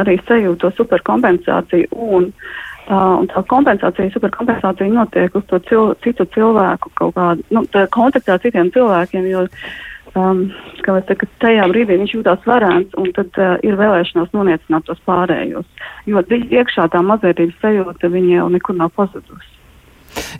arī 0.00 0.18
sajūt 0.24 0.60
to 0.62 0.70
superkompensāciju. 0.78 1.88
Un, 1.92 2.28
uh, 2.88 3.14
un 3.20 3.30
tā 3.32 3.44
kompensācija, 3.50 4.12
superkompensācija 4.14 4.92
notiek 4.92 5.34
uz 5.36 5.46
to 5.50 5.60
cil, 5.68 5.94
citu 6.04 6.26
cilvēku 6.36 6.92
kaut 7.00 7.16
kādu, 7.18 7.48
nu, 7.54 7.64
kontaktā 7.94 8.36
ar 8.36 8.44
citiem 8.44 8.72
cilvēkiem, 8.74 9.28
jo, 9.30 9.46
um, 10.18 10.44
kā 10.84 10.98
es 11.00 11.08
teiktu, 11.08 11.30
tajā 11.44 11.66
brīdī 11.72 11.98
viņš 12.00 12.14
jūtās 12.18 12.46
varants 12.48 13.00
un 13.00 13.10
tad 13.16 13.40
uh, 13.40 13.56
ir 13.66 13.80
vēlēšanās 13.80 14.32
noniecināt 14.36 14.88
tos 14.88 15.02
pārējos. 15.08 15.68
Jo 16.10 16.24
dziļi 16.24 16.60
iekšā 16.60 16.88
tā 16.92 17.04
mazvērtības 17.04 17.60
sajūta 17.62 18.12
viņa 18.12 18.40
jau 18.40 18.48
nekur 18.56 18.80
nav 18.80 18.92
pazudusi. 18.96 19.53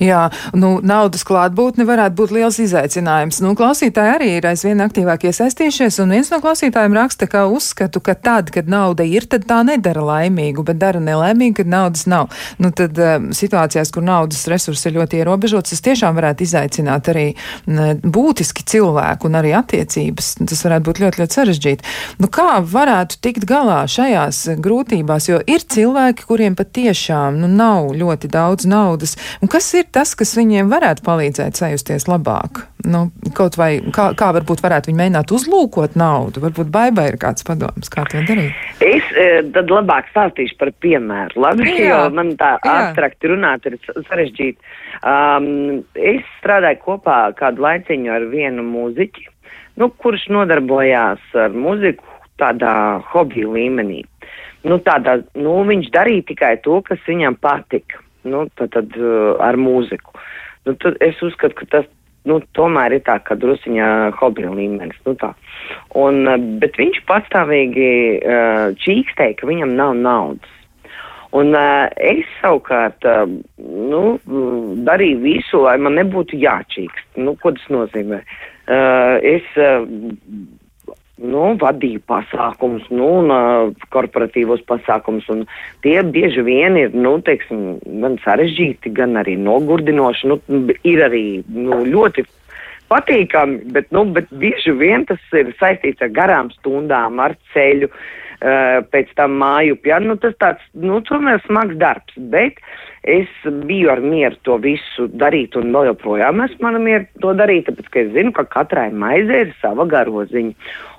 Jā, 0.03 0.29
nu, 0.57 0.77
naudas 0.85 1.25
klātbūtne 1.27 1.87
varētu 1.89 2.19
būt 2.19 2.35
liels 2.35 2.59
izaicinājums. 2.63 3.41
Nu, 3.45 3.55
klausītāji 3.59 4.15
arī 4.17 4.31
ir 4.39 4.49
aizvien 4.49 4.83
aktīvāk 4.85 5.27
iesaistījušies, 5.31 6.01
un 6.03 6.15
viens 6.17 6.31
no 6.33 6.41
klausītājiem 6.43 6.97
raksta, 6.99 7.29
ka 7.31 7.45
uzskatu, 7.51 8.03
ka 8.05 8.17
tad, 8.19 8.51
kad 8.55 8.71
nauda 8.71 9.07
ir, 9.07 9.27
tad 9.31 9.47
tā 9.49 9.61
nedara 9.67 10.03
laimīgu, 10.05 10.65
bet 10.67 10.81
dara 10.83 11.03
nelaimīgu, 11.03 11.61
kad 11.63 11.71
naudas 11.71 12.07
nav. 12.11 12.33
Nu, 12.59 12.71
tad 12.75 12.99
um, 12.99 13.31
situācijās, 13.37 13.93
kur 13.95 14.05
naudas 14.07 14.45
resursi 14.51 14.91
ir 14.91 14.99
ļoti 14.99 15.23
ierobežots, 15.23 15.75
tas 15.75 15.85
tiešām 15.85 16.19
varētu 16.19 16.47
izaicināt 16.47 17.11
arī 17.13 17.27
m, 17.69 18.01
būtiski 18.03 18.67
cilvēku 18.75 19.31
un 19.31 19.39
arī 19.41 19.55
attiecības. 19.59 20.35
Tas 20.45 20.65
varētu 20.67 20.91
būt 20.91 21.03
ļoti, 21.05 21.23
ļoti 21.23 21.39
sarežģīti. 21.39 21.93
Nu, 22.23 22.31
kā 22.33 22.59
varētu 22.61 23.21
tikt 23.25 23.47
galā 23.49 23.83
šajās 23.91 24.45
grūtībās, 24.65 25.31
jo 25.31 25.41
ir 25.51 25.65
cilvēki, 25.75 26.27
kuriem 26.29 26.59
patiešām 26.59 27.41
nu, 27.43 27.51
nav 27.51 27.93
ļoti 27.97 28.31
daudz 28.33 28.69
naudas, 28.71 29.17
un 29.43 29.51
kas 29.53 29.64
kas 29.65 29.73
ir 29.79 29.87
tas, 29.97 30.11
kas 30.13 30.35
viņiem 30.37 30.69
varētu 30.69 31.01
palīdzēt 31.07 31.57
sajusties 31.57 32.05
labāk? 32.05 32.67
Nu, 32.85 33.07
kaut 33.33 33.55
vai 33.57 33.79
kā, 33.97 34.11
kā 34.13 34.27
varbūt 34.37 34.61
varētu 34.61 34.91
viņi 34.91 34.99
mēģināt 34.99 35.33
uzlūkot 35.33 35.97
naudu, 35.97 36.43
varbūt 36.43 36.69
baibai 36.75 37.07
ir 37.09 37.17
kāds 37.23 37.47
padoms, 37.49 37.89
kā 37.89 38.05
to 38.13 38.21
darīt? 38.29 38.53
Es 38.85 39.09
eh, 39.17 39.41
tad 39.57 39.73
labāk 39.73 40.11
stāstīšu 40.13 40.59
par 40.61 40.75
piemēru, 40.85 41.41
labi, 41.47 41.71
Jā, 41.79 41.87
jo 41.87 42.13
man 42.13 42.35
tā 42.37 42.59
jā. 42.59 42.75
abstrakti 42.75 43.33
runāt 43.33 43.65
ir 43.71 43.79
sarežģīti. 43.89 44.77
Um, 45.01 45.81
es 45.97 46.21
strādāju 46.43 46.83
kopā 46.85 47.19
kādu 47.41 47.65
laiciņu 47.65 48.13
ar 48.13 48.29
vienu 48.29 48.69
mūziķi, 48.69 49.29
nu, 49.81 49.89
kurš 49.97 50.29
nodarbojās 50.37 51.25
ar 51.41 51.57
muziku 51.57 52.05
tādā 52.37 53.01
hobiju 53.15 53.57
līmenī. 53.57 54.03
Nu, 54.69 54.77
tādā, 54.85 55.23
nu, 55.41 55.63
viņš 55.65 55.89
darīja 55.93 56.29
tikai 56.35 56.57
to, 56.65 56.83
kas 56.85 57.01
viņam 57.09 57.41
patika, 57.41 58.04
nu, 58.29 58.47
tad, 58.59 58.73
tad 58.77 58.97
uh, 59.01 59.35
ar 59.43 59.59
mūziku. 59.61 60.17
Nu, 60.65 60.75
tad 60.81 60.99
es 61.05 61.21
uzskatu, 61.25 61.57
ka 61.61 61.71
tas 61.77 61.91
nu, 62.29 62.41
tomēr 62.57 62.97
ir 62.97 63.05
tā, 63.05 63.19
ka 63.25 63.37
drusiņā 63.37 63.89
hobija 64.19 64.53
līmenis. 64.55 64.99
Nu, 65.07 65.17
tā. 65.21 65.35
Un, 66.01 66.25
uh, 66.29 66.41
bet 66.63 66.79
viņš 66.81 67.05
pastāvīgi 67.11 67.89
uh, 68.19 68.67
čīkstēja, 68.85 69.39
ka 69.41 69.51
viņam 69.51 69.77
nav 69.79 69.97
naudas. 70.01 70.61
Un 71.35 71.51
uh, 71.59 71.89
es 71.99 72.29
savukārt 72.39 73.07
uh, 73.11 73.25
nu, 73.59 74.03
darīju 74.87 75.23
visu, 75.25 75.65
lai 75.67 75.77
man 75.83 75.99
nebūtu 75.99 76.39
jāčīkst. 76.39 77.17
Nu, 77.19 77.35
ko 77.43 77.53
tas 77.57 77.65
nozīmē? 77.75 78.21
Uh, 78.65 79.19
es 79.21 79.49
uh, 79.59 79.83
nu, 81.23 81.43
vadīju 81.61 82.03
pasākumus, 82.11 82.87
nu, 82.91 83.09
un 83.21 83.33
uh, 83.33 83.85
korporatīvos 83.95 84.65
pasākumus, 84.67 85.29
tie 85.87 85.97
bieži 86.03 86.43
vien 86.47 86.79
ir, 86.81 86.95
nu, 86.95 87.17
teiksim, 87.25 87.79
gan 88.03 88.19
sarežģīti, 88.25 88.95
gan 88.97 89.15
arī 89.21 89.37
nogurdinoši, 89.39 90.33
nu, 90.33 90.41
ir 90.83 91.05
arī, 91.07 91.27
nu, 91.55 91.85
ļoti 91.87 92.27
patīkami, 92.93 93.63
bet, 93.75 93.91
nu, 93.95 94.05
bet 94.17 94.29
bieži 94.43 94.75
vien 94.79 95.07
tas 95.09 95.23
ir 95.37 95.55
saistīts 95.61 96.05
ar 96.05 96.13
garām 96.15 96.51
stundām, 96.59 97.21
ar 97.23 97.37
ceļu, 97.55 97.91
uh, 97.91 98.13
pēc 98.93 99.13
tam 99.17 99.39
māju, 99.41 99.79
ja, 99.89 100.01
nu, 100.03 100.17
tas 100.21 100.35
tāds, 100.41 100.65
nu, 100.75 101.01
tomēr 101.09 101.41
smags 101.47 101.79
darbs, 101.81 102.17
bet 102.33 102.59
es 103.05 103.29
biju 103.45 103.91
ar 103.93 104.01
mieru 104.01 104.37
to 104.45 104.57
visu 104.61 105.09
darīt, 105.13 105.57
un 105.61 105.73
vēl 105.73 105.91
joprojām 105.93 106.43
esmu 106.45 106.71
ar 106.71 106.81
mieru 106.81 107.07
to 107.21 107.35
darīt, 107.37 107.69
tāpēc, 107.69 107.89
ka 107.93 108.03
es 108.03 108.13
zinu, 108.17 108.33
ka 108.37 108.47
katrai 108.49 108.91
maizē 108.93 109.45
ir 109.47 109.55
sava 109.61 109.87
garoziņa. 109.89 110.55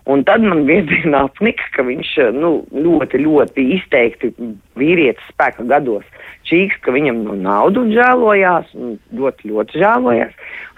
Un 0.05 0.21
tad 0.21 0.43
man 0.45 0.67
viendienā 0.67 1.23
apnika, 1.25 1.65
ka 1.73 1.85
viņš 1.87 2.11
nu, 2.37 2.59
ļoti, 2.69 3.23
ļoti 3.25 3.63
izteikti 3.79 4.29
vīrietis 4.77 5.31
spēka 5.33 5.65
gados 5.65 6.05
čīks, 6.45 6.77
ka 6.85 6.93
viņam 6.93 7.23
nav 7.25 7.39
naudu 7.41 7.85
un 7.85 7.93
žēlojās, 7.95 8.69
un 8.77 8.99
ļoti, 9.17 9.49
ļoti 9.49 9.81
žēlojās. 9.81 10.37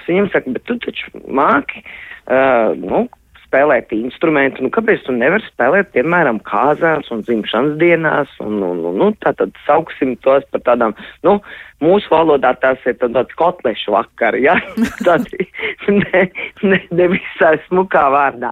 Viņam 0.09 0.31
saku, 0.33 0.55
bet 0.55 0.65
tu 0.69 0.77
taču 0.83 1.23
māki, 1.27 1.83
uh, 1.83 2.73
nu, 2.79 3.05
spēlēt 3.47 3.93
instrumentu, 3.95 4.63
nu 4.63 4.71
kāpēc 4.73 5.05
tu 5.05 5.15
nevari 5.15 5.45
spēlēt, 5.47 5.91
piemēram, 5.95 6.41
kāzās 6.47 7.07
un 7.13 7.23
dzimšanas 7.25 7.77
dienās, 7.79 8.31
un, 8.43 8.59
un, 8.65 8.83
un 8.89 8.97
nu, 8.99 9.09
tā 9.23 9.33
tad 9.39 9.55
sauksim 9.65 10.15
tos 10.25 10.45
par 10.51 10.63
tādām, 10.67 10.95
nu, 11.27 11.37
mūsu 11.83 12.11
valodā 12.11 12.53
tās 12.61 12.83
ir 12.89 12.97
tāds 12.99 13.37
kotlešu 13.39 13.95
vakari, 13.95 14.43
ja, 14.47 14.57
tādi, 15.07 15.47
ne, 15.87 16.25
ne, 16.63 16.81
ne 16.91 17.09
visā 17.15 17.55
smukā 17.67 18.07
vārdā. 18.13 18.51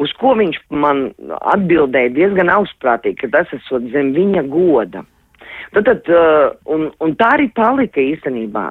Uz 0.00 0.12
ko 0.16 0.32
viņš 0.36 0.60
man 0.72 1.10
atbildēja 1.52 2.12
diezgan 2.16 2.52
augstprātīgi, 2.52 3.20
ka 3.24 3.32
tas 3.34 3.56
esot 3.56 3.88
zem 3.92 4.14
viņa 4.16 4.46
goda. 4.52 5.04
Tad, 5.70 5.86
tad, 5.86 6.08
uh, 6.10 6.50
un, 6.66 6.88
un 6.98 7.12
tā 7.14 7.28
arī 7.36 7.46
palika 7.54 8.02
īstenībā. 8.02 8.64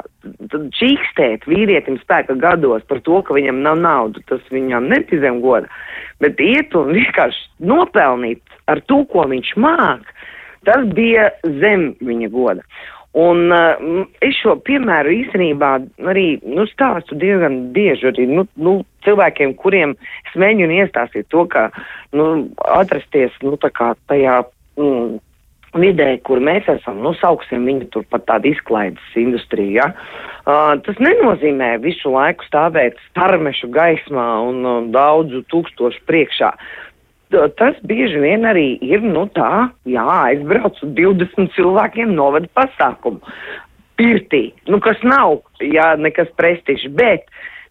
Tad 0.51 0.65
čīkstēt 0.75 1.45
vīrietim 1.47 1.95
spēka 2.01 2.35
gados 2.41 2.83
par 2.91 2.99
to, 3.05 3.21
ka 3.23 3.37
viņam 3.37 3.61
nav 3.63 3.79
naudu, 3.79 4.23
tas 4.27 4.43
viņam 4.51 4.89
nebija 4.91 5.23
zem 5.23 5.39
goda. 5.43 5.71
Bet 6.19 6.41
iet 6.43 6.75
un 6.75 6.91
vienkārši 6.97 7.45
nopelnīt 7.71 8.43
ar 8.67 8.83
to, 8.91 9.05
ko 9.13 9.23
viņš 9.31 9.53
māk, 9.63 10.11
tas 10.67 10.83
bija 10.91 11.29
zem 11.61 11.93
viņa 12.03 12.31
goda. 12.35 12.67
Un 13.17 13.47
uh, 13.55 14.03
es 14.21 14.35
šo 14.37 14.57
piemēru 14.67 15.15
īstenībā 15.23 15.71
arī 16.11 16.27
nu, 16.43 16.67
stāstu 16.69 17.15
diezgan 17.17 17.71
bieži 17.73 18.11
arī 18.11 18.27
nu, 18.29 18.43
nu, 18.59 18.75
cilvēkiem, 19.07 19.55
kuriem 19.63 19.95
es 20.27 20.35
mēģinu 20.35 20.83
iestāstīt 20.83 21.31
to, 21.31 21.47
ka 21.47 21.69
nu, 22.11 22.49
atrasties 22.75 23.39
nu, 23.41 23.55
tajā. 23.63 24.43
Mm, 24.75 25.17
vidē, 25.77 26.15
kur 26.25 26.41
mēs 26.41 26.67
esam, 26.71 27.01
nu, 27.03 27.13
sauksim 27.19 27.67
viņu 27.67 27.89
tur 27.93 28.05
par 28.09 28.23
tādu 28.27 28.51
izklaides 28.53 29.15
industriju, 29.19 29.77
ja? 29.77 29.89
uh, 30.45 30.75
tas 30.85 30.99
nenozīmē 31.03 31.75
visu 31.83 32.13
laiku 32.13 32.47
stāvēt 32.47 32.97
starmešu 33.11 33.69
gaismā 33.73 34.27
un 34.49 34.61
uh, 34.65 34.77
daudzu 34.93 35.43
tūkstošu 35.51 36.05
priekšā. 36.09 36.53
Tas 37.29 37.75
bieži 37.85 38.17
vien 38.23 38.47
arī 38.49 38.79
ir, 38.81 39.03
nu 39.05 39.27
tā, 39.29 39.69
jā, 39.85 40.01
aizbrauc 40.31 40.79
uz 40.81 40.93
20 40.97 41.51
cilvēkiem 41.53 42.15
novada 42.17 42.49
pasākumu. 42.57 43.21
Pirtī, 43.99 44.47
nu, 44.65 44.79
kas 44.81 44.97
nav, 45.05 45.43
jā, 45.61 45.91
nekas 46.01 46.31
prestižs, 46.39 46.87
bet 46.97 47.27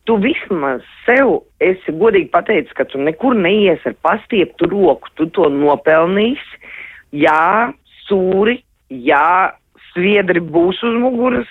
tu 0.06 0.14
vismaz 0.22 0.84
sev 1.04 1.40
esi 1.64 1.92
godīgi 2.00 2.30
pateicis, 2.30 2.72
ka 2.76 2.86
tu 2.86 3.00
nekur 3.02 3.34
neies 3.34 3.82
ar 3.88 3.96
pastieptu 4.06 4.70
roku, 4.70 5.10
tu 5.18 5.26
to 5.34 5.50
nopelnīsi, 5.50 6.62
jā, 7.12 7.72
sūri, 8.08 8.58
jā, 8.88 9.52
sviedri 9.92 10.42
būs 10.42 10.80
uz 10.86 10.96
muguras, 11.00 11.48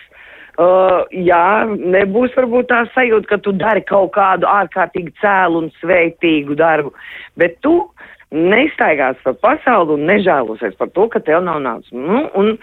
uh, 0.58 1.06
jā, 1.12 1.68
nebūs 1.68 2.36
varbūt 2.38 2.70
tā 2.72 2.84
sajūta, 2.96 3.30
ka 3.32 3.40
tu 3.44 3.54
dari 3.58 3.84
kaut 3.88 4.14
kādu 4.18 4.50
ārkārtīgi 4.50 5.16
cēlu 5.22 5.66
un 5.66 5.72
sveitīgu 5.82 6.58
darbu, 6.60 6.94
bet 7.40 7.60
tu 7.66 7.80
nestaigās 8.34 9.20
pa 9.24 9.34
pasauli 9.40 9.96
un 9.96 10.06
nežēlosies 10.10 10.76
par 10.80 10.92
to, 10.96 11.08
ka 11.14 11.24
tev 11.24 11.46
nav 11.46 11.62
naudas. 11.64 11.92
Nu, 11.96 12.26
un 12.36 12.58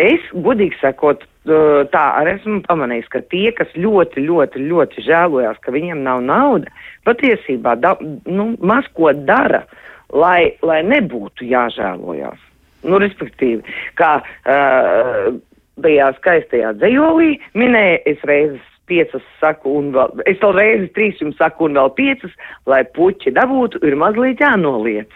es, 0.00 0.24
godīgi 0.46 0.80
sakot, 0.80 1.26
uh, 1.48 1.82
tā 1.92 2.04
arī 2.20 2.38
esmu 2.38 2.62
pamanījis, 2.68 3.10
ka 3.12 3.24
tie, 3.32 3.50
kas 3.56 3.72
ļoti, 3.76 4.24
ļoti, 4.24 4.64
ļoti 4.70 5.06
žēlojās, 5.08 5.60
ka 5.64 5.74
viņiem 5.74 6.02
nav 6.06 6.24
nauda, 6.24 6.72
patiesībā 7.08 7.76
da, 7.82 7.96
nu, 8.00 8.54
maz 8.64 8.88
ko 8.96 9.12
dara, 9.26 9.64
lai, 10.14 10.54
lai 10.64 10.82
nebūtu 10.86 11.46
jāžēlojās. 11.50 12.53
Nu, 12.84 13.00
respektīvi, 13.02 13.64
kā 13.98 14.18
uh, 14.20 15.34
tajā 15.82 16.12
skaistajā 16.20 16.74
dzējolī 16.78 17.34
minēja, 17.58 17.98
es 18.12 18.22
reizes 18.28 18.70
piecas 18.88 19.24
saku 19.40 19.78
un 19.78 19.90
vēl, 19.94 20.20
es 20.28 20.38
vēl 20.42 20.54
reizes 20.58 20.92
trīs 20.96 21.20
jums 21.22 21.38
saku 21.40 21.68
un 21.68 21.78
vēl 21.78 21.90
piecas, 21.96 22.32
lai 22.68 22.82
puķi 22.96 23.32
dabūtu, 23.36 23.80
ir 23.86 23.96
mazliet 24.00 24.42
jānoliec. 24.44 25.12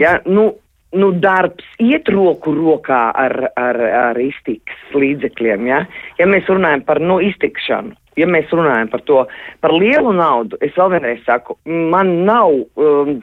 Ja, 0.00 0.16
nu, 0.24 0.48
nu, 0.96 1.10
darbs 1.20 1.66
iet 1.82 2.08
roku 2.12 2.54
rokā 2.56 3.02
ar, 3.24 3.36
ar, 3.60 3.80
ar 4.02 4.20
iztiks 4.20 4.94
līdzekļiem, 4.96 5.66
ja? 5.68 5.82
ja 6.20 6.28
mēs 6.28 6.48
runājam 6.48 6.84
par, 6.88 7.02
nu, 7.02 7.20
iztikšanu. 7.24 7.96
Ja 8.20 8.26
mēs 8.28 8.50
runājam 8.52 8.90
par 8.92 9.00
to, 9.08 9.22
par 9.64 9.72
lielu 9.72 10.10
naudu, 10.12 10.58
es 10.60 10.74
vēl 10.76 10.90
vienreiz 10.92 11.22
saku, 11.24 11.56
man 11.64 12.10
nav 12.26 12.50
um, 12.76 13.22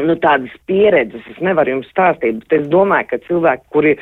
nu, 0.00 0.16
tādas 0.22 0.52
pieredzes, 0.70 1.24
es 1.30 1.40
nevaru 1.44 1.76
jums 1.76 1.90
stāstīt, 1.92 2.42
bet 2.44 2.60
es 2.60 2.68
domāju, 2.72 3.10
ka 3.10 3.20
cilvēki, 3.26 3.68
kuri 3.74 3.96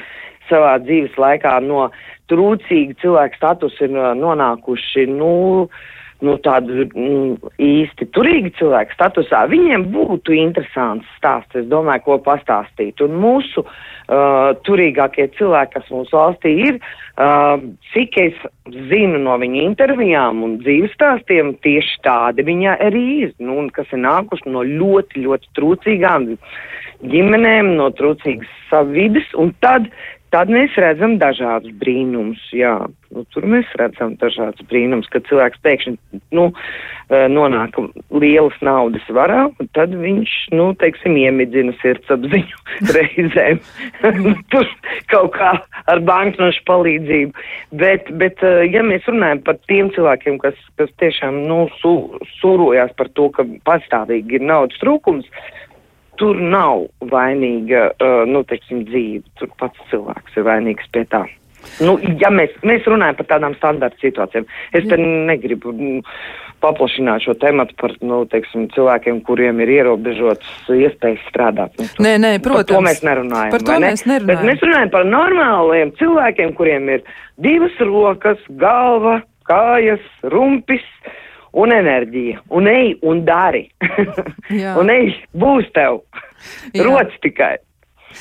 savā 0.51 0.77
dzīves 0.85 1.17
laikā 1.21 1.57
no 1.65 1.89
trūcīga 2.31 2.99
cilvēka 3.03 3.41
statusa 3.41 3.87
ir 3.87 3.97
uh, 3.97 4.13
nonākuši, 4.19 5.07
nu, 5.11 5.33
nu 6.25 6.37
tādu 6.45 6.85
mm, 6.87 7.53
īsti 7.65 8.09
turīgi 8.15 8.53
cilvēku 8.59 8.97
statusā, 8.97 9.45
viņiem 9.51 9.87
būtu 9.95 10.35
interesants 10.37 11.09
stāsts, 11.19 11.57
es 11.63 11.69
domāju, 11.71 12.05
ko 12.07 12.19
pastāstīt. 12.27 13.01
Un 13.05 13.17
mūsu 13.23 13.65
uh, 13.65 14.51
turīgākie 14.67 15.31
cilvēki, 15.39 15.75
kas 15.79 15.93
mūsu 15.95 16.17
valstī 16.17 16.55
ir, 16.69 16.81
uh, 17.17 17.57
cik 17.95 18.21
es 18.23 18.45
zinu 18.93 19.23
no 19.25 19.39
viņu 19.41 19.65
intervijām 19.65 20.45
un 20.47 20.59
dzīves 20.65 20.95
stāstiem, 20.99 21.55
tieši 21.65 22.03
tādi 22.07 22.47
viņi 22.47 22.73
arī 22.77 23.07
ir, 23.27 23.35
nu, 23.41 23.59
un 23.65 23.73
kas 23.75 23.89
ir 23.95 24.05
nākuši 24.05 24.53
no 24.53 24.67
ļoti, 24.67 25.25
ļoti 25.27 25.53
trūcīgām 25.59 26.31
ģimenēm, 27.11 27.75
no 27.79 27.89
trūcīgas 27.97 28.57
savides, 28.69 29.29
un 29.41 29.55
tad 29.65 29.89
Tad 30.31 30.51
mēs 30.53 30.77
redzam 30.79 31.17
dažādus 31.19 31.73
brīnumus, 31.81 32.43
jā, 32.55 32.77
nu, 33.11 33.25
tur 33.35 33.47
mēs 33.51 33.67
redzam 33.81 34.13
dažādus 34.21 34.63
brīnumus, 34.71 35.09
kad 35.11 35.25
cilvēks 35.27 35.59
pēkšņi, 35.65 36.21
nu, 36.39 36.45
eh, 37.11 37.27
nonāk 37.27 37.75
lielas 38.15 38.55
naudas 38.63 39.09
varā, 39.11 39.49
un 39.51 39.71
tad 39.75 39.97
viņš, 39.99 40.35
nu, 40.55 40.69
teiksim, 40.79 41.19
iemidzina 41.19 41.75
sirdsapziņu 41.81 42.63
reizēm, 42.97 43.59
tur 44.55 44.71
kaut 45.11 45.35
kā 45.35 45.51
ar 45.91 46.03
banknošu 46.07 46.63
palīdzību, 46.71 47.47
bet, 47.83 48.13
bet, 48.23 48.39
eh, 48.47 48.69
ja 48.71 48.87
mēs 48.87 49.11
runājam 49.11 49.43
par 49.49 49.59
tiem 49.67 49.91
cilvēkiem, 49.97 50.39
kas, 50.47 50.55
kas 50.79 50.95
tiešām, 51.03 51.43
nu, 51.51 51.65
su, 51.83 51.97
surojās 52.39 52.95
par 52.95 53.11
to, 53.19 53.33
ka 53.35 53.49
pastāvīgi 53.67 54.39
ir 54.39 54.47
naudas 54.47 54.79
trūkums, 54.79 55.27
tur 56.21 56.39
nav 56.41 56.87
vainīga, 57.11 57.91
uh, 57.97 58.23
nu, 58.29 58.45
teiksim, 58.49 58.85
dzīve. 58.89 59.25
Tur 59.41 59.53
pats 59.61 59.91
cilvēks 59.93 60.39
ir 60.39 60.49
vainīgs 60.49 60.91
pie 60.95 61.07
tā. 61.11 61.25
Nu, 61.85 61.97
ja 62.21 62.31
mēs, 62.33 62.55
mēs 62.65 62.87
runājam 62.89 63.19
par 63.19 63.27
tādām 63.35 63.55
standarta 63.59 64.01
situācijām, 64.01 64.47
es 64.77 64.87
te 64.89 64.97
negribu 65.01 65.75
nu, 65.77 65.99
paplašināt 66.65 67.25
šo 67.25 67.35
tematu 67.41 67.77
par 67.81 67.95
nu, 68.05 68.23
teiksim, 68.33 68.67
cilvēkiem, 68.75 69.21
kuriem 69.27 69.61
ir 69.65 69.73
ierobežotas 69.79 70.71
iespējas 70.77 71.25
strādāt. 71.29 71.77
Nu, 71.81 71.89
nē, 72.05 72.15
nē, 72.23 72.33
protams. 72.45 72.69
Par 72.69 72.77
to 72.77 72.85
mēs 72.89 73.03
nerunājam. 73.07 73.55
Par 73.55 73.65
to 73.67 73.77
ne? 73.77 73.81
mēs 73.87 74.05
nerunājam. 74.09 74.31
Bet 74.33 74.47
mēs 74.49 74.67
runājam 74.67 74.93
par 74.97 75.09
normāliem 75.09 75.95
cilvēkiem, 76.01 76.55
kuriem 76.59 76.93
ir 76.97 77.05
divas 77.41 77.81
rokas, 77.85 78.45
galva, 78.61 79.21
kājas, 79.49 80.05
rumpis 80.33 80.85
un 81.53 81.73
enerģija. 81.75 82.43
Un 82.57 82.69
ej 82.71 82.95
un 83.07 83.25
dari. 83.27 83.67
un 84.81 84.93
ej, 84.93 85.15
būs 85.37 85.71
tev. 85.77 86.03
Rots 86.81 87.19
tikai. 87.25 87.57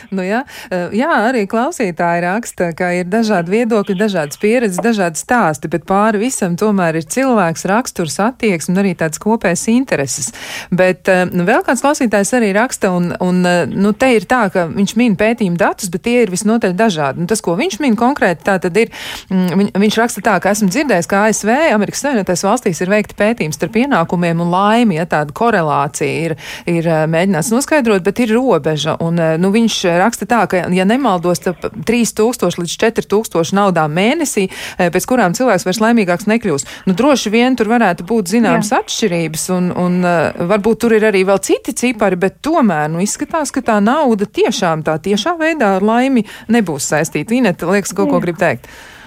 Nu, 0.09 0.23
jā. 0.23 0.43
Eh, 0.71 0.93
jā, 0.97 1.09
arī 1.29 1.43
klausītāji 1.49 2.23
raksta, 2.23 2.69
ka 2.77 2.91
ir 2.97 3.09
dažādi 3.09 3.53
viedokļi, 3.53 3.95
dažādas 3.99 4.39
pieredzes, 4.41 4.81
dažādi 4.83 5.19
stāsti, 5.19 5.69
bet 5.71 5.85
pāri 5.89 6.21
visam 6.21 6.55
tomēr 6.59 6.99
ir 6.99 7.07
cilvēks, 7.09 7.65
raksturs, 7.69 8.19
attieksme 8.23 8.75
un 8.75 8.81
arī 8.83 8.93
tāds 8.97 9.21
kopējs 9.21 9.67
intereses. 9.73 10.31
Bet 10.71 11.09
eh, 11.11 11.25
nu, 11.29 11.45
vēl 11.47 11.63
kāds 11.67 11.83
klausītājs 11.85 12.33
arī 12.37 12.51
raksta, 12.57 12.93
un, 12.95 13.11
un 13.23 13.41
eh, 13.49 13.63
nu, 13.69 13.93
te 13.93 14.11
ir 14.15 14.27
tā, 14.29 14.45
ka 14.53 14.67
viņš 14.71 14.95
min 14.99 15.17
pētījumu 15.19 15.59
datus, 15.59 15.91
bet 15.93 16.05
tie 16.07 16.23
ir 16.23 16.33
visnotaļ 16.33 16.75
dažādi. 16.79 17.23
Un 17.23 17.29
tas, 17.29 17.43
ko 17.45 17.57
viņš 17.59 17.79
min 17.83 17.97
konkrēti, 17.99 18.45
tā 18.47 18.59
tad 18.61 18.77
ir, 18.79 18.93
mm, 19.29 19.49
viņ, 19.61 19.73
viņš 19.85 19.99
raksta 20.03 20.25
tā, 20.25 20.37
ka 20.41 20.53
esmu 20.55 20.69
dzirdējis, 20.71 21.09
ka 21.09 21.25
ASV, 21.27 21.53
Amerikas 21.75 22.05
Savienotais 22.05 22.45
valstīs 22.45 22.81
ir 22.81 22.93
veikti 22.93 23.17
pētījumi 23.19 23.57
starp 23.57 23.75
pienākumiem 23.75 24.45
un 24.45 24.53
laimi, 24.53 24.99
ja 24.99 25.07
tāda 25.09 25.35
korelācija 25.35 26.29
ir, 26.29 26.37
ir 26.69 26.89
mēģināts 27.09 27.51
noskaidrot, 27.53 28.05
bet 28.05 28.23
ir 28.23 28.33
robeža. 28.37 28.95
Un, 29.03 29.19
nu, 29.41 29.51
viņš 29.53 29.78
raksta 29.83 30.27
tā, 30.29 30.41
ka, 30.49 30.63
ja 30.75 30.85
nemaldos, 30.87 31.41
tad 31.43 31.63
3000 31.87 32.59
līdz 32.61 32.75
4000 32.81 33.55
naudām 33.57 33.93
mēnesī, 33.95 34.47
e, 34.49 34.89
pēc 34.93 35.07
kurām 35.09 35.35
cilvēks 35.37 35.67
vairs 35.67 35.81
laimīgāks 35.83 36.29
nekļūs. 36.29 36.67
Nu, 36.89 36.95
droši 36.97 37.33
vien 37.33 37.57
tur 37.59 37.71
varētu 37.71 38.05
būt 38.09 38.33
zināmas 38.33 38.73
Jā. 38.73 38.83
atšķirības, 38.83 39.47
un, 39.55 39.71
un 39.79 39.97
e, 40.03 40.15
varbūt 40.51 40.83
tur 40.83 40.97
ir 40.97 41.07
arī 41.09 41.25
vēl 41.27 41.41
citi 41.45 41.75
cipari, 41.77 42.19
bet 42.19 42.41
tomēr 42.45 42.89
nu, 42.93 43.03
izskatās, 43.05 43.53
ka 43.55 43.63
tā 43.65 43.79
nauda 43.83 44.27
tiešām 44.27 44.85
tā 44.87 44.99
tiešā 45.03 45.35
veidā 45.39 45.75
ar 45.79 45.85
laimi 45.85 46.25
nebūs 46.51 46.91
saistīta. 46.93 47.37
Ineta, 47.37 47.69
liekas, 47.69 47.95
kaut 47.95 48.11
ko 48.13 48.23
grib 48.23 48.39
teikt. 48.39 48.67
Jā, 48.67 48.98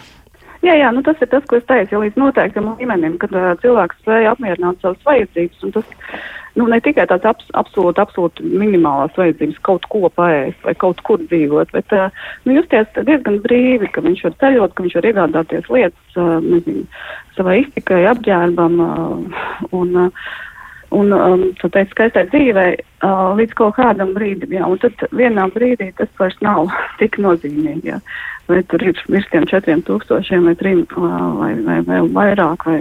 jā, 0.70 0.90
nu 0.94 1.02
tas 1.02 1.18
ir 1.18 1.30
tas, 1.32 1.42
ko 1.50 1.58
es 1.58 1.64
teicu, 1.66 1.96
ja 1.96 2.00
līdz 2.04 2.20
noteiktam 2.20 2.68
līmenim, 2.78 3.16
kad 3.22 3.34
uh, 3.34 3.50
cilvēks 3.62 3.98
spēja 4.02 4.36
apmierināt 4.36 4.78
savas 4.82 5.02
vajadzības, 5.08 5.64
tas 5.74 5.88
nu, 6.58 6.68
ne 6.70 6.78
tikai 6.84 7.06
tāds 7.10 7.26
abs, 7.26 7.48
absolūti, 7.58 8.02
absolūti 8.02 8.46
minimālās 8.46 9.16
vajadzības 9.18 9.58
kaut 9.66 9.88
ko 9.92 10.10
paēst 10.12 10.62
vai 10.66 10.76
kaut 10.78 11.02
kur 11.06 11.18
dzīvot, 11.24 11.72
bet 11.74 11.96
uh, 11.96 12.22
nu, 12.46 12.54
justies 12.60 12.86
diezgan 12.94 13.40
brīvi, 13.42 13.90
ka 13.90 14.04
viņš 14.04 14.22
var 14.28 14.38
ceļot, 14.44 14.76
ka 14.76 14.86
viņš 14.86 14.96
var 15.00 15.10
iegādāties 15.10 15.68
lietas, 15.72 16.16
uh, 16.16 16.38
nezinu, 16.44 16.86
savai 17.34 17.58
iztikai, 17.64 18.04
apģērbam 18.12 18.80
uh, 18.86 19.44
un, 19.74 19.96
uh, 20.06 20.32
un 20.94 21.16
um, 21.16 21.46
tu 21.58 21.72
teici, 21.72 21.90
skaistai 21.96 22.28
dzīvei 22.30 22.76
uh, 22.76 23.32
līdz 23.40 23.58
kaut 23.58 23.80
kādam 23.80 24.14
brīdim, 24.14 24.54
jā, 24.60 24.68
un 24.68 24.78
tad 24.82 25.08
vienā 25.10 25.48
brīdī 25.56 25.90
tas 25.98 26.12
vairs 26.20 26.38
nav 26.44 26.70
tik 27.02 27.18
nozīmīgi, 27.18 27.96
jā 27.96 28.02
vai 28.50 28.62
tur 28.68 28.82
ir 28.82 28.98
virs 29.08 29.28
tiem 29.32 29.46
četriem 29.50 29.82
tūkstošiem 29.86 30.48
vai 30.48 30.54
trim 30.58 30.86
vai, 30.96 31.52
vai 31.66 31.78
vēl 31.86 32.10
vairāk. 32.14 32.66
Vai, 32.66 32.80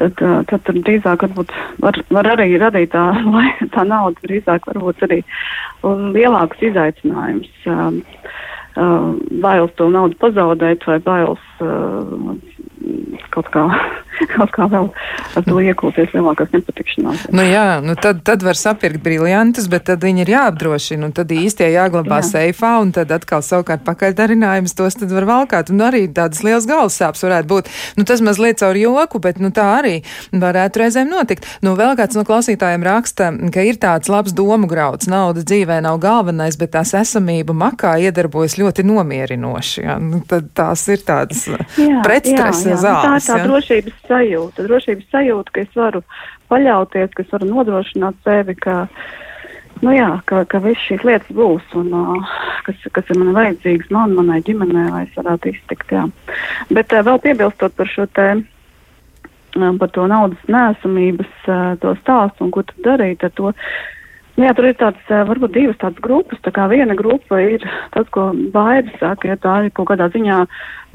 tad, 0.00 0.18
tad 0.50 0.64
tur 0.66 0.80
drīzāk 0.86 1.26
var, 1.82 2.00
var 2.10 2.30
arī 2.34 2.48
radīt 2.60 2.92
tā, 2.94 3.04
lai 3.34 3.50
tā 3.74 3.86
nauda 3.88 4.26
drīzāk 4.26 4.66
varbūt 4.72 5.06
arī 5.08 5.20
lielāks 5.84 6.64
izaicinājums. 6.70 7.50
Um, 7.70 8.02
uh, 8.76 9.12
bailes 9.44 9.74
to 9.78 9.90
naudu 9.92 10.18
pazaudēt 10.22 10.86
vai 10.88 10.98
bailes 11.04 11.44
uh, 11.62 12.34
kaut 13.34 13.48
kā, 13.54 13.64
kaut 14.36 14.52
kā 14.54 14.66
vēl 14.70 14.88
ar 15.38 15.46
to 15.46 15.60
iekūties 15.62 16.12
lielākās 16.14 16.52
nepatikšanās. 16.54 17.26
Nu 17.34 17.44
jā, 17.46 17.80
nu 17.84 17.96
tad, 17.98 18.22
tad 18.26 18.44
var 18.46 18.58
sapirkt 18.58 19.02
briljantus, 19.04 19.68
bet 19.72 19.86
tad 19.88 20.04
viņi 20.04 20.24
ir 20.24 20.32
jāapdrošina, 20.34 21.08
un 21.08 21.14
tad 21.16 21.32
īstie 21.34 21.70
jāglabā 21.72 22.20
jā. 22.22 22.28
seifā, 22.30 22.74
un 22.82 22.92
tad 22.94 23.12
atkal 23.14 23.42
savukārt 23.44 23.84
pakaļdarinājums 23.86 24.76
tos 24.78 24.98
tad 25.00 25.12
var 25.14 25.28
valkāt, 25.30 25.72
un 25.74 25.84
arī 25.86 26.06
tādas 26.14 26.44
liels 26.46 26.68
galvas 26.70 26.98
sāpes 27.00 27.24
varētu 27.26 27.50
būt. 27.50 27.72
Nu 27.98 28.06
tas 28.08 28.22
mazliet 28.24 28.60
caur 28.62 28.78
joku, 28.78 29.20
bet 29.22 29.40
nu 29.42 29.50
tā 29.54 29.66
arī 29.80 29.96
varētu 30.32 30.84
reizēm 30.84 31.10
notikt. 31.10 31.48
Nu 31.64 31.74
vēl 31.78 31.96
kāds 31.98 32.18
no 32.18 32.26
klausītājiem 32.28 32.86
raksta, 32.86 33.30
ka 33.54 33.66
ir 33.66 33.80
tāds 33.82 34.10
labs 34.12 34.34
domu 34.36 34.68
grauds, 34.70 35.08
nauda 35.10 35.44
dzīvē 35.46 35.80
nav 35.84 35.98
galvenais, 36.02 36.58
bet 36.60 36.74
tās 36.76 36.94
esamība 36.98 37.56
makā 37.56 37.96
iedarbojas 38.06 38.58
ļoti 38.60 38.86
nomierinoši. 38.86 39.84
Ja? 39.84 39.98
Nu, 40.02 40.22
tad 40.28 40.50
tās 40.56 40.86
ir 40.92 41.02
tādas 41.06 41.46
pretstresa 42.04 42.73
jā, 42.74 42.82
zāles. 42.84 43.04
Tā 43.04 43.16
ir 43.16 43.26
tā 43.26 43.36
ja? 43.38 43.48
drošības 43.48 44.00
sajūta, 44.08 44.66
drošības 44.68 45.12
sajūta, 45.12 45.54
ka 45.54 45.62
es 45.64 45.76
varu 45.78 46.02
paļauties, 46.52 47.12
ka 47.14 47.24
es 47.24 47.34
varu 47.34 47.50
nodrošināt 47.50 48.18
sevi, 48.26 48.56
ka, 48.60 48.76
nu 49.82 49.94
jā, 49.96 50.10
ka, 50.30 50.44
ka 50.50 50.62
viss 50.64 50.88
šīs 50.88 51.04
lietas 51.06 51.36
būs 51.36 51.76
un 51.80 51.92
uh, 51.96 52.34
kas, 52.66 52.88
kas 52.96 53.12
ir 53.14 53.20
man 53.20 53.34
vajadzīgs 53.36 53.92
man, 53.94 54.16
manai 54.18 54.40
ģimenei, 54.46 54.88
lai 54.90 55.04
es 55.06 55.14
varētu 55.18 55.54
iztikt, 55.54 55.94
jā. 55.94 56.08
Bet 56.72 56.92
uh, 56.92 57.04
vēl 57.06 57.22
piebilstot 57.24 57.76
par 57.78 57.90
šo 57.90 58.08
te 58.12 58.32
par 59.54 59.90
to 59.94 60.06
naudas 60.10 60.40
nēsamības 60.50 61.44
to 61.82 61.92
stāstu 62.00 62.46
un 62.46 62.50
ko 62.54 62.64
tad 62.66 62.80
darīt 62.86 63.22
ar 63.22 63.30
to. 63.38 63.52
Jā, 64.34 64.50
tur 64.50 64.66
ir 64.66 64.74
tāds, 64.74 65.02
varbūt 65.06 65.52
divas 65.54 65.76
tādas 65.78 66.02
grupas. 66.02 66.40
Tā 66.42 66.50
kā 66.54 66.64
viena 66.66 66.96
grupa 66.98 67.38
ir 67.38 67.62
tas, 67.94 68.08
ko 68.14 68.32
baidi 68.54 68.90
saka, 68.98 69.30
ja 69.30 69.36
tā 69.38 69.60
ir 69.62 69.74
kaut 69.76 69.92
kādā 69.92 70.08
ziņā 70.10 70.40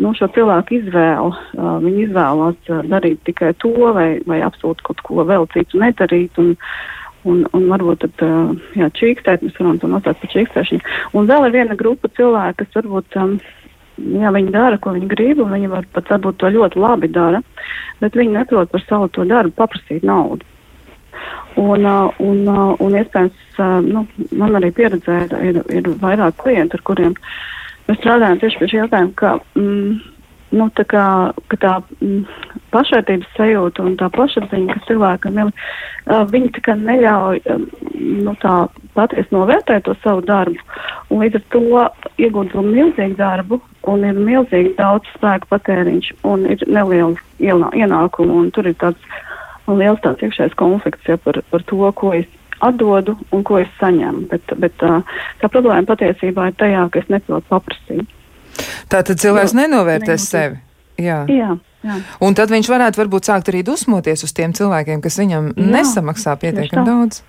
nu, 0.03 0.11
šo 0.17 0.27
cilvēku 0.35 0.75
izvēle. 0.81 1.31
Uh, 1.55 1.77
viņi 1.85 2.09
izvēlās 2.09 2.71
darīt 2.91 3.21
tikai 3.29 3.53
to 3.63 3.71
vai, 3.95 4.09
vai 4.27 4.41
absolūti 4.43 4.83
kaut 4.89 4.99
ko 5.07 5.23
vēl 5.29 5.47
citu 5.55 5.79
nedarīt. 5.79 6.35
Un, 6.43 6.51
un, 7.23 7.45
un 7.55 7.69
varbūt 7.71 8.03
tad, 8.03 8.25
jā, 8.75 8.91
čīkstēt, 8.99 9.47
mēs 9.47 9.55
varam 9.59 9.79
to 9.79 9.87
nosaukt 9.91 10.19
par 10.19 10.33
čīkstēšanu. 10.35 10.99
Un 11.15 11.31
vēl 11.31 11.47
ir 11.47 11.55
viena 11.61 11.79
grupa 11.79 12.11
cilvēku, 12.19 12.65
kas 12.65 12.79
varbūt. 12.81 13.19
Um, 13.23 13.39
Jā, 13.99 14.29
viņi 14.31 14.53
dara, 14.53 14.77
ko 14.79 14.93
viņi 14.95 15.09
grib, 15.11 15.41
un 15.43 15.49
viņi 15.51 15.67
var 15.73 15.87
pat 15.91 16.07
varbūt 16.07 16.37
to 16.39 16.47
ļoti 16.55 16.79
labi 16.79 17.09
dara, 17.11 17.41
bet 17.99 18.15
viņi 18.15 18.37
neprot 18.37 18.71
par 18.71 18.83
savu 18.85 19.09
to 19.11 19.25
darbu 19.27 19.51
paprasīt 19.57 20.05
naudu. 20.07 20.45
Un, 21.59 21.85
uh, 21.85 22.19
un, 22.23 22.43
uh, 22.47 22.75
un 22.79 22.95
iespējams, 22.95 23.39
uh, 23.59 23.79
nu, 23.83 24.05
man 24.37 24.55
arī 24.59 24.69
pieredzē 24.75 25.25
ir, 25.43 25.59
ir 25.73 25.89
vairāk 25.99 26.37
klienti, 26.43 26.77
ar 26.77 26.85
kuriem 26.87 27.17
mēs 27.89 27.99
strādājam 27.99 28.39
tieši 28.39 28.61
pie 28.61 28.69
šī 28.71 28.79
jautājuma, 28.83 29.13
ka, 29.19 29.33
mm, 29.59 29.97
nu, 30.55 30.67
tā 30.77 30.85
kā, 30.89 31.05
ka 31.51 31.59
tā 31.61 31.73
mm, 31.99 32.21
pašvērtības 32.73 33.33
sajūta 33.37 33.85
un 33.85 33.97
tā 33.99 34.09
plašapziņa, 34.13 34.75
kas 34.75 34.87
cilvēkam 34.87 35.39
ir, 35.43 35.51
viņi 36.31 36.51
tā 36.57 36.63
kā 36.65 36.75
neļauj, 36.79 37.41
um, 37.53 37.65
nu, 38.25 38.35
tā 38.41 38.55
patiesi 38.97 39.33
novērtēt 39.35 39.87
to 39.87 39.95
savu 40.03 40.23
darbu, 40.25 40.61
un 41.09 41.25
līdz 41.25 41.41
ar 41.41 41.47
to 41.55 41.85
iegūt 42.25 42.55
milzīgu 42.55 43.17
darbu, 43.19 43.59
un 43.89 44.05
ir 44.05 44.17
milzīgi 44.17 44.75
daudz 44.77 45.09
spēku 45.15 45.49
patēriņš, 45.53 46.13
un 46.29 46.45
ir 46.53 46.63
neliela 46.67 47.15
ienākuma, 47.41 48.43
un 48.43 48.53
tur 48.55 48.69
ir 48.69 48.77
tāds 48.81 49.19
liels 49.77 50.01
tāds 50.03 50.23
iekšējais 50.25 50.57
konflikts 50.59 51.09
ja, 51.09 51.17
par, 51.21 51.41
par 51.51 51.65
to, 51.69 51.81
ko 51.95 52.13
es 52.17 52.27
atdodu 52.65 53.15
un 53.35 53.43
ko 53.47 53.59
es 53.61 53.69
saņemu. 53.79 54.27
Bet, 54.31 54.53
bet 54.59 54.75
tā, 54.81 54.99
problēma 55.47 55.87
patiesībā 55.89 56.49
ir 56.49 56.57
tajā, 56.59 56.87
ka 56.91 57.03
es 57.03 57.11
neprotu 57.13 57.47
paprasīt. 57.51 58.17
Tā 58.91 59.03
tad 59.05 59.21
cilvēks 59.21 59.55
jo, 59.55 59.61
nenovērtēs 59.61 60.29
sevi. 60.31 60.61
Jā. 60.99 61.23
Jā. 61.31 61.55
Jā. 61.79 61.95
Un 62.19 62.35
tad 62.35 62.51
viņš 62.51 62.67
varētu 62.67 62.99
varbūt 62.99 63.29
sākt 63.29 63.47
arī 63.51 63.61
dusmoties 63.63 64.25
uz 64.25 64.33
tiem 64.35 64.51
cilvēkiem, 64.55 64.99
kas 64.99 65.15
viņam 65.21 65.45
Jā, 65.53 65.67
nesamaksā 65.77 66.33
pietiekami 66.41 66.83
daudz. 66.83 67.21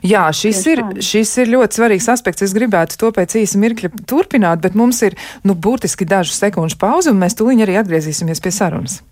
Jā, 0.00 0.22
šis 0.32 0.62
ir, 0.72 0.80
šis 1.04 1.34
ir 1.42 1.52
ļoti 1.52 1.76
svarīgs 1.76 2.08
aspekts. 2.14 2.46
Es 2.46 2.56
gribētu 2.56 2.96
to 3.02 3.12
pēc 3.12 3.36
īsa 3.42 3.60
mirkļa 3.60 3.92
turpināt, 4.08 4.64
bet 4.64 4.78
mums 4.78 5.02
ir, 5.04 5.18
nu, 5.44 5.52
burtiski 5.52 6.08
dažu 6.08 6.32
sekundžu 6.32 6.80
pauze, 6.80 7.12
un 7.12 7.20
mēs 7.20 7.36
tūliņ 7.36 7.66
arī 7.66 7.76
atgriezīsimies 7.82 8.40
pie 8.40 8.54
sarunas. 8.56 9.02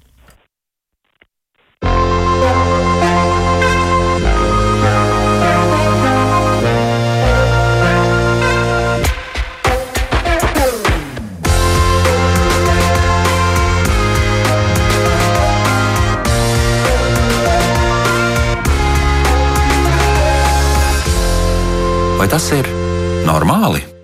Tas 22.37 22.51
ir 22.53 22.67
normāli? 23.25 23.96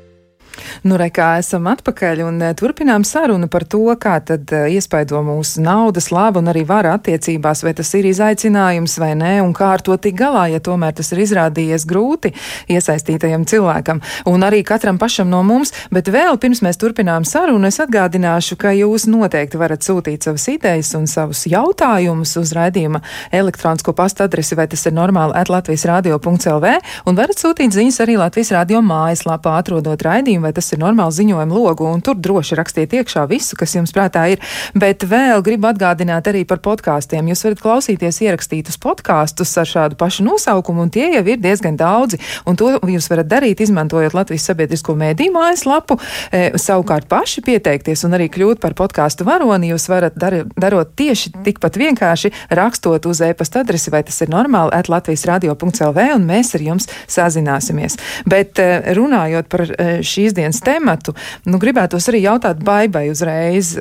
Nu, 0.83 0.97
re, 0.99 1.07
kā 1.15 1.37
esam 1.39 1.69
atpakaļ 1.71 2.21
un 2.27 2.41
eh, 2.43 2.55
turpinām 2.59 3.05
sarunu 3.07 3.47
par 3.47 3.63
to, 3.71 3.85
kā 4.03 4.17
tad 4.27 4.51
uh, 4.51 4.65
iespaido 4.67 5.21
mūsu 5.23 5.63
naudas 5.63 6.09
laba 6.11 6.41
un 6.43 6.51
arī 6.51 6.65
vara 6.67 6.97
attiecībās, 6.97 7.61
vai 7.63 7.71
tas 7.79 7.93
ir 7.95 8.09
izaicinājums 8.11 8.97
vai 8.99 9.13
nē, 9.15 9.37
un 9.45 9.53
kā 9.55 9.69
ar 9.77 9.85
to 9.87 9.95
tik 9.95 10.17
galā, 10.19 10.49
ja 10.51 10.59
tomēr 10.59 10.97
tas 10.99 11.13
ir 11.15 11.21
izrādījies 11.23 11.87
grūti 11.87 12.33
iesaistītajam 12.75 13.45
cilvēkam 13.47 14.01
un 14.27 14.43
arī 14.43 14.65
katram 14.67 14.99
pašam 14.99 15.31
no 15.31 15.45
mums. 15.47 15.71
Bet 15.95 16.11
vēl 16.11 16.41
pirms 16.43 16.65
mēs 16.67 16.81
turpinām 16.83 17.23
sarunu, 17.31 17.71
es 17.71 17.79
atgādināšu, 17.85 18.59
ka 18.59 18.75
jūs 18.75 19.07
noteikti 19.07 19.63
varat 19.63 19.87
sūtīt 19.87 20.27
savas 20.27 20.49
idejas 20.51 20.91
un 20.99 21.07
savus 21.07 21.45
jautājumus 21.47 22.35
uz 22.43 22.57
raidījuma 22.59 23.05
elektronisko 23.31 23.95
pastu 23.95 24.27
adresi, 24.27 24.59
vai 24.59 24.67
tas 24.67 24.83
ir 24.91 24.99
normāli 24.99 25.39
at 25.39 25.53
Latvijas 25.53 25.87
radio.lv, 25.93 26.75
un 27.07 27.23
varat 27.23 27.39
sūtīt 27.39 27.79
ziņas 27.79 28.03
arī 28.03 28.19
Latvijas 28.19 28.51
radio 28.59 28.83
mājaslapā, 28.83 29.55
atrodot 29.63 30.09
raidījumu, 30.11 30.51
vai 30.51 30.55
tas 30.59 30.72
ir 30.75 30.83
normāli 30.83 31.17
ziņojumu 31.19 31.57
logu, 31.57 31.87
un 31.89 32.03
tur 32.05 32.19
droši 32.19 32.59
rakstiet 32.59 32.95
iekšā 32.97 33.27
visu, 33.31 33.57
kas 33.59 33.75
jums 33.77 33.93
prātā 33.95 34.25
ir. 34.33 34.43
Bet 34.75 35.05
vēl 35.09 35.43
gribu 35.45 35.69
atgādināt 35.71 36.29
arī 36.31 36.45
par 36.49 36.63
podkāstiem. 36.65 37.29
Jūs 37.33 37.45
varat 37.47 37.63
klausīties 37.63 38.21
ierakstītus 38.25 38.79
podkāstus 38.83 39.53
ar 39.61 39.69
šādu 39.69 39.99
pašu 40.01 40.27
nosaukumu, 40.27 40.87
un 40.87 40.93
tie 40.93 41.09
jau 41.15 41.25
ir 41.27 41.41
diezgan 41.43 41.77
daudzi. 41.79 42.21
Un 42.49 42.59
to 42.59 42.73
jūs 42.91 43.09
varat 43.13 43.29
darīt, 43.31 43.63
izmantojot 43.65 44.17
Latvijas 44.17 44.49
sabiedrisko 44.51 44.97
mēdīju 44.99 45.35
mājaslapu, 45.35 45.99
e, 46.31 46.45
savukārt 46.61 47.09
paši 47.11 47.45
pieteikties 47.47 48.05
un 48.07 48.17
arī 48.19 48.29
kļūt 48.33 48.63
par 48.63 48.77
podkāstu 48.79 49.27
varoni. 49.29 49.73
Jūs 49.73 49.89
varat 49.93 50.17
dar, 50.19 50.43
darot 50.57 50.95
tieši 50.99 51.35
tikpat 51.47 51.79
vienkārši 51.81 52.33
rakstot 52.51 53.07
uz 53.11 53.23
e-pasta 53.25 53.63
adresi, 53.63 53.93
vai 53.93 54.03
tas 54.07 54.21
ir 54.25 54.33
normāli, 54.33 54.73
at 54.77 54.91
Latvijas 54.93 55.27
radio.lv, 55.29 56.09
un 56.17 56.27
mēs 56.29 56.55
ar 56.57 56.65
jums 56.65 56.89
sazināsimies. 57.11 57.99
Bet 58.29 58.61
e, 58.63 58.95
runājot 58.97 59.51
par 59.53 59.67
e, 59.67 59.91
šīs 60.07 60.37
dienas 60.37 60.62
tematu. 60.65 61.15
Nu, 61.49 61.61
gribētos 61.63 62.09
arī 62.11 62.23
jautāt 62.27 62.63
Baibai 62.65 63.09
uzreiz, 63.13 63.75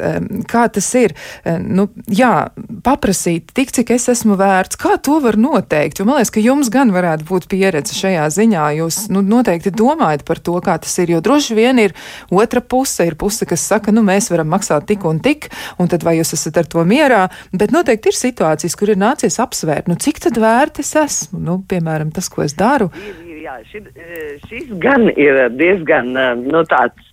kā 0.50 0.66
tas 0.74 0.88
ir. 1.00 1.16
Nu, 1.62 1.88
jā, 2.12 2.50
paprasīt 2.86 3.52
tik, 3.56 3.74
cik 3.76 3.94
es 3.96 4.10
esmu 4.12 4.38
vērts, 4.40 4.80
kā 4.82 4.98
to 5.04 5.20
var 5.24 5.38
noteikt? 5.40 6.02
Jo 6.02 6.08
man 6.08 6.20
liekas, 6.20 6.34
ka 6.34 6.44
jums 6.44 6.72
gan 6.74 6.94
varētu 6.94 7.28
būt 7.30 7.48
pieredze 7.52 7.96
šajā 7.98 8.28
ziņā. 8.38 8.68
Jūs 8.82 9.02
nu, 9.14 9.24
noteikti 9.26 9.74
domājat 9.76 10.26
par 10.28 10.42
to, 10.44 10.58
kā 10.64 10.78
tas 10.82 10.94
ir, 11.04 11.16
jo 11.16 11.22
droši 11.24 11.58
vien 11.58 11.82
ir 11.84 11.96
otra 12.32 12.62
puse, 12.62 13.06
ir 13.08 13.18
puse, 13.20 13.48
kas 13.50 13.66
saka, 13.72 13.94
nu 13.96 14.04
mēs 14.06 14.32
varam 14.34 14.52
maksāt 14.52 14.88
tik 14.90 15.06
un 15.08 15.22
tik, 15.24 15.50
un 15.82 15.92
tad 15.92 16.06
vai 16.08 16.18
jūs 16.20 16.36
esat 16.38 16.62
ar 16.62 16.70
to 16.72 16.86
mierā, 16.88 17.26
bet 17.54 17.74
noteikti 17.76 18.12
ir 18.12 18.20
situācijas, 18.20 18.78
kur 18.80 18.94
ir 18.94 19.02
nācies 19.02 19.40
apsvērt, 19.42 19.90
nu 19.92 19.98
cik 20.00 20.24
tad 20.28 20.40
vērts 20.42 20.84
es 20.84 20.96
esmu, 21.06 21.42
nu, 21.42 21.60
piemēram, 21.68 22.14
tas, 22.16 22.30
ko 22.32 22.46
es 22.46 22.56
daru. 22.58 22.90
Ir, 22.98 23.31
jā, 23.42 23.58
šis, 23.72 23.88
šis 24.50 24.74
gan 24.82 25.10
ir 25.16 25.48
diezgan 25.58 26.14
nu, 26.46 26.64
tāds 26.70 27.10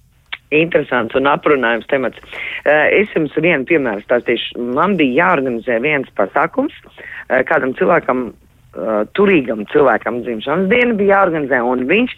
interesants 0.55 1.17
un 1.19 1.29
aprunājums 1.29 1.88
temats. 1.91 2.21
Es 2.64 3.12
jums 3.17 3.35
vienu 3.37 3.67
piemēru 3.69 4.05
stāstīšu. 4.07 4.59
Man 4.77 4.97
bija 5.01 5.27
jāorganizē 5.27 5.79
viens 5.85 6.09
pasākums 6.17 6.77
kādam 7.49 7.75
cilvēkam, 7.79 8.31
turīgam 9.17 9.64
cilvēkam 9.73 10.23
dzimšanas 10.25 10.71
diena 10.73 10.97
bija 10.97 11.19
jāorganizē, 11.19 11.61
un 11.64 11.87
viņš 11.88 12.17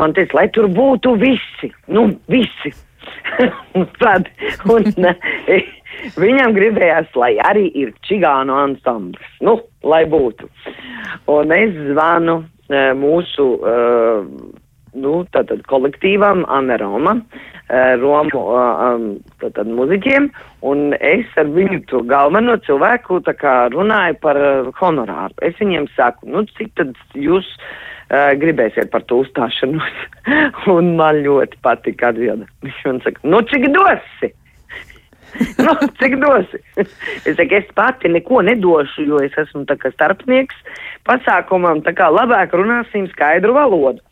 man 0.00 0.14
teica, 0.16 0.38
lai 0.38 0.48
tur 0.54 0.68
būtu 0.70 1.16
visi, 1.20 1.72
nu, 1.92 2.08
visi. 2.30 2.74
Tad, 4.00 4.30
un, 4.70 4.86
viņam 6.16 6.54
gribējās, 6.56 7.10
lai 7.20 7.34
arī 7.44 7.66
ir 7.82 7.92
čigānu 8.08 8.54
ansamblis, 8.56 9.34
nu, 9.44 9.58
lai 9.84 10.04
būtu. 10.08 10.48
Un 11.34 11.52
es 11.52 11.74
zvanu 11.90 12.40
mūsu 12.72 13.46
uh, 13.60 14.24
nu, 14.94 15.14
tātad, 15.34 15.62
kolektīvam 15.68 16.44
Aneroma, 16.48 17.16
uh, 17.18 17.94
Romu 18.00 18.44
tātad, 19.42 19.68
muziķiem, 19.68 20.30
un 20.64 20.94
es 21.00 21.26
ar 21.40 21.50
viņu 21.52 21.82
to 21.90 22.02
galveno 22.08 22.56
cilvēku 22.66 23.20
kā 23.40 23.56
runāju 23.74 24.20
par 24.20 24.38
honorāru. 24.80 25.34
Es 25.42 25.56
viņiem 25.60 25.88
saku, 25.96 26.28
nu, 26.28 26.44
cik 26.58 26.72
tad 26.76 26.94
jūs 27.14 27.48
gribēsiet 28.14 28.90
par 28.92 29.02
to 29.08 29.22
uzstāšanos? 29.24 29.94
un 30.76 30.94
man 30.96 31.22
ļoti 31.24 31.58
patika 31.64 32.12
atbilde. 32.12 32.46
Viņš 32.62 32.82
man 32.86 33.00
saka, 33.04 33.20
nu, 33.24 33.40
cik 33.48 33.70
dosi? 33.72 34.34
nu, 35.64 35.74
cik 36.00 36.16
dosi? 36.22 36.60
es 37.28 37.36
saku, 37.36 37.58
es 37.58 37.68
pati 37.74 38.10
neko 38.12 38.42
nedošu, 38.46 39.06
jo 39.08 39.20
es 39.24 39.34
esmu 39.40 39.64
starpnieks 39.66 40.58
pasākumam, 41.08 41.82
tā 41.84 41.94
kā 41.96 42.10
labāk 42.12 42.54
runāsim 42.56 43.08
skaidru 43.12 43.56
valodu. 43.56 44.02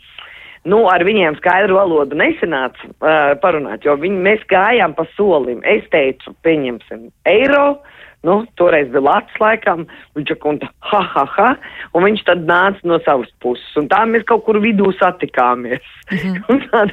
Nu, 0.62 0.84
ar 0.86 1.02
viņiem 1.02 1.34
skaidru 1.40 1.74
valodu 1.74 2.14
nesanāca 2.14 2.86
uh, 2.86 3.32
parunāt, 3.42 3.82
jo 3.82 3.96
viņi, 3.98 4.20
mēs 4.22 4.44
gājām 4.50 4.94
pa 4.94 5.08
solim. 5.16 5.58
Es 5.66 5.82
teicu, 5.90 6.36
pieņemsim 6.46 7.08
eiro, 7.26 7.80
nu, 8.22 8.44
toreiz 8.54 8.88
bija 8.92 9.02
Latvijas 9.02 9.40
laikam, 9.42 9.84
viņš 10.16 10.34
akunta, 10.36 10.68
ha, 10.90 11.00
ha, 11.14 11.24
ha, 11.36 11.48
un 11.94 12.06
viņš 12.06 12.24
tad 12.28 12.44
nāca 12.48 12.86
no 12.88 12.98
savas 13.06 13.30
puses, 13.42 13.66
un 13.80 13.88
tā 13.90 14.02
mēs 14.08 14.26
kaut 14.28 14.44
kur 14.46 14.60
vidū 14.62 14.92
satikāmies. 15.00 15.82
Mm 16.12 16.34
-hmm. 16.34 16.70
tad, 16.70 16.90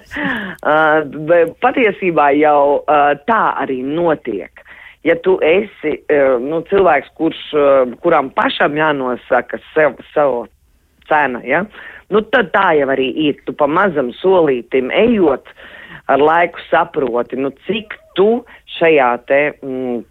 uh, 0.63 1.53
patiesībā 1.61 2.29
jau 2.39 2.79
uh, 2.79 3.11
tā 3.27 3.43
arī 3.61 3.83
notiek. 3.83 4.51
Ja 5.03 5.15
tu 5.15 5.39
esi 5.41 5.91
uh, 5.99 6.41
nu, 6.41 6.61
cilvēks, 6.61 7.09
kurš, 7.13 7.41
uh, 7.53 7.99
kuram 7.99 8.29
pašam 8.29 8.77
jānosaka 8.77 9.59
sev, 9.73 9.99
savu 10.13 10.47
cena, 11.07 11.41
ja, 11.43 11.65
nu 12.09 12.21
tad 12.21 12.51
tā 12.53 12.73
jau 12.79 12.87
arī 12.87 13.11
ir. 13.27 13.35
Tu 13.45 13.53
pa 13.53 13.67
mazam 13.67 14.11
solītim 14.21 14.91
ejot, 14.91 15.45
ar 16.07 16.19
laiku 16.19 16.59
saproti, 16.69 17.35
nu 17.35 17.49
cik 17.67 17.93
tu 18.15 18.45
šajā 18.79 19.17
te. 19.27 19.41
Mm, 19.61 20.03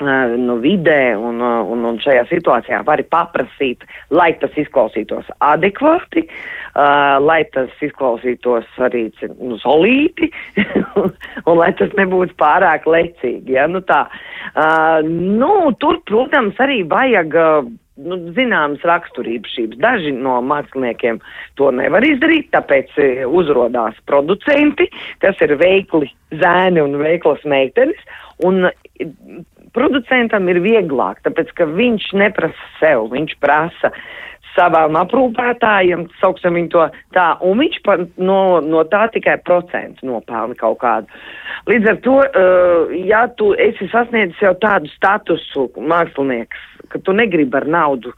nu, 0.00 0.56
vidē 0.62 1.14
un, 1.18 1.40
un, 1.40 1.84
un 1.88 1.98
šajā 2.02 2.24
situācijā 2.30 2.80
vari 2.86 3.04
paprasīt, 3.10 3.84
lai 4.10 4.32
tas 4.40 4.54
izklausītos 4.60 5.28
adekvāti, 5.44 6.24
uh, 6.26 7.18
lai 7.22 7.42
tas 7.54 7.70
izklausītos 7.84 8.68
arī 8.82 9.08
nu, 9.38 9.58
solīti 9.62 10.30
un 11.48 11.60
lai 11.60 11.72
tas 11.78 11.92
nebūtu 11.98 12.36
pārāk 12.40 12.88
lecīgi. 12.90 13.56
Ja? 13.58 13.68
Nu, 13.70 13.84
tā, 13.84 14.06
uh, 14.54 14.98
nu, 15.04 15.70
tur, 15.82 16.02
protams, 16.08 16.58
arī 16.60 16.82
vajag. 16.88 17.38
Uh, 17.40 17.70
nu, 18.00 18.16
zināmas 18.36 18.84
raksturības. 18.86 19.56
Daži 19.80 20.12
no 20.16 20.38
māksliniekiem 20.46 21.20
to 21.60 21.70
nevar 21.74 22.04
izdarīt, 22.06 22.50
tāpēc 22.54 22.94
uzrādās 23.28 23.98
producenti, 24.08 24.88
kas 25.24 25.40
ir 25.44 25.56
veikli 25.60 26.10
zēni 26.40 26.82
un 26.84 26.96
veiklas 27.02 27.44
meitenes. 27.48 28.00
Un 28.46 28.70
producentam 29.76 30.48
ir 30.50 30.60
vieglāk, 30.64 31.20
tāpēc 31.26 31.52
ka 31.58 31.68
viņš 31.68 32.10
neprasa 32.20 32.66
sev, 32.80 33.08
viņš 33.12 33.36
prasa 33.42 33.92
savām 34.56 34.96
aprūpētājiem, 34.98 36.08
sauksim 36.20 36.56
viņu 36.58 36.70
to 36.72 36.86
tā, 37.14 37.26
un 37.46 37.60
viņš 37.62 37.78
pa, 37.86 37.96
no, 38.18 38.40
no 38.64 38.82
tā 38.90 39.04
tikai 39.14 39.36
procentu 39.46 40.08
nopelna 40.08 40.56
kaut 40.58 40.80
kādu. 40.82 41.20
Līdz 41.70 41.92
ar 41.92 42.00
to, 42.06 42.16
uh, 42.24 42.94
ja 43.06 43.24
tu 43.38 43.52
esi 43.54 43.86
sasniedzis 43.92 44.42
jau 44.42 44.54
tādu 44.62 44.90
statusu 44.96 45.68
mākslinieks, 45.78 46.66
ka 46.90 47.02
tu 47.06 47.14
negribi 47.14 47.60
ar 47.60 47.68
naudu, 47.70 48.14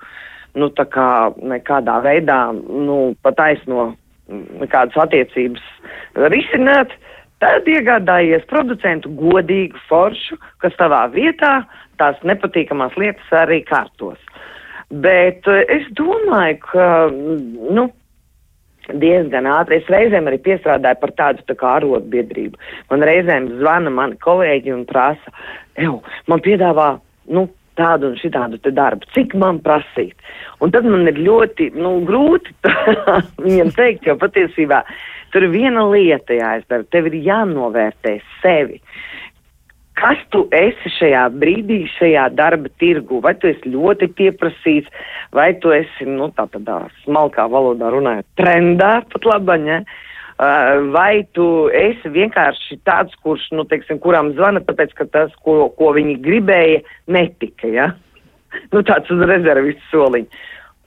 nu, 0.56 0.70
tā 0.72 0.88
kā 0.88 1.08
nekādā 1.36 2.00
veidā, 2.04 2.40
nu, 2.56 3.12
pataisno 3.24 3.92
nekādas 4.32 4.96
attiecības 5.04 5.64
risināt, 6.32 6.96
uh, 6.96 7.12
Tad 7.42 7.66
iegādājies 7.66 8.44
producentu 8.50 9.10
godīgu 9.18 9.80
foršu, 9.88 10.38
kas 10.62 10.76
tavā 10.78 11.04
vietā 11.10 11.62
tās 11.98 12.20
nepatīkamās 12.26 12.94
lietas 13.00 13.34
arī 13.34 13.62
kārtos. 13.66 14.20
Bet 14.92 15.48
eh, 15.50 15.64
es 15.72 15.88
domāju, 15.98 16.60
ka, 16.68 16.86
nu, 17.78 17.88
diezgan 18.90 19.46
ātri. 19.50 19.80
Es 19.80 19.90
reizēm 19.92 20.28
arī 20.30 20.38
piestrādāju 20.42 21.00
par 21.00 21.14
tādu 21.18 21.46
tā 21.48 21.56
kā 21.58 21.76
arotbiedrību. 21.78 22.60
Man 22.90 23.06
reizēm 23.06 23.48
zvana 23.60 23.92
mani 23.94 24.18
kolēģi 24.22 24.74
un 24.74 24.84
prasa, 24.88 25.34
ev, 25.80 26.00
man 26.30 26.42
piedāvā, 26.44 26.94
nu, 27.32 27.46
tādu 27.78 28.10
un 28.10 28.18
šitādu 28.20 28.58
te 28.60 28.72
darbu, 28.74 29.06
cik 29.16 29.34
man 29.40 29.62
prasīt. 29.64 30.18
Un 30.60 30.74
tad 30.74 30.84
man 30.84 31.08
ir 31.08 31.18
ļoti, 31.24 31.70
nu, 31.78 31.94
grūti 32.08 32.52
viņam 33.46 33.72
teikt, 33.78 34.10
jo 34.10 34.18
patiesībā 34.20 34.82
Tur 35.32 35.48
viena 35.52 35.86
lieta 35.88 36.36
jāizdara. 36.36 36.84
Tev 36.92 37.08
ir 37.10 37.18
jānovērtē 37.24 38.18
sevi. 38.42 38.82
Kas 39.98 40.20
tu 40.32 40.46
esi 40.56 40.90
šajā 40.96 41.26
brīdī, 41.36 41.82
šajā 41.98 42.28
darba 42.36 42.70
tirgu? 42.80 43.20
Vai 43.24 43.34
tu 43.38 43.50
esi 43.50 43.72
ļoti 43.74 44.08
pieprasīts, 44.16 44.88
vai 45.36 45.52
tu 45.60 45.72
esi, 45.74 46.08
nu, 46.08 46.30
tā 46.36 46.46
tādā 46.52 46.78
smalkā 47.02 47.44
valodā 47.52 47.92
runājot, 47.92 48.26
trendā 48.40 48.94
pat 49.12 49.28
labaņa? 49.34 49.82
Uh, 50.42 50.88
vai 50.90 51.22
tu 51.36 51.68
esi 51.76 52.08
vienkārši 52.10 52.80
tāds, 52.88 53.14
kurš, 53.22 53.44
nu, 53.54 53.66
teiksim, 53.68 54.00
kuram 54.02 54.32
zvana, 54.34 54.62
tāpēc, 54.64 54.96
ka 54.98 55.06
tas, 55.12 55.34
ko, 55.44 55.68
ko 55.76 55.92
viņi 55.94 56.16
gribēja, 56.24 56.80
netika, 57.12 57.68
ja? 57.70 57.92
nu, 58.72 58.82
tāds 58.82 59.12
uz 59.12 59.22
rezervistu 59.28 59.84
soliņu. 59.92 60.42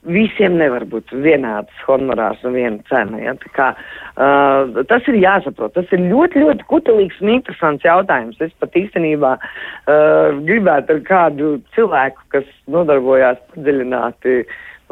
Visiem 0.06 0.58
nevar 0.60 0.86
būt 0.90 1.12
vienāds 1.24 1.84
honorārs 1.88 2.44
un 2.46 2.56
viena 2.56 2.80
cena. 2.90 3.20
Ja? 3.22 3.34
Tā 3.42 3.52
kā, 3.56 3.68
uh, 3.76 4.84
tas 4.90 5.08
ir 5.12 5.18
jāsaprot. 5.22 5.74
Tas 5.78 5.92
ir 5.96 6.06
ļoti, 6.06 6.44
ļoti 6.44 6.68
kutelīgs 6.70 7.22
un 7.24 7.34
interesants 7.38 7.86
jautājums. 7.86 8.40
Es 8.44 8.54
pat 8.62 8.78
īstenībā 8.80 9.34
uh, 9.40 10.30
gribētu 10.46 10.98
ar 10.98 11.02
kādu 11.10 11.56
cilvēku, 11.78 12.22
kas 12.36 12.48
nodarbojās 12.72 13.42
padziļināti, 13.54 14.38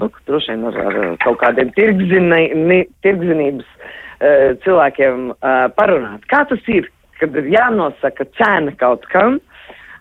nu, 0.01 0.11
droši 0.29 0.55
vien 0.55 0.67
ar, 0.71 0.81
ar 0.83 0.99
kaut 1.25 1.39
kādiem 1.43 1.73
tirgzinības 1.77 3.69
uh, 3.69 4.53
cilvēkiem 4.65 5.31
uh, 5.33 5.65
parunāt. 5.77 6.27
Kā 6.31 6.45
tas 6.49 6.69
ir, 6.73 6.89
kad 7.21 7.35
ir 7.39 7.51
jānosaka 7.53 8.29
cena 8.39 8.73
kaut 8.81 9.05
kam? 9.13 9.37
uh, 9.37 9.52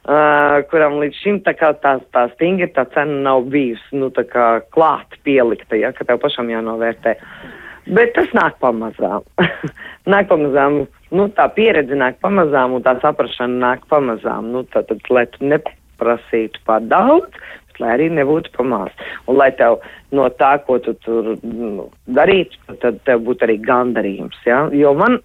kuram 0.02 0.98
līdz 0.98 1.18
šim 1.22 1.40
tā 1.46 1.54
kā 1.54 1.72
tā, 1.78 1.98
tā 2.14 2.26
stingri 2.34 2.66
tā 2.74 2.84
cena 2.94 3.20
nav 3.22 3.44
bijusi, 3.52 3.94
nu 3.94 4.10
tā 4.10 4.24
kā 4.26 4.46
klāt 4.74 5.18
pielikta, 5.22 5.78
ja, 5.78 5.92
ka 5.92 6.04
tev 6.04 6.18
pašam 6.22 6.50
jānovērtē. 6.50 7.16
Bet 7.86 8.14
tas 8.14 8.30
nāk 8.34 8.58
pamazām. 8.62 9.22
nāk 10.12 10.28
pamazām, 10.30 10.84
nu 11.10 11.28
tā 11.36 11.48
pieredze 11.54 11.98
nāk 11.98 12.18
pamazām 12.22 12.76
un 12.78 12.82
tā 12.82 12.96
saprašana 13.02 13.58
nāk 13.62 13.86
pamazām. 13.90 14.52
Nu 14.54 14.62
tā 14.70 14.84
tad, 14.86 15.02
lai 15.10 15.26
tu 15.34 15.46
neprasītu 15.50 16.62
par 16.66 16.82
daudz, 16.86 17.30
lai 17.80 17.94
arī 17.96 18.08
nebūtu 18.12 18.52
pamās. 18.56 18.92
Un 19.30 19.38
lai 19.40 19.50
tev 19.56 19.80
no 20.12 20.28
tā, 20.40 20.54
ko 20.66 20.78
tu 20.82 20.94
tur 21.04 21.34
nu, 21.42 21.88
darītu, 22.18 22.58
tad 22.84 23.00
tev 23.08 23.24
būtu 23.28 23.46
arī 23.46 23.58
gandarījums. 23.64 24.40
Ja? 24.46 24.64
Jo 24.76 24.92
man, 24.98 25.20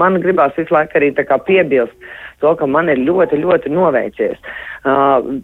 man 0.00 0.20
gribās 0.24 0.56
visu 0.58 0.74
laiku 0.74 1.00
arī 1.00 1.12
piebilst 1.16 2.10
to, 2.40 2.54
ka 2.54 2.66
man 2.66 2.88
ir 2.88 3.00
ļoti, 3.02 3.40
ļoti 3.44 3.72
noveicies. 3.74 4.36
Uh, 4.84 5.38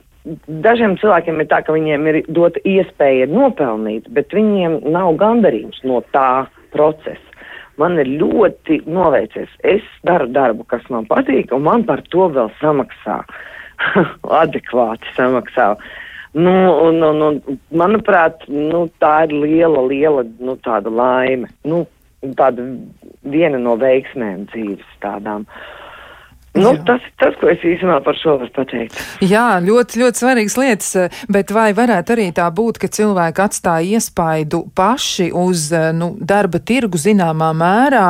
Dažiem 0.65 0.95
cilvēkiem 0.97 1.43
ir 1.43 1.49
tā, 1.51 1.59
ka 1.61 1.75
viņiem 1.75 2.07
ir 2.09 2.17
dota 2.33 2.61
iespēja 2.65 3.27
nopelnīt, 3.29 4.07
bet 4.17 4.33
viņiem 4.33 4.79
nav 4.89 5.19
gandarījums 5.21 5.83
no 5.85 5.99
tā 6.17 6.47
procesa. 6.73 7.35
Man 7.77 7.99
ir 8.01 8.09
ļoti 8.23 8.81
noveicies. 8.89 9.51
Es 9.67 9.85
daru 10.09 10.31
darbu, 10.33 10.65
kas 10.71 10.87
man 10.89 11.05
patīk, 11.11 11.53
un 11.53 11.67
man 11.67 11.85
par 11.85 12.01
to 12.09 12.31
vēl 12.33 12.49
samaksā. 12.61 13.19
Adekvāti 14.41 15.13
samaksā. 15.19 15.75
Nu, 16.35 16.55
un, 16.89 17.03
un, 17.07 17.23
un, 17.23 17.59
manuprāt, 17.71 18.43
nu, 18.51 18.89
tā 19.03 19.13
ir 19.29 19.37
liela, 19.39 19.85
liela 19.87 20.25
nu, 20.43 20.57
laime. 20.91 21.51
Nu, 21.63 21.85
tāda 22.35 22.65
viena 23.23 23.61
no 23.63 23.77
veiksmēm 23.79 24.49
dzīves 24.51 24.99
tādām. 25.05 25.47
Uh, 25.47 25.84
Nu, 26.55 26.71
Jā. 26.71 26.85
tas 26.87 27.03
ir 27.03 27.15
tas, 27.19 27.35
ko 27.41 27.49
es 27.51 27.63
īstenībā 27.67 27.97
par 28.07 28.15
šo 28.15 28.37
varu 28.39 28.53
pateikt. 28.55 28.95
Jā, 29.27 29.57
ļoti, 29.65 29.99
ļoti 29.99 30.21
svarīgas 30.21 30.55
lietas, 30.61 30.91
bet 31.27 31.51
vai 31.51 31.73
varētu 31.75 32.15
arī 32.15 32.29
tā 32.37 32.47
būt, 32.55 32.79
ka 32.79 32.87
cilvēki 32.95 33.43
atstāja 33.43 33.99
iespaidu 33.99 34.61
paši 34.79 35.33
uz 35.35 35.65
nu, 35.99 36.13
darba 36.15 36.61
tirgu 36.63 37.01
zināmā 37.01 37.49
mērā, 37.59 38.05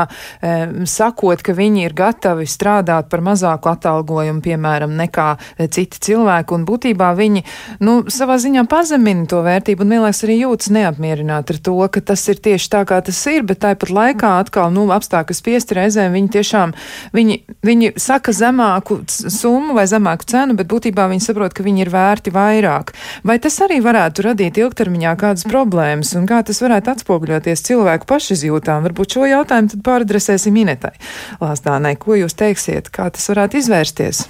eh, 0.44 0.74
sakot, 0.84 1.40
ka 1.40 1.54
viņi 1.56 1.86
ir 1.86 1.94
gatavi 1.96 2.44
strādāt 2.44 3.08
par 3.08 3.22
mazāku 3.24 3.70
atalgojumu, 3.72 4.44
piemēram, 4.44 4.92
nekā 4.92 5.30
citi 5.72 6.04
cilvēki, 6.10 6.52
un 6.58 6.68
būtībā 6.68 7.14
viņi 7.16 7.44
nu, 7.80 7.96
savā 8.12 8.36
ziņā 8.36 8.66
pazemina 8.68 9.24
to 9.24 9.40
vērtību 9.40 9.88
un 9.88 9.96
vienlaiks 9.96 10.20
arī 10.28 10.38
jūtas 10.42 10.68
neapmierināti 10.68 11.56
ar 11.56 11.62
to, 11.64 11.78
ka 11.88 12.04
tas 12.12 12.28
ir 12.28 12.44
tieši 12.44 12.68
tā, 12.76 12.84
kā 12.84 13.00
tas 13.00 13.24
ir, 13.32 13.40
bet 13.48 13.64
tāpat 13.64 13.88
laikā 13.88 14.36
atkal, 14.44 14.68
nu, 14.74 14.84
apstākļus 14.92 15.40
spiesti 15.40 15.80
reizēm 15.80 16.12
viņi 16.12 16.32
tiešām, 16.36 16.76
viņi, 17.16 17.40
viņi 17.64 17.94
saka, 17.96 18.33
zemāku 18.36 19.00
summu 19.08 19.76
vai 19.76 19.86
zemāku 19.90 20.28
cenu, 20.30 20.56
bet 20.58 20.70
būtībā 20.70 21.06
viņi 21.10 21.24
saprot, 21.24 21.54
ka 21.56 21.64
viņi 21.66 21.84
ir 21.86 21.92
vērti 21.94 22.34
vairāk. 22.34 22.94
Vai 23.26 23.38
tas 23.42 23.58
arī 23.64 23.80
varētu 23.84 24.28
radīt 24.28 24.60
ilgtermiņā 24.60 25.16
kādas 25.20 25.48
problēmas 25.48 26.14
un 26.18 26.28
kā 26.30 26.42
tas 26.46 26.62
varētu 26.64 26.94
atspoguļoties 26.94 27.66
cilvēku 27.70 28.08
pašizjūtām? 28.10 28.84
Varbūt 28.88 29.18
šo 29.18 29.28
jautājumu 29.30 29.74
tad 29.74 29.84
pāradresēsim 29.86 30.62
Inetai 30.64 30.94
Lāsdānai. 31.42 31.96
Ko 32.00 32.18
jūs 32.18 32.36
teiksiet, 32.38 32.92
kā 32.94 33.10
tas 33.14 33.30
varētu 33.32 33.62
izvērsties? 33.62 34.26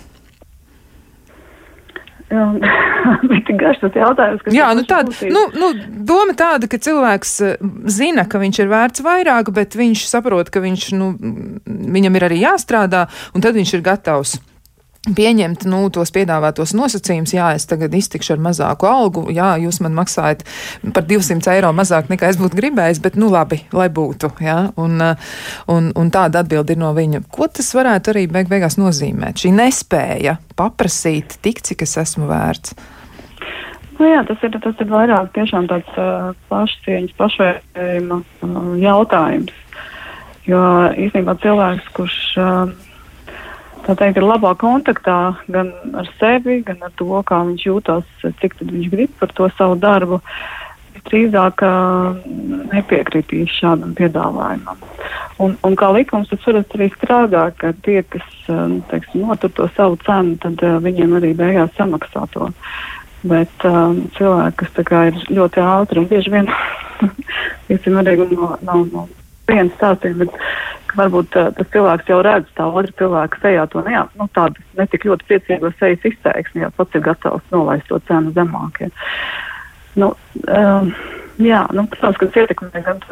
tik 3.49 3.59
garš 3.61 3.83
tas 3.83 3.99
jautājums, 3.99 4.43
kas 4.45 4.57
Jā, 4.57 4.71
nu 4.77 4.87
tāda, 4.89 5.13
nu, 5.33 5.45
nu, 5.59 5.71
doma 6.09 6.37
tāda, 6.39 6.71
ka 6.71 6.81
cilvēks 6.83 7.35
eh, 7.45 7.69
zina, 7.93 8.27
ka 8.31 8.41
viņš 8.43 8.63
ir 8.65 8.73
vērts 8.73 9.05
vairāk, 9.05 9.53
bet 9.55 9.77
viņš 9.79 10.07
saprot, 10.11 10.51
ka 10.53 10.65
viņš, 10.65 10.89
nu, 10.99 11.13
viņam 11.67 12.19
ir 12.19 12.29
arī 12.31 12.43
jāstrādā, 12.45 13.07
un 13.35 13.45
tad 13.45 13.59
viņš 13.59 13.79
ir 13.79 13.87
gatavs 13.87 14.39
pieņemt 15.05 15.67
nu, 15.69 15.83
tos 15.93 16.13
piedāvātos 16.15 16.73
nosacījumus, 16.77 17.35
jā, 17.37 17.51
es 17.59 17.69
tagad 17.69 17.93
iztikšu 17.97 18.35
ar 18.37 18.43
mazāku 18.47 18.89
algu, 18.89 19.27
jā, 19.35 19.55
jūs 19.61 19.83
man 19.85 19.97
maksājat 19.99 20.45
par 20.97 21.05
200 21.09 21.53
eiro 21.53 21.73
mazāk 21.77 22.09
nekā 22.13 22.31
es 22.33 22.41
būtu 22.41 22.57
gribējis, 22.61 23.03
bet 23.05 23.19
nu 23.21 23.29
labi, 23.33 23.61
lai 23.77 23.91
būtu, 23.93 24.33
jā, 24.45 24.59
un, 24.81 24.97
un, 25.75 25.91
un 25.93 26.13
tāda 26.15 26.45
atbildi 26.45 26.77
ir 26.77 26.81
no 26.81 26.95
viņa. 26.97 27.25
Ko 27.35 27.51
tas 27.53 27.69
varētu 27.77 28.15
arī 28.15 28.27
beig 28.33 28.49
beigās 28.49 28.79
nozīmēt? 28.81 29.45
Šī 29.45 29.53
nespēja 29.59 30.39
paprasīt 30.57 31.37
tik, 31.45 31.61
cik 31.67 31.85
es 31.85 31.99
esmu 32.01 32.31
vērts. 32.31 32.77
Nu 33.99 34.09
jā, 34.09 34.25
tas 34.27 34.41
ir, 34.43 34.57
tas 34.63 34.81
ir 34.83 34.89
vairāk 34.91 35.37
tāds 35.37 35.99
uh, 36.01 36.33
pašcieņas, 36.51 37.13
pašvērtējuma 37.21 38.19
uh, 38.25 38.73
jautājums. 38.81 39.53
Jo 40.45 40.61
īstenībā 41.01 41.37
cilvēks, 41.41 41.87
kurš 41.97 42.17
uh, 42.43 42.73
tā 43.87 43.95
teikt, 43.99 44.19
ir 44.19 44.27
labā 44.27 44.55
kontaktā 44.61 45.35
gan 45.53 45.73
ar 45.97 46.09
sevi, 46.19 46.61
gan 46.67 46.83
ar 46.85 46.93
to, 46.99 47.11
kā 47.29 47.41
viņš 47.49 47.65
jūtas, 47.69 48.27
cik 48.41 48.59
viņš 48.61 48.91
grib 48.93 49.17
par 49.21 49.33
to 49.37 49.49
savu 49.59 49.79
darbu. 49.81 50.21
Drīzāk 51.05 51.61
nepiekritīs 52.73 53.53
šādam 53.59 53.91
piedāvājumam. 53.99 54.79
Un, 55.45 55.57
un 55.67 55.75
kā 55.77 55.91
likums 55.93 56.31
tas 56.31 56.41
parasti 56.47 56.79
arī 56.79 56.87
strādā, 56.95 57.43
ka 57.61 57.75
tie, 57.85 57.99
kas 58.09 58.25
teiksim, 58.89 59.27
notur 59.27 59.53
to 59.53 59.69
savu 59.77 59.99
cenu, 60.07 60.39
tad 60.41 60.65
viņiem 60.87 61.19
arī 61.19 61.35
beigās 61.37 61.75
samaksā 61.77 62.25
to. 62.33 62.49
Bet 63.25 63.69
um, 63.69 64.01
cilvēki, 64.17 64.57
kas 64.63 64.81
ir 65.11 65.21
ļoti 65.37 65.61
ātri 65.65 66.01
un 66.01 66.09
bieži 66.09 66.33
vien, 66.33 66.49
arī 68.01 68.17
no, 68.33 68.55
no, 68.65 68.81
no 68.93 69.07
viens 69.51 69.75
stāstiem, 69.79 70.23
bet 70.23 70.39
varbūt 70.95 71.37
uh, 71.41 71.51
tas 71.57 71.71
cilvēks 71.75 72.11
jau 72.11 72.21
redz 72.25 72.51
tā 72.59 72.69
otra 72.71 72.97
cilvēka 73.01 73.43
sejā 73.43 73.67
to 73.73 73.83
ne, 73.87 74.05
nu, 74.21 74.29
tādu 74.37 74.63
netik 74.79 75.07
ļoti 75.09 75.29
priecīgo 75.31 75.73
sejas 75.79 76.07
izteiksmi, 76.11 76.65
ja 76.65 76.73
pats 76.77 76.95
ir 76.95 77.05
gatavs 77.05 77.55
nolaist 77.55 77.91
to 77.91 77.99
cenu 78.09 78.35
zemāk. 78.37 78.85
Ja. 78.85 78.91
Nu, 80.01 80.13
um, 80.49 80.93
jā, 81.43 81.65
nu, 81.75 81.87
protams, 81.91 82.21
ka 82.21 82.29
tas 82.29 82.45
ietekmē 82.45 82.85
gan 82.87 83.03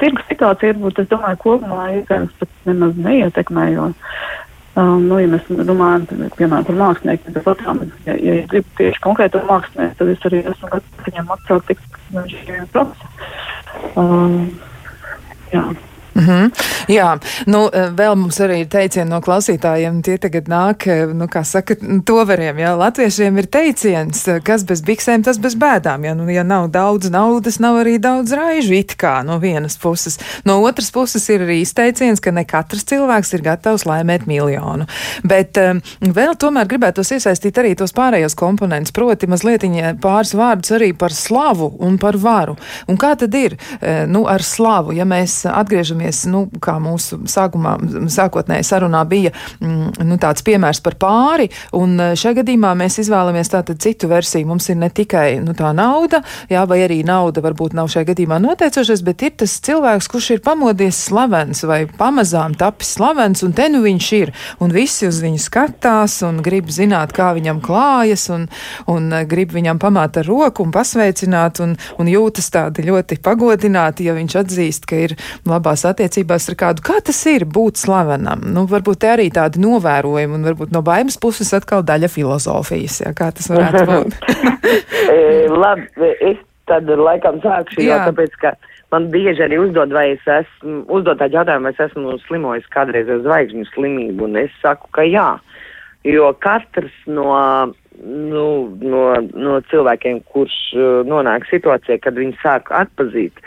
tirgus 0.00 0.26
situācija, 0.30 0.74
varbūt 0.74 1.04
es 1.04 1.12
domāju, 1.12 1.42
kopumā 1.44 1.84
iespējams 2.00 2.34
pat 2.40 2.66
nemaz 2.66 2.98
neietekmē, 2.98 3.68
jo 3.76 3.92
Um, 4.74 5.04
nu, 5.06 5.20
ja 5.22 5.28
mēs 5.30 5.44
domājam 5.46 6.04
piemēram, 6.34 6.64
par 6.66 6.74
mākslinieku, 6.74 7.30
tad 7.36 7.44
otrām, 7.52 7.80
ja, 8.08 8.16
ja 8.18 8.40
gribu 8.50 8.66
tieši 8.80 9.02
konkrēto 9.04 9.38
mākslinieku, 9.46 9.94
tad 10.00 10.08
es 10.10 10.24
arī 10.26 10.40
esmu 10.50 10.70
gatavs 10.72 11.04
viņam 11.06 11.28
maksāt 11.30 11.68
tik, 11.68 11.84
cik 11.84 12.00
viņš 12.16 12.34
ir 12.56 12.64
profesors. 12.74 13.36
Um, 13.94 14.48
jā. 15.54 15.93
Mm 16.14 16.26
-hmm. 16.26 16.50
Jā, 16.88 17.16
nu, 17.46 17.68
eh, 17.72 17.88
vēl 17.96 18.14
mums 18.16 18.36
arī 18.40 18.60
ir 18.62 18.68
teicieni 18.68 19.08
no 19.10 19.20
klausītājiem, 19.24 20.02
tie 20.04 20.18
tagad 20.18 20.48
nāk, 20.48 20.86
eh, 20.86 21.06
nu, 21.06 21.26
kā 21.26 21.44
saka, 21.44 21.74
toveriem, 22.04 22.58
jā, 22.60 22.74
latviešiem 22.76 23.38
ir 23.38 23.46
teiciens, 23.46 24.28
eh, 24.28 24.40
kas 24.44 24.64
bez 24.64 24.82
biksēm, 24.82 25.24
tas 25.24 25.38
bez 25.38 25.54
bēdām, 25.54 26.04
jā, 26.04 26.14
nu, 26.16 26.28
ja 26.28 26.42
nav 26.42 26.68
daudz 26.70 27.10
naudas, 27.10 27.58
nav 27.58 27.76
arī 27.84 27.98
daudz 27.98 28.32
raižu, 28.32 28.72
it 28.78 28.96
kā 28.96 29.24
no 29.24 29.38
vienas 29.38 29.76
puses. 29.76 30.18
No 30.44 30.60
otras 30.62 30.90
puses 30.90 31.28
ir 31.28 31.40
arī 31.40 31.60
izteiciens, 31.62 32.20
ka 32.20 32.30
ne 32.30 32.44
katrs 32.44 32.84
cilvēks 32.84 33.34
ir 33.34 33.40
gatavs 33.40 33.84
laimēt 33.84 34.26
miljonu. 34.26 34.86
Bet 35.24 35.56
um, 35.56 35.80
vēl 36.00 36.36
tomēr 36.36 36.66
gribētos 36.66 37.12
iesaistīt 37.12 37.58
arī 37.58 37.74
tos 37.74 37.92
pārējos 37.92 38.34
komponentus, 38.34 38.92
proti 38.92 39.26
mazliet 39.26 39.64
pāris 40.00 40.34
vārdus 40.34 40.70
arī 40.70 40.92
par 40.92 41.12
slavu 41.12 41.76
un 41.78 41.98
par 41.98 42.16
varu. 42.16 42.56
Un 42.88 42.96
kā 42.96 43.16
tad 43.16 43.34
ir, 43.34 43.56
nu, 44.06 44.26
ar 44.26 44.42
slavu, 44.42 44.92
ja 44.92 45.04
mēs 45.04 45.46
atgriežamies 45.46 46.03
atceramies, 46.04 46.24
nu, 46.30 46.48
kā 46.60 46.78
mūsu 46.82 47.24
sākumā, 47.28 47.76
sākotnēji 48.10 48.64
sarunā 48.64 49.04
bija 49.08 49.32
mm, 49.60 50.04
nu, 50.04 50.18
tāds 50.18 50.42
piemērs 50.44 50.80
par 50.82 50.96
pāri, 51.00 51.50
un 51.72 51.98
e, 51.98 52.14
šajā 52.16 52.40
gadījumā 52.42 52.74
mēs 52.76 52.98
izvēlamies 53.02 53.50
tātad 53.50 53.80
citu 53.80 54.08
versiju. 54.08 54.46
Mums 54.46 54.68
ir 54.70 54.76
ne 54.76 54.90
tikai 54.90 55.40
nu, 55.42 55.54
tā 55.54 55.72
nauda, 55.74 56.22
jā, 56.50 56.64
vai 56.66 56.82
arī 56.84 57.02
nauda 57.04 57.42
varbūt 57.44 57.74
nav 57.74 57.88
šajā 57.92 58.10
gadījumā 58.12 58.40
noteicošais, 58.42 59.02
bet 59.04 59.22
ir 59.22 59.34
tas 59.44 59.56
cilvēks, 59.64 60.08
kurš 60.10 60.30
ir 60.36 60.44
pamodies 60.44 60.98
slavens 61.08 61.64
vai 61.64 61.84
pamazām 61.86 62.54
tapis 62.58 62.94
slavens, 62.96 63.44
un 63.44 63.54
te 63.56 63.68
nu 63.72 63.82
viņš 63.84 64.10
ir, 64.20 64.34
un 64.60 64.74
visi 64.74 65.08
uz 65.08 65.20
viņu 65.24 65.40
skatās 65.42 66.20
un 66.26 66.42
grib 66.44 66.70
zināt, 66.72 67.14
kā 67.16 67.32
viņam 67.36 67.62
klājas, 67.64 68.28
un, 68.34 68.48
un 68.90 69.10
e, 69.12 69.24
grib 69.28 69.54
viņam 69.54 69.80
pamāt 69.82 70.20
ar 70.20 70.28
roku 70.28 70.64
un 70.64 70.74
pasveicināt, 70.74 71.62
un, 71.64 71.76
un 72.00 72.10
jūtas 72.10 72.50
tādi 72.54 72.86
ļoti 72.88 73.20
pagodināti, 73.24 74.08
ja 74.08 74.16
viņš 74.16 74.38
atzīst, 74.44 74.88
ka 74.88 75.00
ir 75.06 75.16
labās 75.48 75.84
attiecības 75.84 75.93
attiecībās 75.94 76.50
ar 76.52 76.58
kādu. 76.60 76.84
Kā 76.84 76.98
tas 77.04 77.20
ir 77.30 77.46
būt 77.48 77.80
slavenam? 77.80 78.44
Nu, 78.54 78.66
varbūt 78.70 79.00
te 79.04 79.12
arī 79.14 79.30
tādi 79.34 79.62
novērojumi, 79.64 80.40
un 80.40 80.48
varbūt 80.50 80.74
no 80.74 80.82
baimes 80.84 81.16
puses 81.22 81.54
atkal 81.56 81.86
daļa 81.86 82.10
filozofijas. 82.12 83.00
Jā, 83.06 83.14
kā 83.16 83.30
tas 83.34 83.48
varētu 83.52 83.86
būt? 83.94 84.18
E, 85.08 85.16
labi, 85.52 86.10
es 86.20 86.42
tad 86.68 86.88
laikam 86.88 87.40
sākšu, 87.44 87.82
Jā. 87.84 88.04
tāpēc, 88.08 88.36
ka 88.40 88.54
man 88.94 89.08
bieži 89.12 89.44
arī 89.46 89.58
uzdod, 89.62 89.92
vai 89.94 90.10
es 90.14 90.28
esmu, 90.28 90.84
uzdod 90.92 91.20
tādu 91.20 91.38
jautājumu, 91.40 91.68
vai 91.68 91.74
es 91.74 91.82
esmu 91.88 92.18
slimojis 92.26 92.68
kādreiz 92.74 93.10
ar 93.10 93.22
zvaigžņu 93.24 93.66
slimību, 93.72 94.28
un 94.28 94.38
es 94.44 94.54
saku, 94.62 94.90
ka 94.96 95.06
jā. 95.08 95.28
Jo 96.04 96.34
katrs 96.44 96.94
no, 97.08 97.28
nu, 98.04 98.46
no, 98.80 99.04
no 99.32 99.58
cilvēkiem, 99.70 100.20
kurš 100.32 100.56
uh, 100.76 100.88
nonāk 101.08 101.48
situācijā, 101.48 102.00
kad 102.04 102.18
viņi 102.20 102.36
sāk 102.42 102.68
atpazīt, 102.76 103.40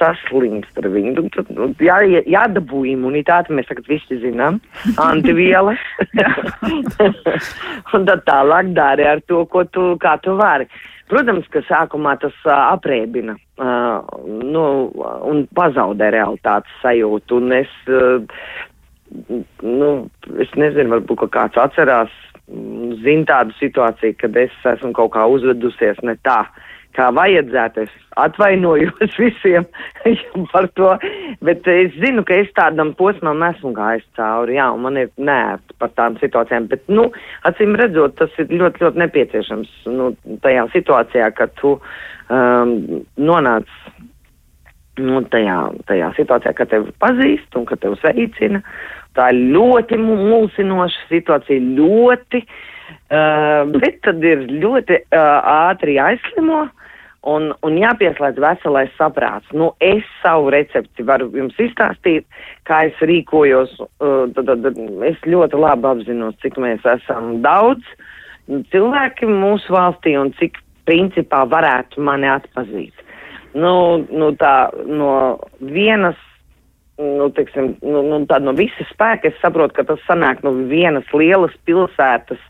saslimst 0.00 0.78
ar 0.80 0.88
viņu, 0.90 1.14
nu, 1.18 1.26
tad 1.34 1.50
nu, 1.54 1.70
jā, 1.84 1.98
jādabū 2.28 2.82
imunitāte, 2.90 3.52
mēs 3.54 3.68
tagad 3.68 3.90
visi 3.90 4.18
zinām, 4.22 4.60
antivielas. 5.10 5.82
un 7.96 8.08
tad 8.08 8.24
tālāk 8.28 8.72
dari 8.76 9.06
ar 9.10 9.22
to, 9.28 9.44
ko 9.52 9.66
tu, 9.68 9.92
kā 10.02 10.16
tu 10.24 10.36
vari. 10.40 10.68
Protams, 11.10 11.46
ka 11.50 11.62
sākumā 11.66 12.14
tas 12.22 12.34
uh, 12.46 12.70
aprēbina 12.70 13.34
uh, 13.34 13.98
nu, 14.46 14.64
un 15.26 15.42
pazaudē 15.58 16.12
realitātes 16.14 16.76
sajūtu. 16.84 17.40
Un 17.42 17.56
es, 17.56 17.72
uh, 17.90 18.22
nu, 19.66 19.88
es 20.38 20.54
nezinu, 20.54 20.92
varbūt 20.94 21.26
kāds 21.34 21.58
atcerās, 21.58 22.14
zina 23.02 23.26
tādu 23.26 23.54
situāciju, 23.58 24.16
kad 24.22 24.38
es 24.38 24.54
esmu 24.74 24.92
kaut 24.96 25.12
kā 25.16 25.26
uzvedusies 25.30 25.98
ne 26.06 26.16
tā, 26.26 26.44
kā 26.96 27.08
vajadzētu. 27.14 27.86
Es 27.86 27.94
atvainojos 28.20 29.16
visiem 29.22 29.66
par 30.52 30.68
to, 30.78 30.92
bet 31.46 31.66
es 31.70 31.94
zinu, 32.02 32.24
ka 32.26 32.40
es 32.42 32.50
tādam 32.58 32.92
posmam 32.98 33.42
esmu 33.50 33.72
gājis 33.76 34.06
cauri, 34.18 34.58
jā, 34.58 34.68
un 34.74 34.84
man 34.86 35.00
ir 35.00 35.10
nērti 35.18 35.78
par 35.82 35.94
tām 35.98 36.18
situācijām, 36.22 36.68
bet, 36.72 36.84
nu, 36.92 37.08
acīm 37.48 37.76
redzot, 37.80 38.18
tas 38.20 38.34
ir 38.42 38.52
ļoti, 38.52 38.84
ļoti 38.84 39.04
nepieciešams, 39.04 39.74
nu, 39.94 40.12
tajā 40.44 40.66
situācijā, 40.74 41.30
kad 41.38 41.54
tu 41.60 41.76
um, 41.78 42.76
nonāc 43.20 43.68
nu, 45.00 45.22
tajā, 45.32 45.58
tajā 45.88 46.10
situācijā, 46.18 46.54
kad 46.58 46.72
tevi 46.72 46.92
pazīst 47.02 47.56
un 47.56 47.66
kad 47.68 47.80
tevi 47.82 47.98
sveicina. 48.02 48.62
Tā 49.16 49.30
ļoti 49.34 49.96
mu- 49.98 50.18
mulsinoša 50.28 51.08
situācija, 51.08 51.62
ļoti, 51.78 52.42
uh, 52.44 53.70
bet 53.74 54.02
tad 54.06 54.22
ir 54.26 54.44
ļoti 54.50 55.00
uh, 55.00 55.40
ātri 55.70 55.96
jāizslimo. 55.96 56.66
Un, 57.28 57.50
un 57.66 57.74
jāpieslēdz 57.76 58.40
veselais 58.40 58.92
saprāts. 58.96 59.50
Nu, 59.52 59.74
es 59.84 60.06
savu 60.22 60.48
recepti 60.54 61.04
varu 61.04 61.28
jums 61.36 61.58
izstāstīt, 61.60 62.24
kā 62.64 62.86
es 62.88 63.02
rīkojos. 63.04 63.74
Uh, 64.00 64.30
tad, 64.36 64.48
tad, 64.48 64.80
es 65.04 65.20
ļoti 65.28 65.60
labi 65.60 65.90
apzinos, 65.90 66.38
cik 66.40 66.56
mēs 66.62 66.86
esam 66.88 67.42
daudz 67.44 67.84
cilvēki 68.72 69.28
mūsu 69.28 69.76
valstī 69.76 70.16
un 70.16 70.32
cik 70.40 70.56
principā 70.88 71.44
varētu 71.50 72.00
mani 72.02 72.30
atpazīt. 72.30 73.04
Nu, 73.52 74.06
nu 74.08 74.32
tā 74.40 74.70
no 74.86 75.12
vienas, 75.60 76.18
nu, 77.00 77.30
teiksim, 77.34 77.74
nu, 77.84 78.02
nu, 78.04 78.20
tā 78.28 78.40
no 78.42 78.52
visas 78.56 78.88
spēka 78.92 79.30
es 79.30 79.38
saprotu, 79.40 79.74
ka 79.78 79.86
tas 79.88 80.02
sanāk 80.08 80.42
no 80.44 80.52
vienas 80.70 81.08
lielas 81.16 81.54
pilsētas 81.68 82.40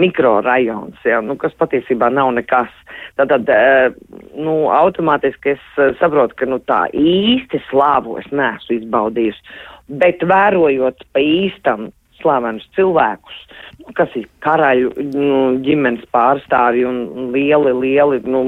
mikrorajons, 0.00 0.98
ja, 1.08 1.22
nu, 1.24 1.38
kas 1.40 1.56
patiesībā 1.56 2.10
nav 2.12 2.34
nekas. 2.36 2.72
Tātad, 3.16 3.48
eh, 3.48 3.94
nu, 4.36 4.66
automātiski 4.72 5.54
es 5.54 5.64
eh, 5.80 5.94
saprotu, 6.00 6.36
ka, 6.36 6.48
nu, 6.50 6.60
tā 6.68 6.84
īsti 6.92 7.62
slāvu 7.70 8.18
es 8.20 8.28
neesmu 8.30 8.80
izbaudījusi, 8.80 9.56
bet 10.02 10.22
vērojot 10.22 11.06
pa 11.16 11.24
īstam 11.24 11.90
slavenus 12.20 12.68
cilvēkus, 12.76 13.40
nu, 13.82 13.96
kas 13.96 14.12
ir 14.20 14.28
karaļu 14.44 14.92
nu, 15.16 15.40
ģimenes 15.64 16.06
pārstāvji 16.14 16.86
un 16.88 17.02
un 17.16 17.32
lieli, 17.34 17.74
lieli, 17.80 18.22
nu, 18.28 18.44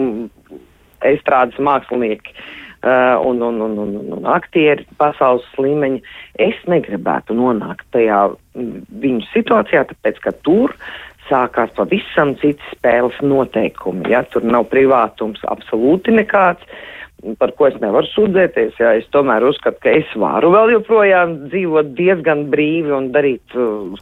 estrādes 1.06 1.61
mākslinieki. 1.62 2.32
Uh, 2.34 2.68
un, 2.83 3.43
un, 3.43 3.61
un, 3.61 3.79
un, 3.79 3.95
un, 4.18 4.26
aktieri 4.31 4.87
pasaules 5.01 5.47
līmeņa. 5.59 5.99
Es 6.39 6.59
negribētu 6.70 7.35
nonākt 7.35 7.87
tajā 7.95 8.29
mm, 8.31 8.85
viņu 9.03 9.26
situācijā, 9.33 9.85
tāpēc 9.91 10.20
ka 10.22 10.35
tur 10.47 10.74
sākās 11.29 11.72
pavisam 11.76 12.37
citi 12.41 12.62
spēles 12.72 13.18
noteikumi. 13.24 14.12
Ja? 14.12 14.22
Tur 14.31 14.47
nav 14.47 14.68
privātums 14.72 15.43
absolūti 15.51 16.14
nekāds, 16.14 16.62
par 17.41 17.53
ko 17.59 17.66
es 17.68 17.76
nevaru 17.83 18.09
sūdzēties. 18.12 18.79
Ja? 18.81 18.95
Es 19.01 19.11
tomēr 19.14 19.45
uzskatu, 19.49 19.83
ka 19.85 19.99
es 19.99 20.16
varu 20.16 20.55
vēl 20.55 20.76
joprojām 20.79 21.37
dzīvot 21.49 21.93
diezgan 21.99 22.47
brīvi 22.53 22.95
un 22.95 23.11
darīt 23.14 23.59
uh, 23.59 23.99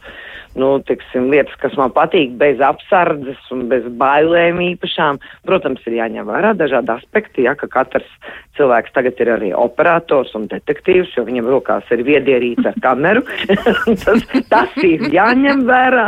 nu, 0.57 0.71
tiksim, 0.87 1.29
lietas, 1.31 1.55
kas 1.61 1.75
man 1.79 1.93
patīk, 1.95 2.33
bez 2.39 2.61
apsardzes 2.63 3.39
un 3.53 3.67
bez 3.71 3.85
bailēm 3.99 4.59
īpašām. 4.71 5.19
Protams, 5.47 5.83
ir 5.87 5.99
jāņem 5.99 6.27
vērā 6.29 6.53
dažādi 6.57 6.93
aspekti, 6.95 7.45
ja, 7.47 7.55
ka 7.57 7.69
katrs 7.71 8.09
cilvēks 8.57 8.93
tagad 8.95 9.21
ir 9.21 9.33
arī 9.35 9.51
operators 9.55 10.33
un 10.37 10.47
detektīvs, 10.51 11.13
jo 11.17 11.25
viņam 11.27 11.49
rokās 11.53 11.89
ir 11.93 12.03
viedierīts 12.07 12.67
ar 12.67 12.79
kameru. 12.83 13.25
tas, 14.05 14.25
tas 14.51 14.79
ir 14.83 15.07
jāņem 15.13 15.65
vērā, 15.69 16.07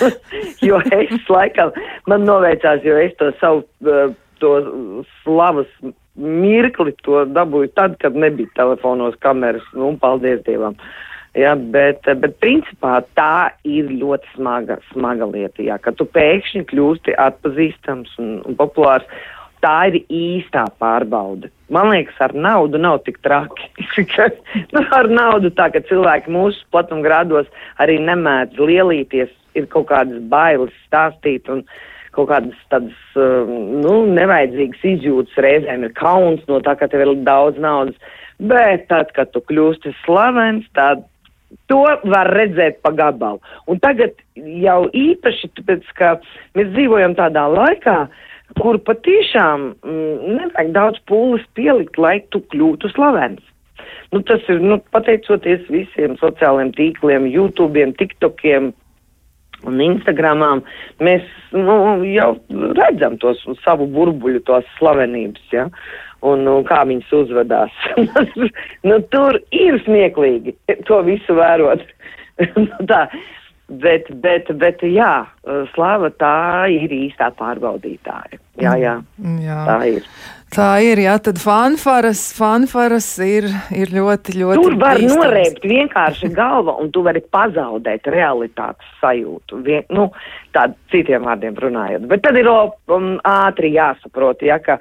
jo 0.68 0.82
es 1.00 1.32
laikam, 1.32 1.72
man 2.10 2.28
noveicās, 2.28 2.84
jo 2.86 3.00
es 3.00 3.16
to 3.20 3.32
savu, 3.40 3.64
uh, 3.88 4.12
to 4.40 4.54
slavas 5.22 5.68
mirkli 6.20 6.92
to 7.04 7.24
dabūju 7.32 7.70
tad, 7.76 7.96
kad 8.02 8.16
nebija 8.16 8.50
telefonos 8.58 9.16
kameras, 9.24 9.64
nu, 9.76 9.94
paldies 10.00 10.42
Dievam. 10.46 10.76
Ja, 11.38 11.52
bet, 11.54 12.02
bet 12.18 12.32
principā 12.42 12.96
tā 13.14 13.52
ir 13.62 13.90
ļoti 14.00 14.32
smaga, 14.34 14.80
smaga 14.90 15.28
lieta, 15.30 15.62
ja, 15.62 15.76
ka 15.78 15.92
tu 15.94 16.06
pēkšņi 16.10 16.64
kļūsti 16.72 17.14
atpazīstams 17.22 18.16
un, 18.18 18.32
un 18.48 18.56
populārs. 18.58 19.06
Tā 19.60 19.90
ir 19.90 19.98
īstā 20.08 20.62
pārbaude. 20.80 21.50
Man 21.68 21.90
liekas, 21.92 22.16
ar 22.24 22.32
naudu 22.32 22.80
nav 22.80 23.02
tik 23.04 23.18
traki. 23.22 23.68
nu, 24.74 24.82
ar 24.96 25.10
naudu 25.12 25.52
tā, 25.52 25.68
ka 25.70 25.84
cilvēki 25.84 26.32
mūsu 26.32 26.64
platumgrādos 26.72 27.50
arī 27.78 27.98
nemēdz 28.06 28.56
lielīties, 28.56 29.34
ir 29.54 29.68
kaut 29.70 29.90
kādas 29.92 30.22
bailes 30.32 30.72
stāstīt 30.86 31.50
un 31.52 31.62
kaut 32.16 32.30
kādas 32.32 32.64
tādas, 32.72 32.96
um, 33.20 33.52
nu, 33.84 33.94
nevajadzīgas 34.16 34.88
izjūtas 34.94 35.44
reizēm 35.44 35.86
ir 35.86 35.94
kauns 35.98 36.42
no 36.48 36.58
tā, 36.64 36.74
ka 36.80 36.88
tev 36.90 37.04
ir 37.04 37.14
daudz 37.28 37.60
naudas. 37.60 38.16
Bet 38.40 38.88
tad, 38.88 39.12
kad 39.12 39.30
tu 39.34 39.44
kļūsti 39.44 39.92
slavens, 40.00 40.64
tad 40.74 41.04
To 41.70 41.82
var 42.06 42.30
redzēt 42.34 42.80
pa 42.84 42.92
gabalu. 42.94 43.40
Un 43.70 43.80
tagad 43.82 44.14
jau 44.38 44.80
īpaši, 44.94 45.50
tāpēc, 45.58 45.86
ka 45.98 46.16
mēs 46.58 46.70
dzīvojam 46.74 47.16
tādā 47.18 47.46
laikā, 47.50 47.96
kur 48.58 48.78
patiešām 48.86 49.70
mm, 49.82 50.36
nevajag 50.38 50.74
daudz 50.74 51.00
pūles 51.10 51.46
pielikt, 51.58 51.98
lai 51.98 52.18
tu 52.34 52.42
kļūtu 52.52 52.90
slavens. 52.94 53.42
Nu, 54.10 54.22
tas 54.26 54.42
ir 54.50 54.58
nu, 54.62 54.80
pateicoties 54.94 55.66
visiem 55.70 56.16
sociālajiem 56.18 56.72
tīkliem, 56.74 57.28
YouTube, 57.30 57.84
TikTokiem 57.98 58.72
un 59.68 59.82
Instagramām. 59.84 60.64
Mēs 61.04 61.26
nu, 61.54 61.76
jau 62.10 62.32
redzam 62.78 63.18
tos 63.22 63.42
savu 63.64 63.86
burbuļu, 63.90 64.42
tos 64.48 64.66
slavenības. 64.78 65.46
Ja? 65.54 65.68
Un 66.26 66.44
nu, 66.46 66.60
kā 66.68 66.82
viņas 66.88 67.12
uzvedās. 67.22 67.82
nu, 68.88 69.00
tur 69.12 69.40
ir 69.54 69.80
smieklīgi 69.86 70.56
to 70.88 71.02
visu 71.06 71.36
vērot. 71.38 71.84
nu, 72.56 72.70
tā. 72.90 73.06
Bet, 73.70 74.08
bet, 74.18 74.48
bet, 74.58 74.80
jā, 74.82 75.28
slava 75.76 76.08
tā 76.18 76.66
ir 76.74 76.90
īstā 76.90 77.28
pārbaudītāja. 77.38 78.40
Jā, 78.58 78.72
jā, 78.74 78.96
jā. 79.44 79.58
tā 79.68 79.76
ir. 79.86 80.08
Tā 80.50 80.70
ir, 80.82 80.98
jā, 80.98 81.12
tad 81.22 81.38
fanfaras, 81.38 82.24
fanfaras 82.34 83.06
ir, 83.22 83.46
ir 83.70 83.92
ļoti, 83.94 84.34
ļoti. 84.40 84.58
Tur 84.58 84.74
var 84.80 84.98
bīstams. 84.98 85.20
norēbt 85.20 85.68
vienkārši 85.70 86.32
galva, 86.34 86.74
un 86.82 86.90
tu 86.90 87.04
vari 87.06 87.22
pazaudēt 87.22 88.10
realitātes 88.10 88.90
sajūtu. 88.98 89.60
Vien, 89.68 89.86
nu, 89.94 90.08
tādu 90.56 90.74
citiem 90.90 91.28
vārdiem 91.28 91.54
runājot. 91.54 92.08
Bet 92.10 92.26
tad 92.26 92.40
ir 92.40 92.50
um, 92.50 93.12
ātri 93.22 93.70
jāsaprot, 93.76 94.42
ja, 94.42 94.58
ka 94.58 94.80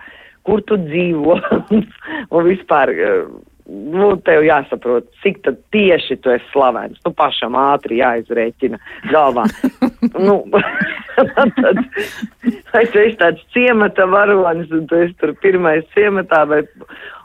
kur 0.49 0.65
tu 0.65 0.79
dzīvo 0.81 1.37
un 2.35 2.49
vispār. 2.49 2.95
Nu, 3.69 4.15
tev 4.25 4.41
jāsaprot, 4.47 5.05
cik 5.21 5.43
tad 5.45 5.59
tieši 5.69 6.15
tu 6.23 6.31
esi 6.33 6.47
slavens. 6.49 6.97
Tu 7.05 7.11
pašam 7.13 7.53
ātri 7.53 7.99
jāizrēķina 7.99 8.79
galvā. 9.11 9.43
nu, 10.25 10.39
tad, 11.61 11.83
vai 12.73 12.83
tu 12.89 13.03
esi 13.03 13.19
tāds 13.19 13.45
ciemata 13.53 14.07
varonis, 14.09 14.73
un 14.73 14.89
tu 14.89 14.97
esi 15.03 15.13
tur 15.21 15.35
pirmais 15.43 15.85
ciematā, 15.93 16.47
vai, 16.49 16.63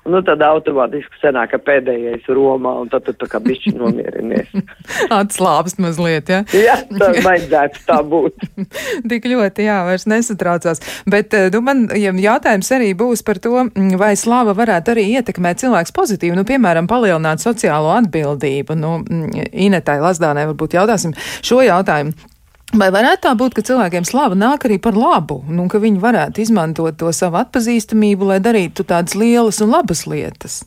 nu, 0.08 0.20
tad 0.26 0.42
automātiski 0.44 1.20
sanāk, 1.22 1.54
ka 1.54 1.60
pēdējais 1.64 2.26
Romā, 2.36 2.74
un 2.82 2.90
tad 2.92 3.06
tu 3.06 3.14
tā 3.18 3.28
kā 3.30 3.40
bišķi 3.44 3.74
nomierinies. 3.78 4.52
Atslābst 5.20 5.80
mazliet, 5.82 6.30
jā. 6.30 6.42
jā, 6.56 6.76
tā 6.92 7.10
vajadzētu 7.24 7.84
tā 7.88 8.00
būt. 8.08 8.46
Tik 9.10 9.28
ļoti, 9.32 9.66
jā, 9.68 9.80
vairs 9.88 10.06
nesatraucās. 10.10 10.82
Bet, 11.10 11.36
nu, 11.54 11.62
man 11.64 11.86
ja 11.98 12.12
jautājums 12.26 12.70
arī 12.76 12.92
būs 12.98 13.24
par 13.26 13.40
to, 13.42 13.56
mm, 13.66 13.96
vai 14.00 14.12
slava 14.20 14.56
varētu 14.56 14.94
arī 14.94 15.08
ietekmēt 15.18 15.64
cilvēks 15.64 15.94
pozitīvi, 15.96 16.36
nu, 16.38 16.46
piemēram, 16.48 16.90
palielināt 16.90 17.44
sociālo 17.44 17.94
atbildību. 17.98 18.78
Nu, 18.78 18.98
mm, 19.02 19.50
Inetai 19.66 20.00
Lazdānai 20.04 20.48
varbūt 20.52 20.78
jautāsim 20.78 21.16
šo 21.44 21.62
jautājumu. 21.64 22.33
Vai 22.72 22.88
varētu 22.90 23.26
tā 23.26 23.34
būt, 23.38 23.54
ka 23.54 23.62
cilvēkiem 23.66 24.06
slava 24.08 24.34
nāk 24.38 24.64
arī 24.66 24.80
par 24.82 24.96
labu, 24.98 25.42
nu, 25.52 25.66
ka 25.70 25.78
viņi 25.82 26.00
varētu 26.02 26.42
izmantot 26.42 26.96
to 26.98 27.12
savu 27.14 27.38
atpazīstamību, 27.42 28.30
lai 28.32 28.40
darītu 28.42 28.86
tādas 28.88 29.14
lielas 29.18 29.60
un 29.62 29.70
labas 29.74 30.06
lietas? 30.10 30.62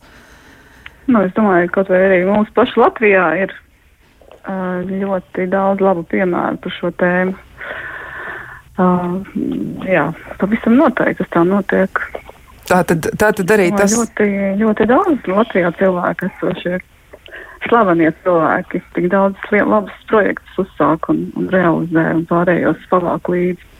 Nu, 1.08 1.24
es 1.26 1.34
domāju, 1.36 1.72
ka 1.72 1.82
kaut 1.82 1.92
vai 1.92 2.04
arī 2.06 2.22
mūsu 2.28 2.54
pašu 2.56 2.84
Latvijā 2.84 3.26
ir 3.44 3.54
uh, 3.56 4.86
ļoti 4.88 5.50
daudz 5.52 5.84
labu 5.84 6.06
piemēru 6.12 6.62
par 6.64 6.76
šo 6.78 6.94
tēmu. 7.02 7.36
Uh, 8.78 9.18
jā, 9.90 10.06
pavisam 10.38 10.78
noteikti 10.78 11.24
tas 11.24 11.34
tā 11.34 11.44
notiek. 11.48 12.04
Tā 12.68 12.84
tad, 12.88 13.08
tā 13.18 13.32
tad 13.34 13.56
arī 13.56 13.72
tas. 13.74 13.96
Ļoti, 13.96 14.30
ļoti 14.62 14.88
daudz 14.92 15.32
Latvijā 15.32 15.72
cilvēku 15.80 16.30
esošie 16.30 16.78
ir 16.78 16.88
slavenie 17.66 18.12
cilvēki 18.24 18.82
tik 18.96 19.10
daudz 19.14 19.50
labus 19.52 19.96
projektus 20.12 20.62
uzsāk 20.66 21.10
un, 21.14 21.26
un 21.40 21.50
realizē 21.54 22.06
un 22.16 22.26
pārējos 22.30 22.86
pavāk 22.92 23.32
līdzi. 23.34 23.74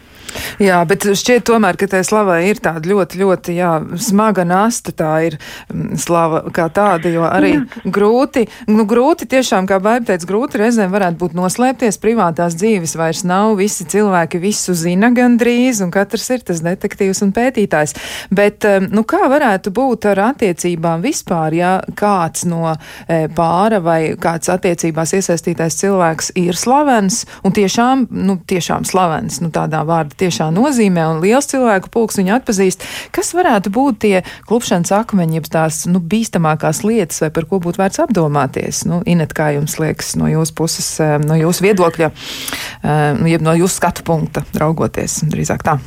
Jā, 0.62 0.80
bet 0.88 1.06
šķiet 1.06 1.46
tomēr, 1.48 1.78
ka 1.78 1.88
tai 1.90 2.02
slavai 2.06 2.40
ir 2.48 2.60
tāda 2.62 2.88
ļoti, 2.90 3.20
ļoti 3.22 3.54
jā, 3.56 3.72
smaga 4.02 4.44
nasta. 4.48 4.94
Tā 4.98 5.12
ir 5.28 5.36
mm, 5.38 5.98
slava 6.00 6.42
kā 6.54 6.68
tāda, 6.74 7.10
jo 7.12 7.24
arī 7.28 7.52
jā. 7.54 7.62
grūti, 7.94 8.46
nu, 8.70 8.86
grūti 8.88 9.28
tiešām, 9.30 9.68
kā 9.70 9.78
Baiba 9.82 10.10
teica, 10.10 10.28
grūti 10.28 10.60
reizēm 10.62 10.92
varētu 10.94 11.20
būt 11.20 11.36
noslēpties. 11.38 12.00
Privātās 12.02 12.56
dzīves 12.58 12.96
vairs 12.98 13.24
nav, 13.28 13.54
visi 13.60 13.86
cilvēki 13.88 14.40
visu 14.42 14.74
zina 14.78 15.12
gandrīz, 15.14 15.82
un 15.84 15.92
katrs 15.94 16.28
ir 16.34 16.44
tas 16.50 16.62
detektīvs 16.64 17.22
un 17.26 17.32
pētītājs. 17.36 17.94
Bet, 18.34 18.66
nu, 18.90 19.04
kā 19.08 19.24
varētu 19.30 19.72
būt 19.74 20.08
ar 20.12 20.24
attiecībām 20.32 21.04
vispār, 21.04 21.56
ja 21.56 21.72
kāds 21.98 22.44
no 22.48 22.74
e, 22.74 23.26
pāra 23.34 23.80
vai 23.84 24.00
kāds 24.20 24.50
attiecībās 24.52 25.14
iesaistītais 25.18 25.78
cilvēks 25.80 26.32
ir 26.38 26.58
slavens 26.58 27.22
un 27.46 27.54
tiešām, 27.56 28.08
nu, 28.10 28.38
tiešām 28.48 28.86
slavens, 28.88 29.40
nu, 29.44 29.52
tādā 29.54 29.84
vārda 29.88 30.17
tiešā 30.20 30.48
nozīmē, 30.54 31.04
un 31.12 31.20
liels 31.22 31.48
cilvēku 31.50 31.92
pulks 31.94 32.18
viņu 32.20 32.34
atpazīst. 32.38 32.84
Kas 33.14 33.32
varētu 33.36 33.72
būt 33.74 34.00
tie 34.04 34.14
klupšanas 34.48 34.92
akmeņi, 35.00 35.38
jeb 35.40 35.50
tās 35.52 35.82
nu, 35.90 36.02
bīstamākās 36.02 36.82
lietas, 36.86 37.22
vai 37.24 37.30
par 37.34 37.48
ko 37.50 37.60
būtu 37.64 37.82
vērts 37.82 38.02
apdomāties? 38.04 38.84
Nu, 38.88 39.00
Inet, 39.08 39.34
kā 39.36 39.52
jums 39.56 39.78
liekas 39.80 40.14
no 40.20 40.30
jūsu 40.30 40.56
puses, 40.58 40.90
eh, 41.00 41.16
no 41.22 41.38
jūsu 41.38 41.68
viedokļa, 41.68 42.10
eh, 42.10 43.24
jeb 43.34 43.46
no 43.46 43.54
jūsu 43.56 43.78
skatu 43.80 44.04
punkta 44.04 44.44
raugoties 44.58 45.22
drīzāk 45.30 45.64
tā? 45.64 45.78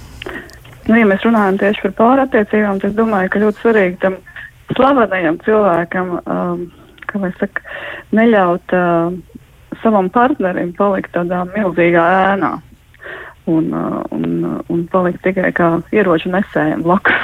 Nu, 0.88 0.97
ja 0.97 1.05
mēs 1.05 1.23
runājam 1.23 1.59
tieši 1.61 1.84
par 1.86 1.93
pārattiecībām, 1.99 2.82
tad 2.82 2.91
es 2.91 2.97
domāju, 2.97 3.29
ka 3.29 3.39
ļoti 3.43 3.61
svarīgi 3.61 3.99
tam 4.01 4.17
slavenajam 4.75 5.38
cilvēkam, 5.45 6.09
um, 6.25 6.65
kā 7.07 7.21
lai 7.21 7.29
saka, 7.38 7.61
neļaut 8.17 8.73
uh, 8.73 9.13
savam 9.84 10.09
partnerim 10.09 10.73
palikt 10.77 11.13
tādā 11.15 11.43
milzīgā 11.53 12.05
ēnā 12.34 12.55
un, 13.45 13.73
uh, 13.73 14.03
un, 14.09 14.43
uh, 14.43 14.59
un 14.67 14.83
palikt 14.91 15.23
tikai 15.25 15.51
kā 15.55 15.71
ieroču 15.93 16.31
nesējiem 16.33 16.83
blakus. 16.85 17.17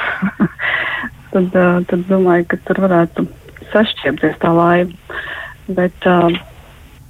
tad, 1.32 1.54
uh, 1.54 1.78
tad 1.88 2.04
domāju, 2.10 2.48
ka 2.50 2.60
tur 2.66 2.82
varētu 2.86 3.26
sašķiepties 3.72 4.38
tā 4.42 4.52
laima. 4.54 5.22
Bet, 5.68 5.96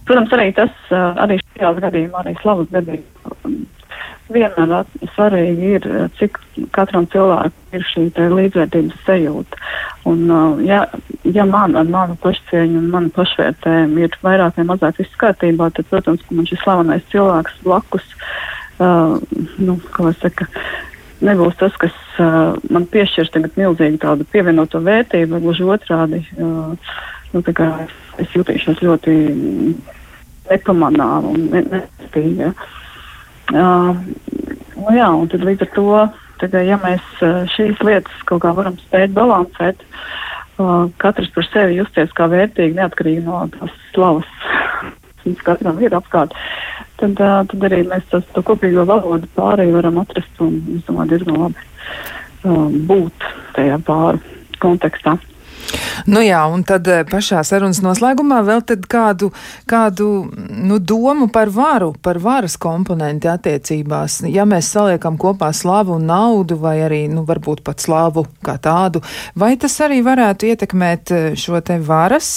protams, 0.02 0.32
arī 0.34 0.48
tas, 0.56 0.72
arī 0.90 1.36
šajā 1.38 1.68
gadījumā, 1.78 2.24
arī 2.24 2.32
slavas 2.40 2.66
gadījumā, 2.72 3.36
um, 3.46 3.60
vienmēr 4.34 4.88
svarīgi 5.14 5.70
ir, 5.76 5.86
cik 6.18 6.40
katram 6.74 7.06
cilvēkam 7.12 7.78
ir 7.78 7.86
šī 7.92 8.08
līdzvērtības 8.34 9.06
sajūta. 9.06 9.62
Un, 10.10 10.26
ja, 10.66 10.82
ja 11.22 11.46
man 11.46 11.78
ar 11.78 11.86
manu 11.86 12.18
pašcieņu 12.24 12.82
un 12.82 12.90
manu 12.90 13.14
pašvērtējumu 13.14 14.02
ir 14.02 14.18
vairāk 14.26 14.58
vai 14.58 14.66
mazāk 14.72 14.98
viss 14.98 15.22
kārtībā, 15.22 15.70
tad, 15.78 15.86
protams, 15.92 16.26
man 16.34 16.50
šis 16.50 16.66
slavenais 16.66 17.06
cilvēks 17.14 17.62
blakus 17.62 18.10
uh, 18.18 18.58
uh, 18.78 19.18
nu, 19.58 19.76
saka, 20.20 20.48
nebūs 21.24 21.58
tas, 21.60 21.74
kas 21.80 21.94
uh, 22.22 22.56
man 22.70 22.86
piešķirs 22.90 23.32
tagad 23.34 23.58
milzīgi 23.58 24.00
tādu 24.02 24.26
pievienoto 24.32 24.80
vērtību, 24.84 25.40
gluži 25.44 25.66
otrādi. 25.68 26.22
Uh, 26.38 26.74
nu, 27.34 27.42
es 28.18 28.34
jutīšos 28.34 28.82
ļoti 28.84 29.16
nepamanām 30.48 31.32
un 31.32 31.50
nestīgi. 31.52 32.48
Ja. 32.48 32.52
Uh, 33.48 33.92
nu, 34.76 34.88
jā, 34.96 35.10
un 35.10 35.28
tad 35.32 35.44
līdz 35.46 35.66
ar 35.66 35.74
to, 35.74 35.90
tagad, 36.42 36.64
ja 36.68 36.78
mēs 36.82 37.12
šīs 37.56 37.82
lietas 37.84 38.24
kaut 38.28 38.44
kā 38.44 38.54
varam 38.56 38.78
spēt 38.80 39.14
balansēt, 39.16 39.84
uh, 40.58 40.88
katrs 41.02 41.30
par 41.34 41.46
sevi 41.50 41.78
justies 41.80 42.14
kā 42.16 42.28
vērtīgi, 42.30 42.78
neatkarīgi 42.78 43.26
no 43.26 43.44
tās 43.54 43.74
slavas, 43.92 44.30
kas 45.36 45.46
katram 45.52 45.80
ir 45.84 45.96
apkārt. 45.98 46.32
Uh, 46.32 46.78
tad, 46.98 47.14
tad 47.50 47.66
arī 47.68 47.82
mēs 47.88 48.06
tos, 48.12 48.26
to 48.34 48.42
kopīgo 48.46 48.84
valodu 48.88 49.28
pārēju 49.36 49.76
varam 49.78 50.00
atrast 50.02 50.42
un, 50.44 50.58
es 50.76 50.84
domāju, 50.88 51.12
diezgan 51.14 51.40
labi 51.44 51.66
um, 52.44 52.78
būt 52.90 53.28
tajā 53.56 53.78
pāru 53.86 54.22
kontekstā. 54.62 55.16
Nu 56.08 56.22
jā, 56.24 56.40
un 56.48 56.62
tad 56.66 56.86
pašā 57.10 57.42
sarunas 57.44 57.80
noslēgumā 57.84 58.40
vēl 58.46 58.62
kādu, 58.88 59.30
kādu 59.68 60.08
nu, 60.68 60.78
domu 60.78 61.28
par 61.32 61.50
varu, 61.52 61.92
par 62.02 62.20
varas 62.22 62.56
komponenti 62.60 63.28
attiecībās. 63.28 64.22
Ja 64.30 64.46
mēs 64.48 64.70
saliekam 64.72 65.18
kopā 65.20 65.50
slavu 65.52 65.98
un 65.98 66.08
naudu, 66.08 66.56
vai 66.62 66.78
arī, 66.86 67.02
nu, 67.12 67.26
varbūt 67.28 67.62
pat 67.66 67.84
slavu 67.84 68.26
kā 68.44 68.56
tādu, 68.62 69.02
vai 69.36 69.56
tas 69.60 69.76
arī 69.84 70.00
varētu 70.06 70.52
ietekmēt 70.52 71.14
šo 71.38 71.60
te 71.64 71.78
varas 71.82 72.32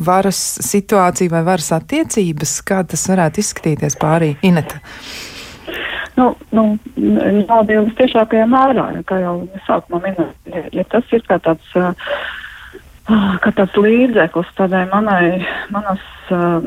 varas 0.00 0.38
situācija 0.62 1.32
vai 1.32 1.42
varas 1.46 1.72
attiecības? 1.76 2.60
Kā 2.66 2.82
tas 2.86 3.08
varētu 3.10 3.42
izskatīties 3.42 3.98
pārī 4.00 4.34
Ineta? 4.46 4.80
Nu, 6.18 6.32
nu, 6.50 6.64
nauda 6.96 7.76
jau 7.76 7.84
visciešākajā 7.86 8.46
mērā, 8.50 8.88
ja, 8.96 9.04
kā 9.06 9.20
jau 9.22 9.34
sākumā 9.68 10.02
minēju, 10.06 10.32
ja, 10.54 10.64
ja 10.80 10.86
tas 10.90 11.14
ir 11.14 11.22
kā 11.28 11.38
tāds, 11.44 11.68
kā 13.44 13.52
tāds 13.54 13.78
līdzeklis 13.78 14.50
tādai 14.58 14.82
manai, 14.90 15.38
manas 15.74 16.02
uh, 16.34 16.66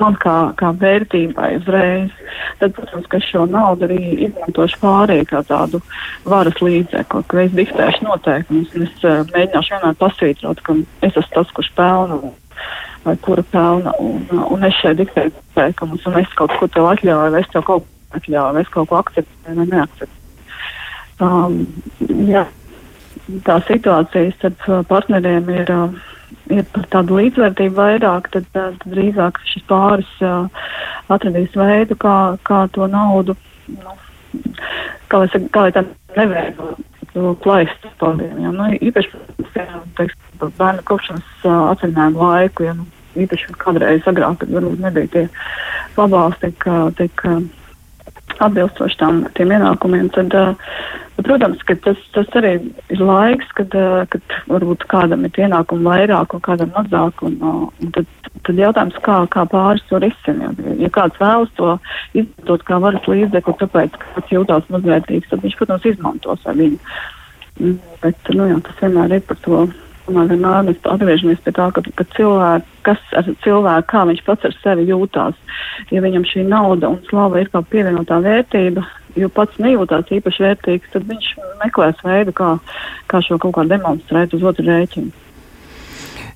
man 0.00 0.16
kā, 0.20 0.36
kā 0.58 0.72
vērtībai 0.80 1.50
uzreiz, 1.60 2.12
tad, 2.60 2.74
protams, 2.76 3.08
ka 3.12 3.20
šo 3.22 3.44
naudu 3.50 3.86
arī 3.88 4.00
izmantošu 4.28 4.80
pārējai 4.82 5.28
kā 5.28 5.42
tādu 5.48 5.82
varas 6.28 6.60
līdzekli, 6.64 7.24
ka 7.28 7.42
es 7.44 7.56
diktēšu 7.58 8.06
noteikumus 8.06 8.72
un 8.76 8.86
es 8.86 9.04
uh, 9.04 9.20
mēģināšu 9.34 9.76
vienmēr 9.76 9.98
pasvītrot, 10.00 10.62
ka 10.64 10.78
es 11.02 11.12
esmu 11.12 11.28
tas, 11.36 11.52
kurš 11.56 11.72
pelna 11.76 12.20
vai 13.02 13.16
kura 13.24 13.44
pelna, 13.50 13.94
un, 13.98 14.26
un 14.30 14.66
es 14.68 14.78
šeit 14.80 15.00
diktēju 15.00 15.34
noteikumus, 15.34 16.06
un 16.06 16.18
es 16.20 16.34
kaut 16.38 16.54
ko 16.60 16.68
tev 16.70 16.88
atļauju, 16.92 17.34
vai 17.34 17.42
es 17.42 17.50
tev 17.52 17.66
kaut 17.66 17.86
ko 17.86 18.18
atļauju, 18.18 18.56
vai 18.56 18.64
es 18.64 18.72
kaut 18.76 18.90
ko 18.90 18.98
akceptēju 19.00 19.58
vai 19.58 19.68
neakceptēju. 19.72 20.18
Um, 21.22 21.58
jā, 22.30 22.46
tā 23.46 23.58
situācija 23.68 24.34
starp 24.38 24.88
partneriem 24.90 25.54
ir. 25.54 25.70
Uh, 25.70 26.08
ir 26.52 26.64
par 26.74 26.86
tādu 26.92 27.18
līdzvērtību 27.20 27.76
vairāk, 27.76 28.28
tad, 28.34 28.46
tad 28.56 28.86
drīzāk 28.88 29.38
šis 29.48 29.64
pāris 29.68 30.08
uh, 30.24 30.48
atradīs 31.12 31.54
veidu, 31.56 31.96
kā, 32.00 32.16
kā 32.48 32.64
to 32.74 32.88
naudu, 32.90 33.36
nu, 33.72 33.94
kā 35.12 35.22
lai, 35.22 35.28
kā 35.54 35.66
lai 35.66 35.74
tā 35.76 35.84
neveido 36.16 36.72
to 37.12 37.34
plaistu 37.44 37.92
tādiem. 38.00 38.38
Ja? 38.40 38.52
Nu, 38.56 38.68
īpaši, 38.80 39.22
teiksim, 39.98 40.31
par 40.42 40.52
bērnu 40.58 40.86
kopšanas 40.90 41.46
atvaļinājumu 41.46 42.26
laiku, 42.26 42.68
ja 42.68 42.76
nu, 42.78 42.86
īpaši 43.22 43.56
kādreiz 43.60 44.06
agrāk, 44.08 44.40
kad 44.42 44.54
varbūt 44.54 44.82
nebija 44.82 45.12
tie 45.12 45.26
pabalsti 45.96 46.50
tik, 46.50 46.68
tik 46.98 47.26
atbilstoši 48.42 48.98
tam 48.98 49.20
tiem 49.36 49.52
ienākumiem, 49.54 50.08
tad, 50.14 50.34
protams, 51.22 51.62
ka 51.68 51.76
tas, 51.84 52.00
tas 52.16 52.32
arī 52.40 52.54
ir 52.92 53.02
laiks, 53.02 53.50
kad, 53.58 53.76
kad 54.12 54.36
varbūt 54.50 54.86
kādam 54.90 55.26
ir 55.28 55.42
ienākumi 55.44 55.86
vairāk 55.86 56.34
un 56.36 56.44
kādam 56.44 56.72
mazāk, 56.74 57.22
un, 57.28 57.38
un 57.42 57.94
tad, 57.94 58.08
tad 58.48 58.58
jautājums, 58.58 58.98
kā, 59.04 59.20
kā 59.32 59.46
pāris 59.52 59.84
to 59.90 60.00
risina. 60.02 60.50
Ja, 60.64 60.76
ja 60.86 60.92
kāds 60.94 61.20
vēlas 61.22 61.52
to 61.60 61.76
izmantot 62.16 62.66
kā 62.68 62.80
varas 62.82 63.08
līdzekli, 63.10 63.58
tāpēc, 63.62 63.98
ka 63.98 64.16
kāds 64.16 64.34
jūtās 64.34 64.68
mazvērtīgs, 64.72 65.30
tad 65.30 65.44
viņš, 65.44 65.58
protams, 65.60 65.88
izmantos 65.92 66.48
ar 66.48 66.58
viņu. 66.58 66.80
Mm, 67.60 67.78
bet, 68.02 68.34
nu 68.34 68.48
jā, 68.48 68.58
tas 68.66 68.78
vienmēr 68.80 69.18
ir 69.18 69.26
par 69.28 69.38
to 69.44 69.66
Un 70.10 70.26
vienmēr 70.26 70.64
mēs 70.66 70.80
atgriežamies 70.90 71.42
pie 71.44 71.52
tā, 71.54 71.68
ka, 71.74 71.82
ka 71.98 72.06
cilvēks, 72.16 72.70
kas 72.86 73.02
ar 73.18 73.28
cilvēku, 73.44 73.86
kā 73.92 74.02
viņš 74.08 74.22
pats 74.26 74.48
ar 74.48 74.56
sevi 74.58 74.88
jūtās, 74.88 75.38
ja 75.94 76.02
viņam 76.02 76.26
šī 76.26 76.42
nauda 76.48 76.90
un 76.90 76.98
slava 77.06 77.38
ir 77.38 77.50
kā 77.52 77.62
pievienotā 77.70 78.18
vērtība, 78.24 78.82
jo 79.14 79.30
pats 79.30 79.60
nejūtās 79.62 80.10
īpaši 80.18 80.46
vērtīgs, 80.48 80.90
tad 80.94 81.06
viņš 81.06 81.28
meklēs 81.62 82.02
veidu, 82.02 82.34
kā, 82.34 82.56
kā 83.12 83.22
šo 83.22 83.38
kaut 83.38 83.54
kā 83.60 83.68
demonstrēt 83.70 84.34
uz 84.34 84.42
otru 84.50 84.66
rēķinu. 84.66 85.21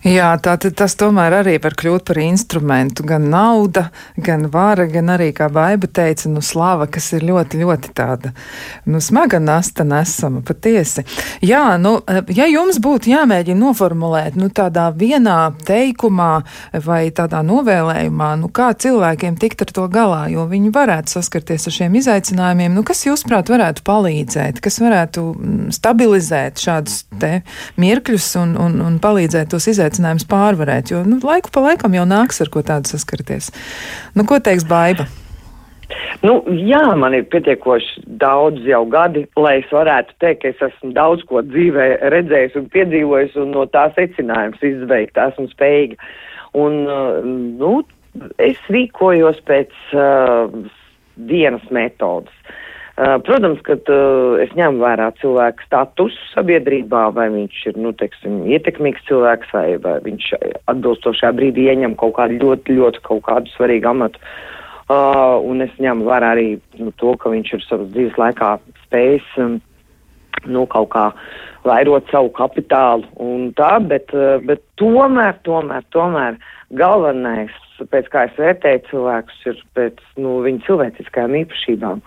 Jā, 0.07 0.29
tā 0.39 0.53
tas 0.55 0.93
tomēr 0.95 1.35
arī 1.41 1.57
var 1.59 1.75
kļūt 1.75 2.05
par 2.07 2.19
instrumentu. 2.23 3.03
Gan 3.03 3.25
nauda, 3.27 3.89
gan 4.23 4.45
vara, 4.55 4.85
gan 4.87 5.09
arī, 5.11 5.33
kā 5.35 5.49
Baiba 5.51 5.89
teica, 5.91 6.29
nu, 6.31 6.39
slava, 6.47 6.87
kas 6.87 7.09
ir 7.17 7.25
ļoti, 7.27 7.59
ļoti 7.59 7.91
tāda, 7.97 8.31
nu, 8.87 9.01
smaga 9.03 9.41
nasta 9.43 9.83
nesama, 9.83 10.45
patiesi. 10.47 11.03
Jā, 11.43 11.75
nu, 11.83 11.97
ja 12.31 12.47
jums 12.47 12.79
būtu 12.79 13.11
jāmēģina 13.11 13.59
noformulēt, 13.59 14.37
nu, 14.39 14.47
tādā 14.55 14.85
vienā 14.95 15.41
teikumā 15.67 16.31
vai 16.87 17.01
tādā 17.11 17.43
novēlējumā, 17.49 18.31
nu, 18.45 18.53
kā 18.55 18.71
cilvēkiem 18.79 19.41
tikt 19.43 19.67
ar 19.67 19.75
to 19.75 19.89
galā, 19.91 20.23
jo 20.31 20.47
viņi 20.47 20.71
varētu 20.77 21.17
saskarties 21.17 21.67
ar 21.67 21.77
šiem 21.81 21.99
izaicinājumiem, 21.99 22.79
nu, 22.79 22.87
kas, 22.87 23.03
jūsuprāt, 23.09 23.51
varētu 23.51 23.83
palīdzēt, 23.91 24.63
kas 24.63 24.79
varētu 24.85 25.27
mm, 25.35 25.75
stabilizēt 25.75 26.63
šādus 26.63 27.03
te 27.19 27.41
mirkļus 27.83 28.31
un, 28.45 28.55
un, 28.69 28.81
un 28.87 29.03
palīdzēt 29.03 29.51
tos 29.51 29.67
izaicinājumus 29.67 29.96
izaicinājumus 29.97 30.27
pārvarēt, 30.29 30.91
jo 30.93 31.05
nu, 31.05 31.21
laiku 31.23 31.51
pa 31.53 31.63
laikam 31.71 31.95
jau 31.95 32.05
nāks 32.07 32.41
ar 32.41 32.51
ko 32.51 32.63
tādu 32.63 32.89
saskarties. 32.89 33.53
Nu, 34.15 34.25
ko 34.25 34.39
teiks 34.39 34.67
Baiba? 34.69 35.07
Nu, 36.23 36.43
jā, 36.51 36.97
man 36.99 37.15
ir 37.15 37.27
pietiekoši 37.31 38.03
daudz 38.19 38.65
jau 38.67 38.85
gadi, 38.91 39.27
lai 39.37 39.61
es 39.61 39.71
varētu 39.71 40.17
teikt, 40.19 40.43
ka 40.43 40.49
es 40.51 40.63
esmu 40.73 40.93
daudz 40.97 41.23
ko 41.29 41.43
dzīvē 41.47 42.11
redzējis 42.11 42.57
un 42.59 42.67
piedzīvojis 42.73 43.37
un 43.39 43.53
no 43.55 43.67
tā 43.71 43.87
secinājums 43.95 44.63
izveikt 44.67 45.17
esmu 45.17 45.47
spējīga. 45.53 45.97
Un, 46.59 46.83
nu, 47.61 47.73
es 48.43 48.59
rīkojos 48.73 49.39
pēc 49.47 49.77
uh, 49.95 50.51
dienas 51.29 51.63
metodas. 51.71 52.35
Uh, 52.35 52.66
protams, 52.97 53.61
ka 53.61 53.75
uh, 53.77 54.39
es 54.41 54.53
ņemu 54.57 54.81
vērā 54.81 55.11
cilvēku 55.21 55.65
statusu 55.67 56.17
sabiedrībā, 56.31 57.11
vai 57.13 57.27
viņš 57.35 57.59
ir, 57.69 57.81
nu, 57.85 57.93
teiksim, 57.93 58.39
ietekmīgs 58.49 59.05
cilvēks, 59.09 59.51
vai, 59.53 59.67
vai 59.85 59.99
viņš 60.07 60.31
atbilstošajā 60.73 61.33
brīdī 61.37 61.67
ieņem 61.69 61.97
kaut 62.01 62.15
kādu 62.17 62.39
ļoti, 62.41 62.79
ļoti 62.79 63.03
kaut 63.05 63.21
kādu 63.29 63.53
svarīgu 63.53 63.91
amatu. 63.93 64.23
Uh, 64.87 65.37
un 65.45 65.61
es 65.65 65.75
ņemu 65.83 66.07
vērā 66.07 66.31
arī 66.37 66.47
nu, 66.79 66.93
to, 67.03 67.13
ka 67.21 67.33
viņš 67.35 67.53
ir 67.57 67.67
savas 67.67 67.91
dzīves 67.93 68.17
laikā 68.23 68.55
spējis 68.87 69.29
um, 69.43 69.59
nu, 70.47 70.63
kaut 70.71 70.89
kā 70.95 71.11
vairot 71.67 72.09
savu 72.15 72.31
kapitālu 72.33 73.05
un 73.21 73.51
tā, 73.59 73.75
bet, 73.93 74.15
uh, 74.15 74.39
bet 74.47 74.63
tomēr, 74.81 75.37
tomēr, 75.45 75.85
tomēr 75.93 76.41
galvenais, 76.81 77.53
pēc 77.93 78.09
kā 78.15 78.25
es 78.31 78.41
vērtēju 78.41 78.87
cilvēkus, 78.89 79.45
ir 79.53 79.63
pēc 79.77 80.01
nu, 80.23 80.39
viņu 80.47 80.65
cilvēciskajām 80.71 81.37
īpašībām. 81.43 82.01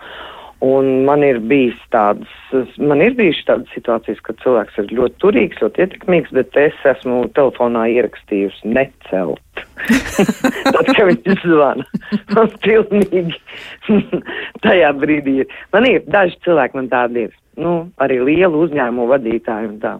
Un 0.60 0.88
man 1.08 1.22
ir 1.24 1.38
bijis 1.48 1.78
tādas, 1.88 2.32
man 2.76 3.00
ir 3.00 3.14
bijušas 3.16 3.46
tādas 3.48 3.70
situācijas, 3.72 4.18
kad 4.26 4.36
cilvēks 4.42 4.80
ir 4.82 4.90
ļoti 4.98 5.14
turīgs, 5.22 5.60
ļoti 5.64 5.84
ietekmīgs, 5.86 6.34
bet 6.36 6.58
es 6.60 6.82
esmu 6.90 7.22
telefonā 7.36 7.86
ierakstījusi 7.94 8.68
necelt. 8.74 9.62
Tad, 10.74 10.90
kad 10.90 11.06
viņš 11.08 11.46
zvana, 11.46 11.86
man 12.34 12.52
pilnīgi 12.60 13.38
tajā 14.66 14.90
brīdī 15.00 15.38
ir. 15.46 15.54
Man 15.72 15.88
ir 15.88 16.04
daži 16.12 16.36
cilvēki, 16.44 16.76
man 16.76 16.90
tādi 16.92 17.24
ir, 17.30 17.38
nu, 17.60 17.74
arī 18.04 18.20
lielu 18.28 18.66
uzņēmumu 18.66 19.08
vadītāji 19.14 19.72
un 19.72 19.80
tā. 19.80 19.96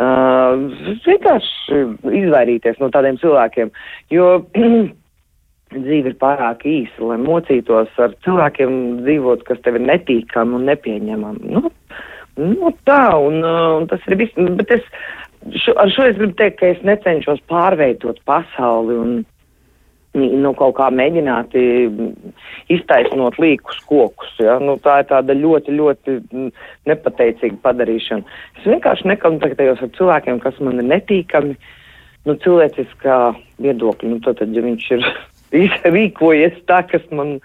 Uh, 0.00 0.70
vienkārši 1.04 1.82
izvairīties 2.22 2.80
no 2.80 2.88
tādiem 2.88 3.20
cilvēkiem, 3.20 3.68
jo 4.16 4.32
dzīve 5.74 6.12
ir 6.12 6.18
pārāk 6.20 6.64
īsa, 6.66 7.02
lai 7.12 7.18
mocītos 7.22 7.90
ar 8.02 8.14
cilvēkiem 8.26 9.02
dzīvot, 9.04 9.44
kas 9.48 9.60
tev 9.64 9.78
ir 9.78 9.86
netīkami 9.88 10.58
un 10.58 10.68
nepieņemami. 10.70 11.56
Nu, 11.56 11.70
nu 12.40 12.72
tā, 12.88 13.02
un, 13.18 13.42
uh, 13.44 13.76
un 13.78 13.90
tas 13.90 14.04
ir 14.08 14.18
viss. 14.20 14.38
Bet 14.58 14.72
es, 14.78 14.86
šo, 15.64 15.76
ar 15.80 15.92
šo 15.94 16.08
es 16.10 16.18
gribu 16.18 16.36
teikt, 16.38 16.58
ka 16.60 16.72
es 16.74 16.82
necenšos 16.86 17.42
pārveidot 17.50 18.22
pasauli 18.28 18.98
un 18.98 19.20
nu, 20.18 20.52
kaut 20.58 20.74
kā 20.78 20.88
mēģināt 20.90 21.54
iztaisnot 22.74 23.38
līkus 23.38 23.78
kokus. 23.86 24.32
Ja? 24.42 24.58
Nu, 24.62 24.76
tā 24.82 25.00
ir 25.02 25.10
tāda 25.10 25.36
ļoti, 25.38 25.74
ļoti 25.78 26.16
nepateicīga 26.90 27.60
padarīšana. 27.62 28.38
Es 28.58 28.66
vienkārši 28.66 29.10
nekontaktējos 29.12 29.84
ar 29.86 29.92
cilvēkiem, 29.98 30.40
kas 30.42 30.58
man 30.64 30.82
ir 30.82 30.88
netīkami. 30.90 31.54
Nu, 32.26 32.34
cilvēciskā 32.42 33.20
viedokļa, 33.64 34.10
nu, 34.10 34.18
tad, 34.26 34.42
ja 34.42 34.64
viņš 34.64 34.88
ir 34.98 35.06
rīkojies 35.52 36.58
tā, 36.70 36.82
kas 36.90 37.04
man 37.14 37.38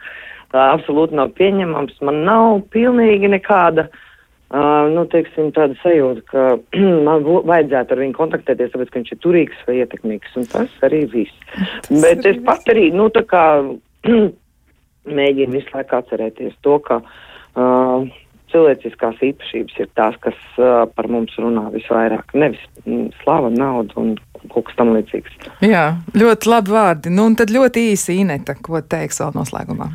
absolūti 0.56 1.18
nav 1.18 1.34
pieņemams. 1.38 2.00
Man 2.06 2.24
nav 2.28 2.62
pilnīgi 2.74 3.30
nekāda, 3.32 3.88
uh, 3.90 4.88
nu, 4.94 5.06
teiksim, 5.12 5.52
tāda 5.56 5.78
sajūta, 5.82 6.24
ka 6.32 6.46
man 7.08 7.26
vajadzētu 7.26 7.96
ar 7.96 8.04
viņu 8.04 8.18
kontaktēties, 8.18 8.74
tāpēc, 8.74 8.92
ka 8.92 9.02
viņš 9.02 9.16
ir 9.16 9.22
turīgs 9.26 9.64
vai 9.68 9.80
ietekmīgs, 9.82 10.36
un 10.40 10.50
tas 10.52 10.82
arī 10.88 11.06
viss. 11.12 11.46
Tas 11.88 12.04
Bet 12.04 12.28
es 12.30 12.42
pat 12.46 12.74
arī, 12.74 12.90
nu, 12.96 13.10
tā 13.14 13.26
kā 13.30 13.46
mēģinu 15.20 15.58
visu 15.60 15.76
laiku 15.76 16.00
atcerēties 16.00 16.56
to, 16.66 16.78
ka 16.88 17.02
uh, 17.02 18.06
cilvēciskās 18.54 19.20
īpašības 19.26 19.82
ir 19.82 19.92
tās, 19.98 20.16
kas 20.24 20.38
uh, 20.62 20.86
par 20.96 21.10
mums 21.12 21.36
runā 21.42 21.68
visvairāk. 21.74 22.32
Nevis 22.38 22.64
mm, 22.86 23.12
slava, 23.24 23.52
nauda 23.52 23.98
un 24.02 24.16
kaut 24.54 24.68
kas 24.70 24.80
tam 24.80 24.94
līdzīgs. 24.96 25.38
Jā, 25.66 25.86
ļoti 26.16 26.52
labi 26.52 26.76
vārdi. 26.76 27.14
Nu, 27.14 27.30
un 27.30 27.38
tad 27.40 27.54
ļoti 27.54 27.90
īsi 27.94 28.20
Ineta, 28.22 28.58
ko 28.62 28.82
teiks 28.82 29.22
vēl 29.24 29.36
noslēgumā. 29.38 29.92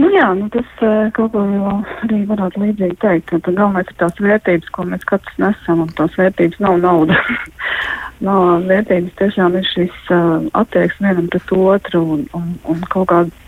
Nu 0.00 0.08
jā, 0.08 0.30
nu 0.34 0.48
tas 0.50 0.68
kaut 1.14 1.34
ko 1.34 1.42
arī 2.02 2.22
varētu 2.26 2.62
līdzīgi 2.62 2.96
teikt, 3.02 3.34
ka 3.44 3.52
galvenais 3.52 3.90
ir 3.90 3.98
tās 4.00 4.16
vērtības, 4.24 4.70
ko 4.72 4.86
mēs 4.88 5.04
katrs 5.08 5.36
nesam, 5.42 5.84
un 5.84 5.92
tās 5.98 6.16
vērtības 6.18 6.62
nav 6.64 6.78
nauda. 6.80 7.18
no, 8.26 8.38
vērtības 8.70 9.18
tiešām 9.20 9.58
ir 9.60 9.68
šis 9.68 10.10
uh, 10.14 10.48
attieksme 10.58 11.12
vienam 11.12 11.28
pret 11.32 11.54
otru 11.54 12.02
un, 12.16 12.24
un, 12.38 12.48
un 12.72 12.82
kaut 12.88 13.10
kāda 13.12 13.41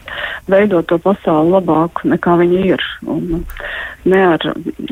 veidot 0.51 0.87
to 0.91 0.99
pasauli 1.03 1.55
labāku 1.55 2.11
nekā 2.13 2.37
viņi 2.41 2.63
ir. 2.75 2.85
Un 3.09 3.45
ne 4.05 4.21
ar, 4.35 4.47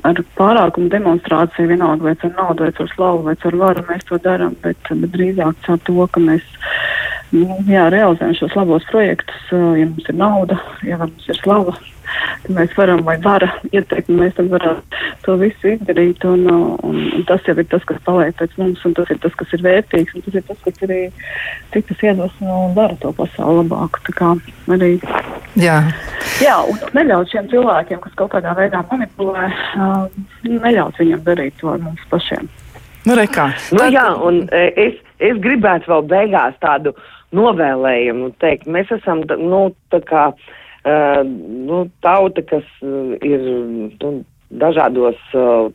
ar 0.08 0.22
pārākumu 0.38 0.90
demonstrāciju, 0.92 1.70
vienalga 1.72 2.08
vai 2.08 2.16
ar 2.16 2.34
naudu, 2.36 2.66
vai 2.66 2.72
ar 2.72 2.92
slavu, 2.94 3.24
vai 3.28 3.36
ar 3.36 3.58
varu 3.64 3.86
mēs 3.88 4.08
to 4.08 4.20
darām, 4.24 4.56
bet, 4.64 4.80
bet 4.90 5.14
drīzāk 5.16 5.64
caur 5.66 5.82
to, 5.88 6.06
ka 6.12 6.24
mēs 6.24 6.46
nu, 7.32 7.58
jā, 7.68 7.88
realizējam 7.92 8.36
šos 8.40 8.56
labos 8.58 8.88
projektus, 8.90 9.48
ja 9.52 9.88
mums 9.88 10.08
ir 10.08 10.18
nauda, 10.18 10.60
ja 10.86 11.00
mums 11.00 11.28
ir 11.28 11.40
slava, 11.40 11.76
mēs 12.50 12.72
varam 12.76 13.02
vai 13.06 13.16
vara 13.22 13.48
ietekmi, 13.70 14.16
mēs 14.18 14.34
tam 14.36 14.48
varam 14.52 14.80
to 15.26 15.36
visu 15.40 15.74
izdarīt, 15.74 16.24
un, 16.26 16.46
un, 16.50 17.02
un 17.18 17.26
tas 17.28 17.44
jau 17.46 17.54
ir 17.58 17.68
tas, 17.70 17.84
kas 17.88 18.00
paliek 18.06 18.34
pēc 18.38 18.56
mums, 18.58 18.82
un 18.88 18.96
tas 18.98 19.10
ir 19.12 19.20
tas, 19.22 19.34
kas 19.38 19.54
ir 19.54 19.62
vērtīgs, 19.66 20.16
un 20.16 20.26
tas 20.26 20.38
ir 20.38 20.46
tas, 20.48 20.58
kas 20.64 20.82
arī 20.86 21.00
citas 21.74 22.02
iedvesmo 22.02 22.58
un 22.66 22.74
dara 22.78 22.98
to 23.02 23.12
pasauli 23.18 23.62
labāku. 23.62 24.02
Tā 24.08 24.16
kā 24.18 24.32
arī. 24.74 24.92
Jā. 25.60 25.78
Jā, 26.42 26.56
un 26.66 26.80
neļaut 26.96 27.30
šiem 27.30 27.48
cilvēkiem, 27.52 28.02
kas 28.02 28.18
kaut 28.18 28.32
kādā 28.34 28.54
veidā 28.58 28.82
manipulē, 28.90 29.48
uh, 29.76 30.04
neļaut 30.48 30.98
viņiem 30.98 31.24
darīt 31.26 31.58
to 31.60 31.70
ar 31.74 31.82
mums 31.82 32.02
pašiem. 32.10 32.50
Nu, 33.06 33.16
rekā. 33.18 33.48
Nu, 33.74 33.88
jā, 33.90 34.06
un 34.22 34.44
es, 34.54 34.98
es 35.18 35.38
gribētu 35.42 35.90
vēl 35.90 36.04
beigās 36.10 36.54
tādu 36.62 36.94
novēlējumu 37.34 38.30
teikt. 38.42 38.68
Mēs 38.70 38.90
esam, 38.94 39.24
nu, 39.40 39.64
tā 39.90 39.98
kā, 40.06 40.28
uh, 40.30 40.58
nu, 40.86 41.84
tauta, 42.02 42.42
kas 42.42 42.66
uh, 42.82 43.14
ir, 43.22 43.42
nu, 44.02 44.12
dažādos 44.50 45.18
uh, 45.38 45.70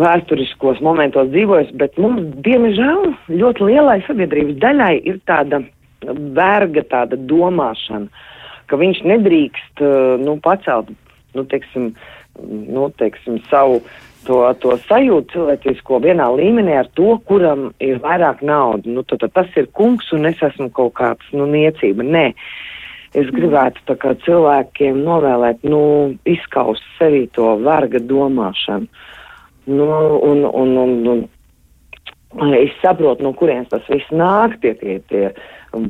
vēsturiskos 0.00 0.80
momentos 0.84 1.30
dzīvojas, 1.32 1.72
bet 1.80 1.96
mums, 2.00 2.24
diemžēl, 2.44 3.10
ļoti 3.32 3.70
lielai 3.70 4.00
sabiedrības 4.06 4.60
daļai 4.62 4.94
ir 5.08 5.20
tāda 5.28 5.62
verga, 6.36 6.84
tāda 6.88 7.16
domāšana, 7.16 8.08
ka 8.68 8.80
viņš 8.80 9.04
nedrīkst 9.04 9.84
uh, 9.84 10.16
nu, 10.20 10.38
pacelt 10.44 10.92
nu, 11.36 11.44
teiksim, 11.44 11.92
nu, 12.72 12.88
teiksim, 12.98 13.40
savu 13.50 13.82
to, 14.26 14.40
to 14.62 14.76
sajūtu 14.88 15.34
cilvēcisko 15.34 16.00
vienā 16.04 16.26
līmenī 16.34 16.76
ar 16.80 16.88
to, 16.98 17.16
kuram 17.28 17.68
ir 17.84 18.00
vairāk 18.02 18.42
naudas. 18.46 18.88
Nu, 18.88 19.04
tad, 19.06 19.22
tad 19.24 19.34
tas 19.36 19.60
ir 19.60 19.68
kungs 19.76 20.08
un 20.16 20.28
es 20.30 20.40
esmu 20.42 20.70
kaut 20.74 20.96
kāds 20.98 21.36
nu, 21.36 21.46
niecība. 21.50 22.06
Nē. 22.06 22.30
Es 23.16 23.30
gribētu 23.32 23.96
cilvēkiem 24.26 24.98
novēlēt, 25.06 25.62
nu, 25.64 25.80
izskaust 26.28 26.84
sevī 26.98 27.24
to 27.32 27.54
verga 27.64 28.00
domāšanu. 28.02 28.88
Nu, 29.66 29.86
un, 30.22 30.44
un, 30.44 30.74
un, 30.78 31.22
un 32.36 32.52
es 32.54 32.74
saprotu, 32.82 33.24
no 33.24 33.32
kurienes 33.34 33.70
tas 33.72 33.86
viss 33.90 34.12
nāk, 34.12 34.58
tie, 34.62 34.74
tie, 34.78 34.98
tie 35.10 35.30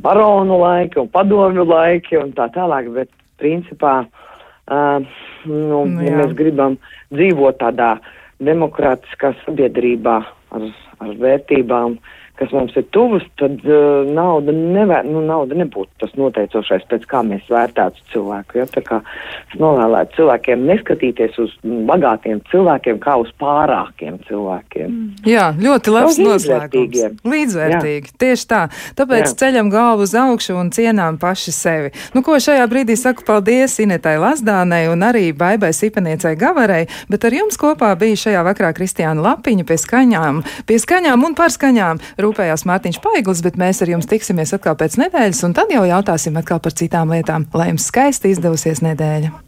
baronu 0.01 0.57
laiki 0.63 1.01
un 1.03 1.09
padomju 1.13 1.67
laiki 1.67 2.17
un 2.17 2.31
tā 2.37 2.47
tālāk, 2.55 2.89
bet 2.95 3.11
principā, 3.37 3.99
uh, 4.07 5.03
nu, 5.45 5.83
nu, 5.85 6.01
ja 6.07 6.15
mēs 6.17 6.33
gribam 6.37 6.79
dzīvot 7.13 7.59
tādā 7.61 7.97
demokrātiskā 8.43 9.33
sabiedrībā 9.43 10.17
ar, 10.55 10.67
ar 11.03 11.13
vērtībām, 11.21 11.97
kas 12.37 12.53
mums 12.53 12.75
ir 12.77 12.85
tuvas, 12.95 13.25
tad 13.39 13.59
uh, 13.65 14.07
nauda, 14.07 14.53
nevēr, 14.53 15.07
nu, 15.09 15.21
nauda 15.25 15.57
nebūtu 15.57 16.03
tas 16.03 16.13
noteicošais, 16.19 16.85
pēc 16.91 17.07
kā 17.09 17.23
mēs 17.25 17.47
vērtētu 17.51 18.03
cilvēku. 18.13 18.59
Ja? 18.61 18.67
Tā 18.71 18.83
kā 18.85 18.99
es 19.47 19.57
novēlētu 19.61 20.19
cilvēkiem 20.19 20.65
neskatīties 20.69 21.39
uz 21.41 21.55
bagātiem 21.63 22.41
cilvēkiem 22.51 23.01
kā 23.03 23.17
uz 23.21 23.31
pārākiem 23.41 24.19
cilvēkiem. 24.27 24.87
Mm. 24.87 25.27
Jā, 25.27 25.49
ļoti 25.57 25.93
labs 25.93 26.19
noslēgums. 26.21 27.21
Līdzvērtīgi. 27.27 28.11
Jā. 28.11 28.17
Tieši 28.21 28.47
tā. 28.49 28.61
Tāpēc 28.97 29.25
Jā. 29.25 29.33
ceļam 29.41 29.71
galvu 29.73 30.05
uz 30.07 30.13
augšu 30.17 30.57
un 30.59 30.71
cienām 30.75 31.17
paši 31.21 31.53
sevi. 31.55 31.91
Nu, 32.15 32.23
ko 32.25 32.37
šajā 32.41 32.65
brīdī 32.69 32.97
saku 32.99 33.25
paldies 33.27 33.77
Inetai 33.83 34.17
Lazdānei 34.21 34.87
un 34.91 35.05
arī 35.05 35.31
Baibai 35.37 35.73
Sipaniecai 35.75 36.35
Gavarei, 36.39 36.85
bet 37.11 37.25
ar 37.27 37.35
jums 37.35 37.59
kopā 37.59 37.93
bija 37.99 38.19
šajā 38.27 38.43
vakarā 38.47 38.73
Kristiāna 38.77 39.23
Lapiņa 39.25 39.67
pie 39.67 39.79
skaņām, 39.81 40.41
pie 40.69 40.79
skaņām 40.83 41.25
un 41.27 41.37
par 41.37 41.53
skaņām 41.53 42.01
rūpējās 42.27 42.67
Mārtiņš 42.69 43.01
Paiglis, 43.03 43.43
bet 43.45 43.59
mēs 43.59 43.81
ar 43.83 43.95
jums 43.95 44.09
tiksimies 44.11 44.55
atkal 44.57 44.77
pēc 44.79 44.99
nedēļas 45.01 45.43
un 45.47 45.57
tad 45.57 45.73
jau 45.73 45.87
jautāsim 45.87 46.37
atkal 46.39 46.61
par 46.63 46.75
citām 46.77 47.15
lietām. 47.15 47.49
Lai 47.57 47.71
jums 47.71 47.89
skaisti 47.91 48.35
izdevusies 48.35 48.83
nedēļa! 48.85 49.46